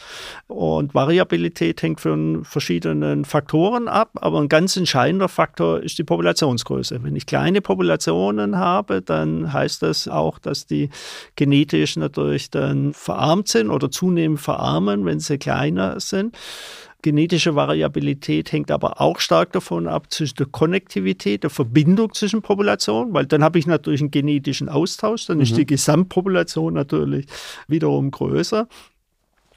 und 0.47 0.93
Variabilität 0.93 1.81
hängt 1.81 2.01
von 2.01 2.43
verschiedenen 2.43 3.23
Faktoren 3.23 3.87
ab, 3.87 4.09
aber 4.15 4.41
ein 4.41 4.49
ganz 4.49 4.75
entscheidender 4.75 5.29
Faktor 5.29 5.79
ist 5.81 5.97
die 5.97 6.03
Populationsgröße. 6.03 7.01
Wenn 7.01 7.15
ich 7.15 7.25
kleine 7.25 7.61
Populationen 7.61 8.57
habe, 8.57 9.01
dann 9.01 9.53
heißt 9.53 9.83
das 9.83 10.09
auch, 10.09 10.37
dass 10.37 10.65
die 10.65 10.89
genetisch 11.37 11.95
natürlich 11.95 12.49
dann 12.49 12.91
verarmt 12.91 13.47
sind 13.47 13.69
oder 13.69 13.89
zunehmend 13.89 14.41
verarmen, 14.41 15.05
wenn 15.05 15.21
sie 15.21 15.37
kleiner 15.37 15.97
sind. 16.01 16.35
Genetische 17.01 17.55
Variabilität 17.55 18.51
hängt 18.51 18.71
aber 18.71 19.01
auch 19.01 19.19
stark 19.19 19.51
davon 19.53 19.87
ab, 19.87 20.11
zwischen 20.11 20.35
der 20.35 20.45
Konnektivität, 20.47 21.43
der 21.43 21.49
Verbindung 21.49 22.13
zwischen 22.13 22.41
Populationen, 22.41 23.13
weil 23.13 23.25
dann 23.25 23.43
habe 23.43 23.59
ich 23.59 23.67
natürlich 23.67 24.01
einen 24.01 24.11
genetischen 24.11 24.69
Austausch, 24.69 25.25
dann 25.25 25.37
mhm. 25.37 25.43
ist 25.43 25.57
die 25.57 25.65
Gesamtpopulation 25.65 26.73
natürlich 26.73 27.25
wiederum 27.67 28.11
größer. 28.11 28.67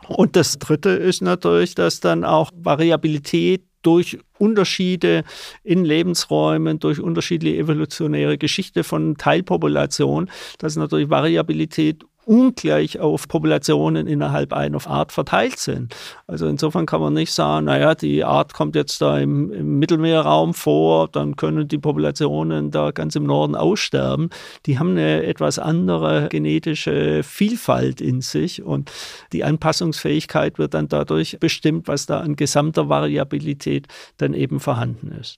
Und 0.09 0.37
das 0.37 0.59
Dritte 0.59 0.91
ist 0.91 1.23
natürlich, 1.23 1.75
dass 1.75 2.01
dann 2.01 2.25
auch 2.25 2.51
Variabilität 2.55 3.63
durch 3.83 4.19
Unterschiede 4.39 5.25
in 5.63 5.85
Lebensräumen, 5.85 6.79
durch 6.79 7.01
unterschiedliche 7.01 7.59
evolutionäre 7.59 8.39
Geschichte 8.39 8.85
von 8.85 9.17
Teilpopulationen, 9.17 10.31
dass 10.59 10.77
natürlich 10.77 11.11
Variabilität 11.11 12.05
ungleich 12.27 13.01
auf 13.01 13.29
Populationen 13.29 14.07
innerhalb 14.07 14.53
einer 14.53 14.85
Art 14.87 15.13
verteilt 15.13 15.59
sind. 15.59 15.95
Also 16.27 16.47
insofern 16.47 16.87
kann 16.87 17.01
man 17.01 17.15
nicht 17.15 17.33
sagen, 17.33 17.67
naja, 17.67 17.95
die 17.95 18.25
Art 18.25 18.55
kommt 18.55 18.75
jetzt 18.75 19.01
da 19.01 19.19
im, 19.19 19.53
im, 19.53 19.79
Mittelmeerraum 19.79 20.55
vor, 20.55 21.09
dann 21.09 21.37
können 21.37 21.69
die 21.69 21.79
Populationen 21.79 22.71
da 22.71 22.91
ganz 22.91 23.15
im 23.17 23.25
Norden 23.25 23.55
aussterben. 23.55 24.31
Die 24.67 24.79
haben 24.79 24.91
eine 24.91 25.25
etwas 25.25 25.59
andere 25.59 26.29
genetische 26.29 27.23
Vielfalt 27.23 28.01
in 28.01 28.21
sich 28.21 28.63
und 28.63 28.91
die 29.33 29.45
Anpassungsfähigkeit 29.45 30.59
wird 30.59 30.75
dann 30.75 30.89
dadurch 30.89 31.39
bestimmt, 31.41 31.89
was 31.89 32.07
da 32.07 32.21
an 32.21 32.37
gesamter 32.37 32.89
Variabilität 32.89 33.87
dann 34.17 34.35
eben 34.35 34.61
vorhanden 34.61 35.13
ist. 35.13 35.37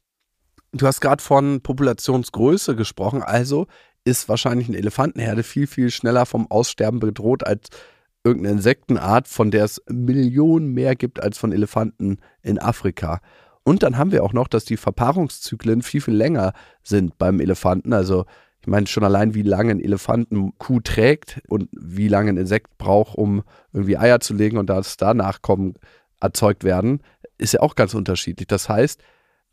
Du 0.73 0.87
hast 0.87 1.01
gerade 1.01 1.23
von 1.23 1.63
Populationsgröße 1.63 2.77
gesprochen, 2.77 3.23
also 3.23 3.67
ist 4.07 4.29
wahrscheinlich 4.29 4.69
eine 4.69 4.79
Elefantenherde 4.79 5.43
viel, 5.43 5.67
viel 5.67 5.91
schneller 5.91 6.27
vom 6.27 6.49
Aussterben 6.49 7.01
bedroht 7.01 7.45
als 7.45 7.69
irgendeine 8.23 8.57
Insektenart, 8.57 9.27
von 9.27 9.51
der 9.51 9.65
es 9.65 9.83
Millionen 9.89 10.73
mehr 10.73 10.95
gibt 10.95 11.21
als 11.21 11.39
von 11.39 11.53
Elefanten 11.53 12.19
in 12.43 12.59
Afrika. 12.59 13.21
Und 13.65 13.83
dann 13.83 13.99
haben 13.99 14.13
wir 14.13 14.23
auch 14.23 14.33
noch, 14.33 14.47
dass 14.47 14.65
die 14.65 14.77
Verpaarungszyklen 14.77 15.83
viel, 15.83 16.01
viel 16.01 16.15
länger 16.15 16.53
sind 16.85 17.19
beim 17.19 17.41
Elefanten. 17.41 17.93
Also 17.93 18.25
ich 18.61 18.69
meine 18.69 18.87
schon 18.87 19.03
allein, 19.03 19.35
wie 19.35 19.43
lange 19.43 19.73
ein 19.73 19.81
Elefantenkuh 19.81 20.81
trägt 20.81 21.41
und 21.49 21.69
wie 21.73 22.07
lange 22.07 22.31
ein 22.31 22.37
Insekt 22.37 22.79
braucht, 22.79 23.19
um 23.19 23.43
irgendwie 23.73 23.99
Eier 23.99 24.21
zu 24.21 24.35
legen 24.35 24.57
und 24.57 24.71
dass 24.71 24.97
da 24.97 25.15
Nachkommen 25.15 25.75
erzeugt 26.21 26.63
werden, 26.63 27.01
ist 27.39 27.55
ja 27.55 27.61
auch 27.61 27.75
ganz 27.75 27.93
unterschiedlich. 27.93 28.47
Das 28.47 28.69
heißt, 28.69 29.03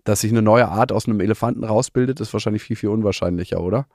dass 0.03 0.21
sich 0.21 0.31
eine 0.31 0.43
neue 0.43 0.67
Art 0.67 0.91
aus 0.91 1.07
einem 1.07 1.21
Elefanten 1.21 1.63
rausbildet, 1.63 2.19
ist 2.19 2.33
wahrscheinlich 2.33 2.61
viel, 2.61 2.75
viel 2.75 2.89
unwahrscheinlicher, 2.89 3.59
oder? 3.59 3.87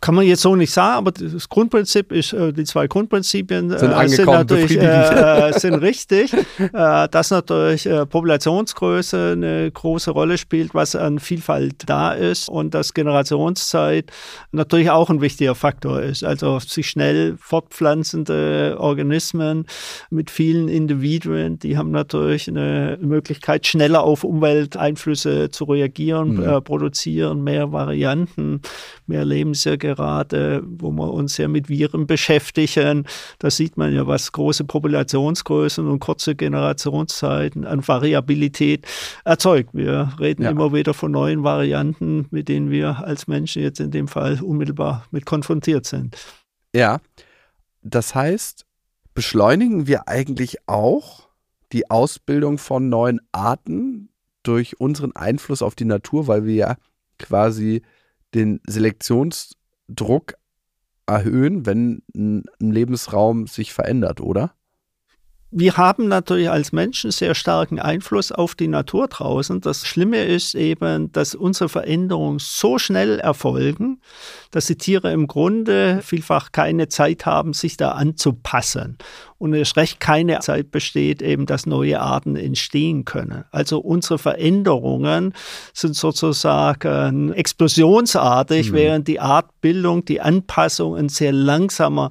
Kann 0.00 0.14
man 0.14 0.26
jetzt 0.26 0.42
so 0.42 0.54
nicht 0.54 0.72
sagen, 0.72 0.98
aber 0.98 1.10
das 1.10 1.48
Grundprinzip 1.48 2.12
ist, 2.12 2.32
äh, 2.32 2.52
die 2.52 2.64
zwei 2.64 2.86
Grundprinzipien 2.86 3.70
sind, 3.70 3.90
äh, 3.90 4.08
sind 4.08 4.26
natürlich 4.26 4.76
äh, 4.76 5.52
sind 5.56 5.74
richtig, 5.74 6.32
äh, 6.32 7.08
dass 7.08 7.30
natürlich 7.30 7.86
äh, 7.86 8.06
Populationsgröße 8.06 9.32
eine 9.32 9.70
große 9.72 10.12
Rolle 10.12 10.38
spielt, 10.38 10.72
was 10.72 10.94
an 10.94 11.18
Vielfalt 11.18 11.82
da 11.86 12.12
ist 12.12 12.48
und 12.48 12.74
dass 12.74 12.94
Generationszeit 12.94 14.12
natürlich 14.52 14.90
auch 14.90 15.10
ein 15.10 15.20
wichtiger 15.20 15.56
Faktor 15.56 16.00
ist. 16.00 16.22
Also 16.22 16.60
sich 16.60 16.88
schnell 16.88 17.36
fortpflanzende 17.40 18.76
Organismen 18.78 19.66
mit 20.10 20.30
vielen 20.30 20.68
Individuen, 20.68 21.58
die 21.58 21.76
haben 21.76 21.90
natürlich 21.90 22.48
eine 22.48 22.98
Möglichkeit, 23.00 23.66
schneller 23.66 24.04
auf 24.04 24.22
Umwelteinflüsse 24.22 25.50
zu 25.50 25.64
reagieren, 25.64 26.36
mhm. 26.36 26.48
Äh, 26.48 26.60
produzieren 26.60 27.42
mehr 27.42 27.72
Varianten, 27.72 28.60
mehr 29.06 29.24
Lebensjahre 29.24 29.87
gerade, 29.94 30.62
wo 30.66 30.90
wir 30.90 31.12
uns 31.12 31.36
ja 31.38 31.48
mit 31.48 31.68
Viren 31.68 32.06
beschäftigen. 32.06 33.06
Da 33.38 33.50
sieht 33.50 33.76
man 33.76 33.94
ja, 33.94 34.06
was 34.06 34.32
große 34.32 34.64
Populationsgrößen 34.64 35.86
und 35.86 36.00
kurze 36.00 36.34
Generationszeiten 36.34 37.64
an 37.64 37.86
Variabilität 37.86 38.86
erzeugt. 39.24 39.70
Wir 39.72 40.12
reden 40.20 40.42
ja. 40.42 40.50
immer 40.50 40.72
wieder 40.72 40.92
von 40.92 41.12
neuen 41.12 41.42
Varianten, 41.42 42.26
mit 42.30 42.48
denen 42.48 42.70
wir 42.70 42.98
als 43.04 43.26
Menschen 43.26 43.62
jetzt 43.62 43.80
in 43.80 43.90
dem 43.90 44.08
Fall 44.08 44.40
unmittelbar 44.42 45.06
mit 45.10 45.24
konfrontiert 45.24 45.86
sind. 45.86 46.16
Ja, 46.74 46.98
das 47.82 48.14
heißt, 48.14 48.66
beschleunigen 49.14 49.86
wir 49.86 50.08
eigentlich 50.08 50.58
auch 50.66 51.28
die 51.72 51.90
Ausbildung 51.90 52.58
von 52.58 52.88
neuen 52.88 53.20
Arten 53.32 54.10
durch 54.42 54.80
unseren 54.80 55.14
Einfluss 55.16 55.62
auf 55.62 55.74
die 55.74 55.84
Natur, 55.84 56.26
weil 56.26 56.44
wir 56.44 56.54
ja 56.54 56.76
quasi 57.18 57.82
den 58.34 58.60
Selektions- 58.68 59.57
Druck 59.88 60.34
erhöhen, 61.06 61.66
wenn 61.66 62.02
ein 62.14 62.44
Lebensraum 62.58 63.46
sich 63.46 63.72
verändert, 63.72 64.20
oder? 64.20 64.54
Wir 65.50 65.78
haben 65.78 66.08
natürlich 66.08 66.50
als 66.50 66.72
Menschen 66.72 67.10
sehr 67.10 67.34
starken 67.34 67.78
Einfluss 67.78 68.32
auf 68.32 68.54
die 68.54 68.68
Natur 68.68 69.08
draußen. 69.08 69.62
Das 69.62 69.86
Schlimme 69.86 70.22
ist 70.24 70.54
eben, 70.54 71.10
dass 71.12 71.34
unsere 71.34 71.70
Veränderungen 71.70 72.38
so 72.38 72.78
schnell 72.78 73.18
erfolgen, 73.18 74.02
dass 74.50 74.66
die 74.66 74.76
Tiere 74.76 75.10
im 75.10 75.26
Grunde 75.26 76.00
vielfach 76.02 76.52
keine 76.52 76.88
Zeit 76.88 77.24
haben, 77.24 77.54
sich 77.54 77.78
da 77.78 77.92
anzupassen. 77.92 78.98
Und 79.38 79.54
es 79.54 79.76
recht 79.76 80.00
keine 80.00 80.40
Zeit 80.40 80.70
besteht, 80.70 81.22
eben, 81.22 81.46
dass 81.46 81.64
neue 81.64 82.00
Arten 82.00 82.36
entstehen 82.36 83.06
können. 83.06 83.44
Also 83.50 83.78
unsere 83.78 84.18
Veränderungen 84.18 85.32
sind 85.72 85.94
sozusagen 85.96 87.32
explosionsartig, 87.32 88.72
mhm. 88.72 88.74
während 88.74 89.08
die 89.08 89.20
Artbildung, 89.20 90.04
die 90.04 90.20
Anpassung 90.20 90.94
ein 90.96 91.08
sehr 91.08 91.32
langsamer 91.32 92.10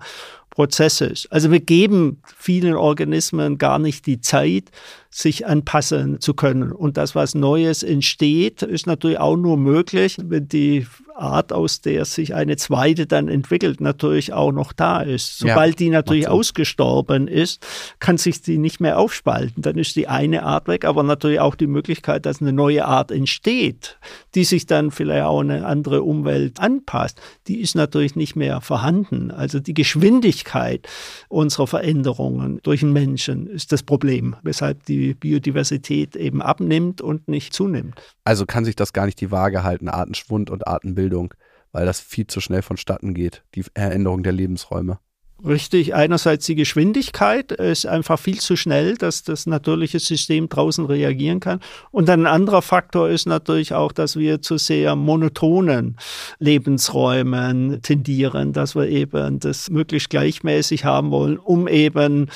Prozess 0.57 1.01
ist. 1.01 1.31
Also 1.31 1.51
wir 1.51 1.59
geben 1.59 2.19
vielen 2.35 2.73
Organismen 2.73 3.59
gar 3.59 3.77
nicht 3.77 4.07
die 4.07 4.21
Zeit, 4.21 4.71
sich 5.17 5.47
anpassen 5.47 6.19
zu 6.21 6.35
können. 6.35 6.71
Und 6.71 6.95
das, 6.95 7.15
was 7.15 7.33
Neues 7.33 7.81
entsteht, 7.81 8.61
ist 8.61 8.85
natürlich 8.85 9.17
auch 9.17 9.35
nur 9.35 9.57
möglich, 9.57 10.17
wenn 10.21 10.47
die 10.47 10.85
Art, 11.15 11.51
aus 11.51 11.81
der 11.81 12.05
sich 12.05 12.35
eine 12.35 12.55
zweite 12.57 13.07
dann 13.07 13.27
entwickelt, 13.27 13.81
natürlich 13.81 14.33
auch 14.33 14.51
noch 14.51 14.73
da 14.73 15.01
ist. 15.01 15.39
Sobald 15.39 15.71
ja, 15.71 15.75
die 15.77 15.89
natürlich 15.89 16.27
ausgestorben 16.27 17.27
ist, 17.27 17.65
kann 17.99 18.17
sich 18.17 18.43
die 18.43 18.59
nicht 18.59 18.79
mehr 18.79 18.99
aufspalten. 18.99 19.63
Dann 19.63 19.79
ist 19.79 19.95
die 19.95 20.07
eine 20.07 20.43
Art 20.43 20.67
weg, 20.67 20.85
aber 20.85 21.01
natürlich 21.01 21.39
auch 21.39 21.55
die 21.55 21.65
Möglichkeit, 21.65 22.27
dass 22.27 22.39
eine 22.39 22.53
neue 22.53 22.85
Art 22.85 23.11
entsteht, 23.11 23.97
die 24.35 24.43
sich 24.43 24.67
dann 24.67 24.91
vielleicht 24.91 25.25
auch 25.25 25.41
eine 25.41 25.65
andere 25.65 26.03
Umwelt 26.03 26.59
anpasst. 26.59 27.19
Die 27.47 27.59
ist 27.59 27.75
natürlich 27.75 28.15
nicht 28.15 28.35
mehr 28.35 28.61
vorhanden. 28.61 29.31
Also 29.31 29.59
die 29.59 29.73
Geschwindigkeit 29.73 30.87
unserer 31.27 31.65
Veränderungen 31.65 32.59
durch 32.61 32.81
den 32.81 32.93
Menschen 32.93 33.47
ist 33.47 33.71
das 33.71 33.81
Problem, 33.81 34.35
weshalb 34.43 34.85
die 34.85 35.06
Biodiversität 35.13 36.15
eben 36.15 36.41
abnimmt 36.41 37.01
und 37.01 37.27
nicht 37.27 37.53
zunimmt. 37.53 38.01
Also 38.23 38.45
kann 38.45 38.65
sich 38.65 38.75
das 38.75 38.93
gar 38.93 39.05
nicht 39.05 39.21
die 39.21 39.31
Waage 39.31 39.63
halten, 39.63 39.89
Artenschwund 39.89 40.49
und 40.49 40.67
Artenbildung, 40.67 41.33
weil 41.71 41.85
das 41.85 41.99
viel 41.99 42.27
zu 42.27 42.41
schnell 42.41 42.61
vonstatten 42.61 43.13
geht, 43.13 43.43
die 43.55 43.63
Veränderung 43.63 44.23
der 44.23 44.33
Lebensräume. 44.33 44.99
Richtig, 45.45 45.93
einerseits 45.93 46.47
die 46.47 46.55
Geschwindigkeit 46.55 47.51
ist 47.51 47.85
einfach 47.85 48.17
viel 48.17 48.39
zu 48.39 48.55
schnell, 48.55 48.95
dass 48.95 49.23
das 49.23 49.45
natürliche 49.45 49.99
System 49.99 50.49
draußen 50.49 50.85
reagieren 50.85 51.39
kann. 51.39 51.59
Und 51.91 52.09
ein 52.09 52.25
anderer 52.25 52.63
Faktor 52.63 53.07
ist 53.09 53.27
natürlich 53.27 53.73
auch, 53.73 53.91
dass 53.91 54.15
wir 54.15 54.41
zu 54.41 54.57
sehr 54.57 54.95
monotonen 54.95 55.97
Lebensräumen 56.39 57.83
tendieren, 57.83 58.51
dass 58.51 58.75
wir 58.75 58.87
eben 58.87 59.39
das 59.39 59.69
möglichst 59.69 60.09
gleichmäßig 60.09 60.85
haben 60.85 61.11
wollen, 61.11 61.37
um 61.37 61.67
eben 61.67 62.29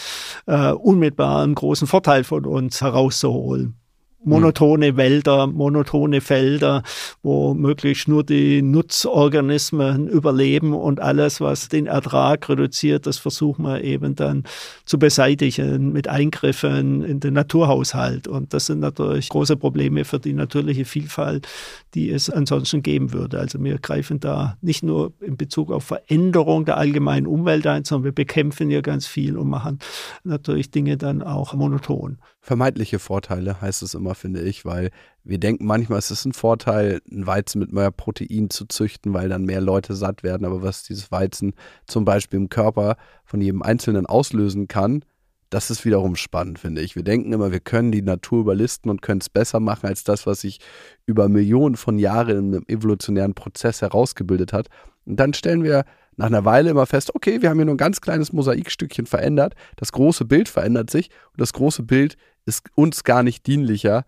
äh, 0.45 0.71
unmittelbar 0.71 1.41
einen 1.41 1.55
großen 1.55 1.87
Vorteil 1.87 2.23
von 2.23 2.45
uns 2.45 2.81
herauszuholen 2.81 3.80
monotone 4.23 4.97
Wälder, 4.97 5.47
monotone 5.47 6.21
Felder, 6.21 6.83
wo 7.23 7.53
möglichst 7.53 8.07
nur 8.07 8.23
die 8.23 8.61
Nutzorganismen 8.61 10.07
überleben 10.07 10.73
und 10.73 10.99
alles, 10.99 11.41
was 11.41 11.69
den 11.69 11.87
Ertrag 11.87 12.47
reduziert, 12.49 13.07
das 13.07 13.17
versuchen 13.17 13.63
wir 13.63 13.83
eben 13.83 14.15
dann 14.15 14.43
zu 14.85 14.99
beseitigen 14.99 15.91
mit 15.91 16.07
Eingriffen 16.07 17.03
in 17.03 17.19
den 17.19 17.33
Naturhaushalt. 17.33 18.27
Und 18.27 18.53
das 18.53 18.67
sind 18.67 18.79
natürlich 18.79 19.29
große 19.29 19.57
Probleme 19.57 20.05
für 20.05 20.19
die 20.19 20.33
natürliche 20.33 20.85
Vielfalt, 20.85 21.47
die 21.93 22.09
es 22.09 22.29
ansonsten 22.29 22.83
geben 22.83 23.13
würde. 23.13 23.39
Also 23.39 23.61
wir 23.63 23.77
greifen 23.79 24.19
da 24.19 24.57
nicht 24.61 24.83
nur 24.83 25.13
in 25.19 25.37
Bezug 25.37 25.71
auf 25.71 25.83
Veränderung 25.83 26.65
der 26.65 26.77
allgemeinen 26.77 27.25
Umwelt 27.25 27.65
ein, 27.65 27.85
sondern 27.85 28.05
wir 28.05 28.11
bekämpfen 28.11 28.69
ja 28.69 28.81
ganz 28.81 29.07
viel 29.07 29.37
und 29.37 29.49
machen 29.49 29.79
natürlich 30.23 30.71
Dinge 30.71 30.97
dann 30.97 31.23
auch 31.23 31.53
monoton 31.53 32.17
vermeintliche 32.41 32.97
Vorteile, 32.97 33.61
heißt 33.61 33.83
es 33.83 33.93
immer, 33.93 34.15
finde 34.15 34.41
ich, 34.41 34.65
weil 34.65 34.89
wir 35.23 35.37
denken 35.37 35.65
manchmal, 35.65 35.99
es 35.99 36.09
ist 36.09 36.25
ein 36.25 36.33
Vorteil, 36.33 36.99
einen 37.09 37.27
Weizen 37.27 37.59
mit 37.59 37.71
mehr 37.71 37.91
Protein 37.91 38.49
zu 38.49 38.65
züchten, 38.65 39.13
weil 39.13 39.29
dann 39.29 39.45
mehr 39.45 39.61
Leute 39.61 39.93
satt 39.93 40.23
werden. 40.23 40.45
Aber 40.45 40.63
was 40.63 40.83
dieses 40.83 41.11
Weizen 41.11 41.53
zum 41.85 42.03
Beispiel 42.03 42.39
im 42.39 42.49
Körper 42.49 42.97
von 43.23 43.41
jedem 43.41 43.61
Einzelnen 43.61 44.07
auslösen 44.07 44.67
kann, 44.67 45.05
das 45.51 45.69
ist 45.69 45.85
wiederum 45.85 46.15
spannend, 46.15 46.59
finde 46.59 46.81
ich. 46.81 46.95
Wir 46.95 47.03
denken 47.03 47.33
immer, 47.33 47.51
wir 47.51 47.59
können 47.59 47.91
die 47.91 48.01
Natur 48.01 48.39
überlisten 48.39 48.89
und 48.89 49.01
können 49.01 49.21
es 49.21 49.29
besser 49.29 49.59
machen 49.59 49.85
als 49.85 50.03
das, 50.03 50.25
was 50.25 50.41
sich 50.41 50.59
über 51.05 51.29
Millionen 51.29 51.75
von 51.75 51.99
Jahren 51.99 52.29
in 52.37 52.55
einem 52.55 52.65
evolutionären 52.67 53.35
Prozess 53.35 53.81
herausgebildet 53.81 54.53
hat. 54.53 54.67
Und 55.05 55.17
dann 55.17 55.33
stellen 55.33 55.63
wir 55.63 55.83
nach 56.17 56.27
einer 56.27 56.45
Weile 56.45 56.69
immer 56.69 56.85
fest, 56.85 57.15
okay, 57.15 57.41
wir 57.41 57.49
haben 57.49 57.57
hier 57.57 57.65
nur 57.65 57.75
ein 57.75 57.77
ganz 57.77 58.01
kleines 58.01 58.33
Mosaikstückchen 58.33 59.05
verändert, 59.05 59.55
das 59.77 59.91
große 59.91 60.25
Bild 60.25 60.49
verändert 60.49 60.89
sich 60.89 61.09
und 61.31 61.41
das 61.41 61.53
große 61.53 61.83
Bild 61.83 62.17
ist 62.45 62.69
uns 62.75 63.03
gar 63.03 63.23
nicht 63.23 63.47
dienlicher, 63.47 64.05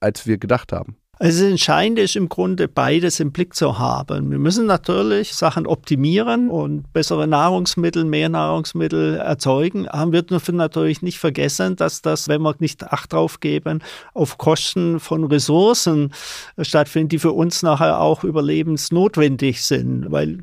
als 0.00 0.26
wir 0.26 0.38
gedacht 0.38 0.72
haben. 0.72 0.96
Also 1.18 1.44
das 1.44 1.50
Entscheidende 1.50 2.02
ist 2.02 2.14
im 2.14 2.28
Grunde 2.28 2.68
beides 2.68 3.20
im 3.20 3.32
Blick 3.32 3.54
zu 3.54 3.78
haben. 3.78 4.30
Wir 4.30 4.38
müssen 4.38 4.66
natürlich 4.66 5.34
Sachen 5.34 5.66
optimieren 5.66 6.50
und 6.50 6.92
bessere 6.92 7.26
Nahrungsmittel, 7.26 8.04
mehr 8.04 8.28
Nahrungsmittel 8.28 9.14
erzeugen. 9.14 9.88
Aber 9.88 10.12
wir 10.12 10.20
dürfen 10.20 10.56
natürlich 10.56 11.00
nicht 11.00 11.18
vergessen, 11.18 11.74
dass 11.74 12.02
das, 12.02 12.28
wenn 12.28 12.42
wir 12.42 12.54
nicht 12.58 12.84
Acht 12.92 13.14
drauf 13.14 13.40
geben, 13.40 13.82
auf 14.12 14.36
Kosten 14.36 15.00
von 15.00 15.24
Ressourcen 15.24 16.12
stattfindet, 16.60 17.12
die 17.12 17.18
für 17.18 17.32
uns 17.32 17.62
nachher 17.62 17.98
auch 17.98 18.22
überlebensnotwendig 18.22 19.64
sind. 19.64 20.12
Weil 20.12 20.40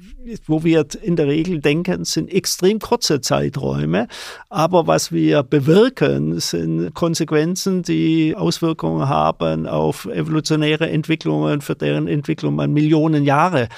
wo 0.47 0.63
wir 0.63 0.87
in 1.03 1.17
der 1.17 1.27
Regel 1.27 1.59
denken, 1.59 2.03
sind 2.03 2.31
extrem 2.31 2.79
kurze 2.79 3.21
Zeiträume. 3.21 4.07
Aber 4.49 4.87
was 4.87 5.11
wir 5.11 5.43
bewirken, 5.43 6.39
sind 6.39 6.95
Konsequenzen, 6.95 7.83
die 7.83 8.33
Auswirkungen 8.35 9.07
haben 9.07 9.67
auf 9.67 10.05
evolutionäre 10.05 10.62
Entwicklungen, 10.71 11.61
für 11.61 11.75
deren 11.75 12.07
Entwicklung 12.07 12.55
man 12.55 12.71
Millionen 12.73 13.23
Jahre 13.23 13.69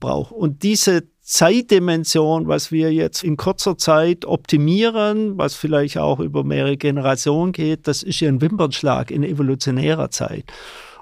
braucht. 0.00 0.32
Und 0.32 0.62
diese 0.62 1.04
Zeitdimension, 1.20 2.48
was 2.48 2.70
wir 2.70 2.92
jetzt 2.92 3.24
in 3.24 3.38
kurzer 3.38 3.78
Zeit 3.78 4.26
optimieren, 4.26 5.38
was 5.38 5.54
vielleicht 5.54 5.96
auch 5.96 6.20
über 6.20 6.44
mehrere 6.44 6.76
Generationen 6.76 7.52
geht, 7.52 7.88
das 7.88 8.02
ist 8.02 8.20
ja 8.20 8.28
ein 8.28 8.42
Wimpernschlag 8.42 9.10
in 9.10 9.22
evolutionärer 9.22 10.10
Zeit. 10.10 10.44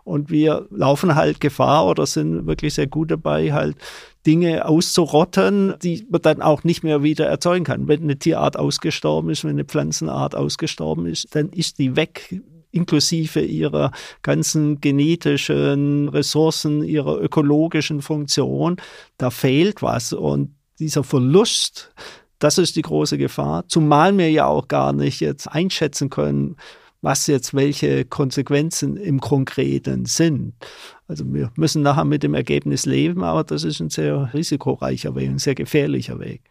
Und 0.05 0.31
wir 0.31 0.67
laufen 0.71 1.15
halt 1.15 1.41
Gefahr 1.41 1.87
oder 1.87 2.07
sind 2.07 2.47
wirklich 2.47 2.75
sehr 2.75 2.87
gut 2.87 3.11
dabei, 3.11 3.53
halt 3.53 3.77
Dinge 4.27 4.67
auszurotten, 4.67 5.75
die 5.83 6.07
man 6.11 6.23
dann 6.23 6.43
auch 6.43 6.65
nicht 6.65 6.83
mehr 6.83 7.03
wieder 7.03 7.27
erzeugen 7.27 7.65
kann. 7.65 7.89
Wenn 7.89 8.03
eine 8.03 8.19
Tierart 8.19 8.57
ausgestorben 8.57 9.31
ist, 9.31 9.45
wenn 9.45 9.51
eine 9.51 9.65
Pflanzenart 9.65 10.35
ausgestorben 10.35 11.07
ist, 11.07 11.35
dann 11.35 11.51
ist 11.51 11.79
die 11.79 11.97
weg 11.97 12.41
inklusive 12.73 13.41
ihrer 13.41 13.93
ganzen 14.23 14.81
genetischen 14.81 16.09
Ressourcen, 16.09 16.83
ihrer 16.83 17.21
ökologischen 17.21 18.03
Funktion. 18.03 18.77
Da 19.19 19.31
fehlt 19.31 19.83
was 19.83 20.13
und 20.13 20.55
dieser 20.79 21.05
Verlust, 21.05 21.95
das 22.39 22.59
ist 22.59 22.75
die 22.75 22.83
große 22.83 23.19
Gefahr, 23.19 23.69
zumal 23.69 24.17
wir 24.19 24.31
ja 24.31 24.47
auch 24.47 24.67
gar 24.67 24.93
nicht 24.93 25.21
jetzt 25.21 25.47
einschätzen 25.47 26.11
können, 26.11 26.57
was 27.03 27.27
jetzt 27.27 27.53
welche 27.53 28.05
Konsequenzen 28.05 28.97
im 28.97 29.21
Konkreten 29.21 30.07
sind. 30.07 30.55
Also 31.09 31.25
wir 31.33 31.53
müssen 31.57 31.83
nachher 31.83 32.05
mit 32.05 32.23
dem 32.23 32.35
Ergebnis 32.35 32.87
leben, 32.87 33.23
aber 33.25 33.45
das 33.45 33.65
ist 33.65 33.81
ein 33.81 33.91
sehr 33.91 34.33
risikoreicher 34.33 35.15
Weg, 35.15 35.29
ein 35.29 35.39
sehr 35.39 35.57
gefährlicher 35.57 36.19
Weg. 36.21 36.43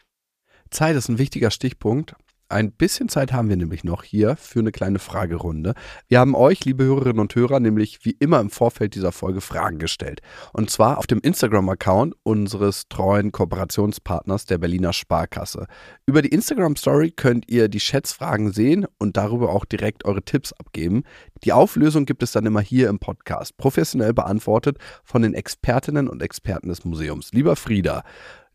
Zeit 0.69 0.95
ist 0.95 1.09
ein 1.09 1.17
wichtiger 1.17 1.51
Stichpunkt. 1.51 2.15
Ein 2.51 2.73
bisschen 2.73 3.07
Zeit 3.07 3.31
haben 3.31 3.47
wir 3.47 3.55
nämlich 3.55 3.85
noch 3.85 4.03
hier 4.03 4.35
für 4.35 4.59
eine 4.59 4.73
kleine 4.73 4.99
Fragerunde. 4.99 5.73
Wir 6.09 6.19
haben 6.19 6.35
euch, 6.35 6.65
liebe 6.65 6.83
Hörerinnen 6.83 7.19
und 7.19 7.33
Hörer, 7.33 7.61
nämlich 7.61 8.03
wie 8.03 8.17
immer 8.19 8.41
im 8.41 8.49
Vorfeld 8.49 8.93
dieser 8.93 9.13
Folge 9.13 9.39
Fragen 9.39 9.79
gestellt. 9.79 10.19
Und 10.51 10.69
zwar 10.69 10.97
auf 10.97 11.07
dem 11.07 11.21
Instagram-Account 11.21 12.13
unseres 12.23 12.89
treuen 12.89 13.31
Kooperationspartners 13.31 14.47
der 14.47 14.57
Berliner 14.57 14.91
Sparkasse. 14.91 15.65
Über 16.05 16.21
die 16.21 16.27
Instagram-Story 16.27 17.11
könnt 17.11 17.49
ihr 17.49 17.69
die 17.69 17.79
Schätzfragen 17.79 18.51
sehen 18.51 18.85
und 18.97 19.15
darüber 19.15 19.51
auch 19.51 19.63
direkt 19.63 20.03
eure 20.03 20.21
Tipps 20.21 20.51
abgeben. 20.51 21.03
Die 21.45 21.53
Auflösung 21.53 22.05
gibt 22.05 22.21
es 22.21 22.33
dann 22.33 22.45
immer 22.45 22.61
hier 22.61 22.89
im 22.89 22.99
Podcast, 22.99 23.55
professionell 23.55 24.13
beantwortet 24.13 24.77
von 25.05 25.21
den 25.21 25.35
Expertinnen 25.35 26.09
und 26.09 26.21
Experten 26.21 26.67
des 26.67 26.83
Museums. 26.83 27.31
Lieber 27.31 27.55
Frieda, 27.55 28.03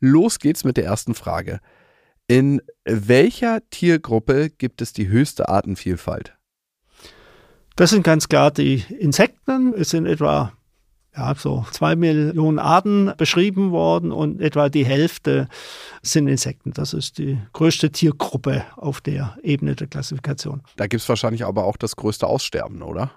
los 0.00 0.38
geht's 0.38 0.64
mit 0.64 0.76
der 0.76 0.84
ersten 0.84 1.14
Frage. 1.14 1.60
In 2.28 2.60
welcher 2.84 3.60
Tiergruppe 3.70 4.50
gibt 4.50 4.82
es 4.82 4.92
die 4.92 5.08
höchste 5.08 5.48
Artenvielfalt? 5.48 6.36
Das 7.76 7.90
sind 7.90 8.02
ganz 8.02 8.28
klar 8.28 8.50
die 8.50 8.84
Insekten. 8.98 9.74
Es 9.74 9.90
sind 9.90 10.06
etwa 10.06 10.52
ja, 11.16 11.34
so 11.34 11.64
zwei 11.70 11.96
Millionen 11.96 12.58
Arten 12.58 13.12
beschrieben 13.16 13.70
worden 13.70 14.12
und 14.12 14.40
etwa 14.40 14.68
die 14.68 14.84
Hälfte 14.84 15.48
sind 16.02 16.28
Insekten. 16.28 16.72
Das 16.72 16.92
ist 16.92 17.18
die 17.18 17.38
größte 17.52 17.90
Tiergruppe 17.90 18.64
auf 18.76 19.00
der 19.00 19.36
Ebene 19.42 19.76
der 19.76 19.86
Klassifikation. 19.86 20.62
Da 20.76 20.86
gibt 20.86 21.02
es 21.02 21.08
wahrscheinlich 21.08 21.44
aber 21.44 21.64
auch 21.64 21.76
das 21.76 21.96
größte 21.96 22.26
Aussterben, 22.26 22.82
oder? 22.82 23.12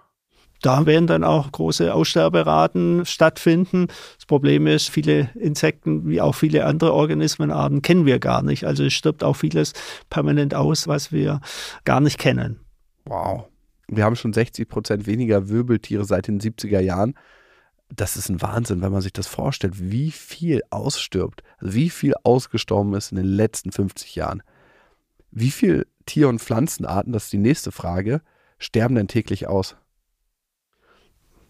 Da 0.61 0.85
werden 0.85 1.07
dann 1.07 1.23
auch 1.23 1.51
große 1.51 1.93
Aussterberaten 1.93 3.05
stattfinden. 3.05 3.87
Das 4.17 4.25
Problem 4.25 4.67
ist, 4.67 4.89
viele 4.89 5.29
Insekten 5.35 6.07
wie 6.07 6.21
auch 6.21 6.35
viele 6.35 6.65
andere 6.65 6.93
Organismenarten 6.93 7.81
kennen 7.81 8.05
wir 8.05 8.19
gar 8.19 8.41
nicht. 8.41 8.65
Also 8.65 8.83
es 8.83 8.93
stirbt 8.93 9.23
auch 9.23 9.35
vieles 9.35 9.73
permanent 10.09 10.53
aus, 10.53 10.87
was 10.87 11.11
wir 11.11 11.39
gar 11.85 12.01
nicht 12.01 12.17
kennen. 12.17 12.59
Wow. 13.05 13.45
Wir 13.87 14.03
haben 14.03 14.15
schon 14.15 14.33
60 14.33 14.67
Prozent 14.67 15.07
weniger 15.07 15.49
Wirbeltiere 15.49 16.05
seit 16.05 16.27
den 16.27 16.39
70er 16.39 16.79
Jahren. 16.79 17.15
Das 17.95 18.17
ist 18.17 18.29
ein 18.29 18.41
Wahnsinn, 18.41 18.81
wenn 18.81 18.91
man 18.91 19.01
sich 19.01 19.13
das 19.13 19.25
vorstellt, 19.25 19.73
wie 19.91 20.11
viel 20.11 20.61
ausstirbt, 20.69 21.41
also 21.57 21.73
wie 21.73 21.89
viel 21.89 22.13
ausgestorben 22.23 22.93
ist 22.93 23.11
in 23.11 23.15
den 23.15 23.25
letzten 23.25 23.71
50 23.71 24.13
Jahren. 24.15 24.43
Wie 25.31 25.49
viele 25.49 25.87
Tier- 26.05 26.29
und 26.29 26.39
Pflanzenarten, 26.39 27.13
das 27.13 27.25
ist 27.25 27.33
die 27.33 27.37
nächste 27.37 27.71
Frage, 27.71 28.21
sterben 28.59 28.95
denn 28.95 29.07
täglich 29.07 29.47
aus? 29.47 29.75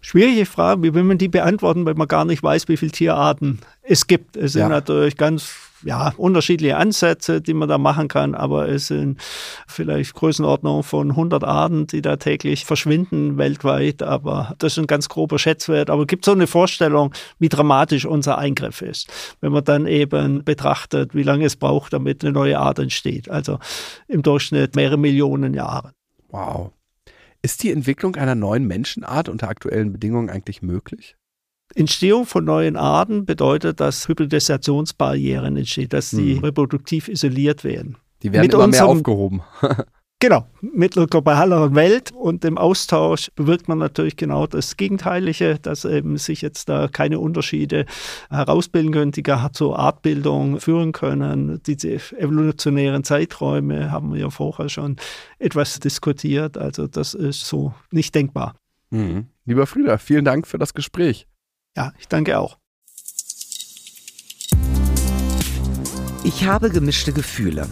Schwierige 0.01 0.45
Frage, 0.45 0.83
wie 0.83 0.93
will 0.93 1.03
man 1.03 1.17
die 1.17 1.27
beantworten, 1.27 1.85
wenn 1.85 1.97
man 1.97 2.07
gar 2.07 2.25
nicht 2.25 2.41
weiß, 2.41 2.67
wie 2.67 2.77
viele 2.77 2.91
Tierarten 2.91 3.59
es 3.81 4.07
gibt. 4.07 4.37
Es 4.37 4.53
sind 4.53 4.61
ja. 4.61 4.69
natürlich 4.69 5.17
ganz 5.17 5.69
ja, 5.83 6.13
unterschiedliche 6.17 6.77
Ansätze, 6.77 7.41
die 7.41 7.53
man 7.53 7.69
da 7.69 7.77
machen 7.77 8.07
kann, 8.07 8.35
aber 8.35 8.67
es 8.69 8.87
sind 8.87 9.19
vielleicht 9.67 10.13
Größenordnung 10.13 10.83
von 10.83 11.11
100 11.11 11.43
Arten, 11.43 11.87
die 11.87 12.01
da 12.01 12.17
täglich 12.17 12.65
verschwinden 12.65 13.37
weltweit, 13.37 14.03
aber 14.03 14.55
das 14.59 14.73
ist 14.73 14.79
ein 14.79 14.87
ganz 14.87 15.09
grober 15.09 15.39
Schätzwert. 15.39 15.89
Aber 15.89 16.01
es 16.01 16.07
gibt 16.07 16.25
so 16.25 16.31
eine 16.31 16.47
Vorstellung, 16.47 17.13
wie 17.39 17.49
dramatisch 17.49 18.05
unser 18.05 18.37
Eingriff 18.37 18.81
ist, 18.81 19.09
wenn 19.41 19.51
man 19.51 19.63
dann 19.63 19.87
eben 19.87 20.43
betrachtet, 20.43 21.15
wie 21.15 21.23
lange 21.23 21.45
es 21.45 21.55
braucht, 21.55 21.93
damit 21.93 22.23
eine 22.23 22.33
neue 22.33 22.59
Art 22.59 22.79
entsteht. 22.79 23.29
Also 23.29 23.59
im 24.07 24.21
Durchschnitt 24.21 24.75
mehrere 24.75 24.97
Millionen 24.97 25.53
Jahre. 25.53 25.91
Wow. 26.29 26.71
Ist 27.41 27.63
die 27.63 27.71
Entwicklung 27.71 28.15
einer 28.15 28.35
neuen 28.35 28.65
Menschenart 28.67 29.29
unter 29.29 29.47
aktuellen 29.49 29.91
Bedingungen 29.93 30.29
eigentlich 30.29 30.61
möglich? 30.61 31.15
Entstehung 31.75 32.25
von 32.25 32.43
neuen 32.43 32.75
Arten 32.75 33.25
bedeutet, 33.25 33.79
dass 33.79 34.07
Hybridisationsbarrieren 34.07 35.55
entstehen, 35.55 35.89
dass 35.89 36.09
sie 36.09 36.35
Hm. 36.35 36.43
reproduktiv 36.43 37.07
isoliert 37.07 37.63
werden. 37.63 37.97
Die 38.23 38.33
werden 38.33 38.41
Mit 38.43 38.53
immer 38.53 38.67
mehr 38.67 38.85
aufgehoben. 38.85 39.41
Genau, 40.21 40.45
mit 40.59 40.97
einer 40.97 41.07
globaleren 41.07 41.75
Welt 41.75 42.11
und 42.11 42.43
dem 42.43 42.57
Austausch 42.57 43.31
bewirkt 43.35 43.69
man 43.69 43.77
natürlich 43.77 44.17
genau 44.17 44.47
das 44.47 44.75
Gegenteilige, 44.75 45.59
dass 45.59 45.85
eben 45.85 46.17
sich 46.17 46.41
jetzt 46.41 46.67
da 46.67 46.89
keine 46.89 47.19
Unterschiede 47.19 47.85
herausbilden 48.29 48.91
können, 48.91 49.13
die 49.13 49.23
gar 49.23 49.53
zur 49.53 49.79
Artbildung 49.79 50.59
führen 50.59 50.91
können. 50.91 51.63
Diese 51.65 51.93
evolutionären 52.17 53.05
Zeiträume 53.05 53.91
haben 53.91 54.11
wir 54.11 54.19
ja 54.19 54.29
vorher 54.29 54.67
schon 54.67 54.97
etwas 55.37 55.79
diskutiert. 55.79 56.57
Also 56.57 56.87
das 56.87 57.13
ist 57.13 57.45
so 57.45 57.73
nicht 57.89 58.13
denkbar. 58.13 58.55
Mhm. 58.89 59.27
Lieber 59.45 59.67
Frieder, 59.67 59.97
vielen 59.99 60.25
Dank 60.25 60.47
für 60.47 60.57
das 60.57 60.73
Gespräch. 60.73 61.27
Ja, 61.77 61.93
ich 61.97 62.09
danke 62.09 62.39
auch. 62.39 62.57
Ich 66.25 66.43
habe 66.43 66.69
gemischte 66.69 67.13
Gefühle. 67.13 67.69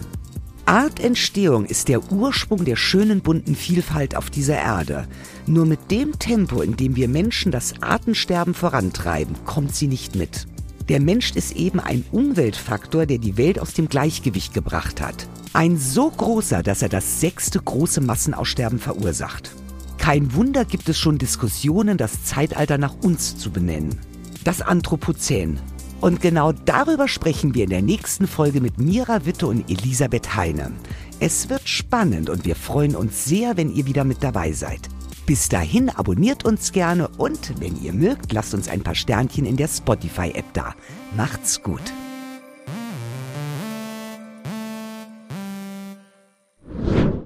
Artentstehung 0.67 1.63
ist 1.63 1.87
der 1.87 2.11
Ursprung 2.11 2.65
der 2.65 2.75
schönen 2.75 3.21
bunten 3.21 3.55
Vielfalt 3.55 4.17
auf 4.17 4.29
dieser 4.29 4.57
Erde. 4.57 5.07
Nur 5.45 5.65
mit 5.65 5.91
dem 5.91 6.19
Tempo, 6.19 6.61
in 6.61 6.75
dem 6.75 6.97
wir 6.97 7.07
Menschen 7.07 7.53
das 7.53 7.81
Artensterben 7.81 8.53
vorantreiben, 8.53 9.37
kommt 9.45 9.73
sie 9.73 9.87
nicht 9.87 10.17
mit. 10.17 10.45
Der 10.89 10.99
Mensch 10.99 11.31
ist 11.31 11.55
eben 11.55 11.79
ein 11.79 12.03
Umweltfaktor, 12.11 13.05
der 13.05 13.17
die 13.17 13.37
Welt 13.37 13.59
aus 13.59 13.75
dem 13.75 13.87
Gleichgewicht 13.87 14.53
gebracht 14.53 14.99
hat. 14.99 15.29
Ein 15.53 15.77
so 15.77 16.09
großer, 16.09 16.63
dass 16.63 16.81
er 16.81 16.89
das 16.89 17.21
sechste 17.21 17.61
große 17.61 18.01
Massenaussterben 18.01 18.79
verursacht. 18.79 19.51
Kein 19.97 20.33
Wunder 20.33 20.65
gibt 20.65 20.89
es 20.89 20.99
schon 20.99 21.17
Diskussionen, 21.17 21.97
das 21.97 22.25
Zeitalter 22.25 22.77
nach 22.77 22.95
uns 23.01 23.37
zu 23.37 23.51
benennen. 23.51 23.99
Das 24.43 24.61
Anthropozän. 24.61 25.61
Und 25.99 26.21
genau 26.21 26.51
darüber 26.51 27.07
sprechen 27.07 27.55
wir 27.55 27.63
in 27.63 27.71
der 27.71 27.81
nächsten 27.81 28.27
Folge 28.27 28.61
mit 28.61 28.77
Mira 28.77 29.25
Witte 29.25 29.47
und 29.47 29.69
Elisabeth 29.69 30.35
Heine. 30.35 30.71
Es 31.19 31.49
wird 31.49 31.67
spannend 31.67 32.29
und 32.29 32.45
wir 32.45 32.55
freuen 32.55 32.95
uns 32.95 33.25
sehr, 33.25 33.57
wenn 33.57 33.73
ihr 33.73 33.87
wieder 33.87 34.03
mit 34.03 34.23
dabei 34.23 34.51
seid. 34.51 34.81
Bis 35.25 35.49
dahin 35.49 35.89
abonniert 35.89 36.45
uns 36.45 36.71
gerne 36.71 37.09
und 37.17 37.59
wenn 37.59 37.81
ihr 37.81 37.93
mögt, 37.93 38.31
lasst 38.31 38.53
uns 38.53 38.69
ein 38.69 38.81
paar 38.81 38.95
Sternchen 38.95 39.45
in 39.45 39.57
der 39.57 39.67
Spotify-App 39.67 40.45
da. 40.53 40.75
Macht's 41.15 41.61
gut. 41.61 41.81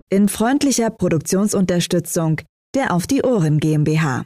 In 0.09 0.30
freundlicher 0.30 0.89
Produktionsunterstützung 0.89 2.41
der 2.74 2.93
Auf 2.93 3.05
die 3.05 3.22
Ohren 3.24 3.59
GmbH. 3.59 4.26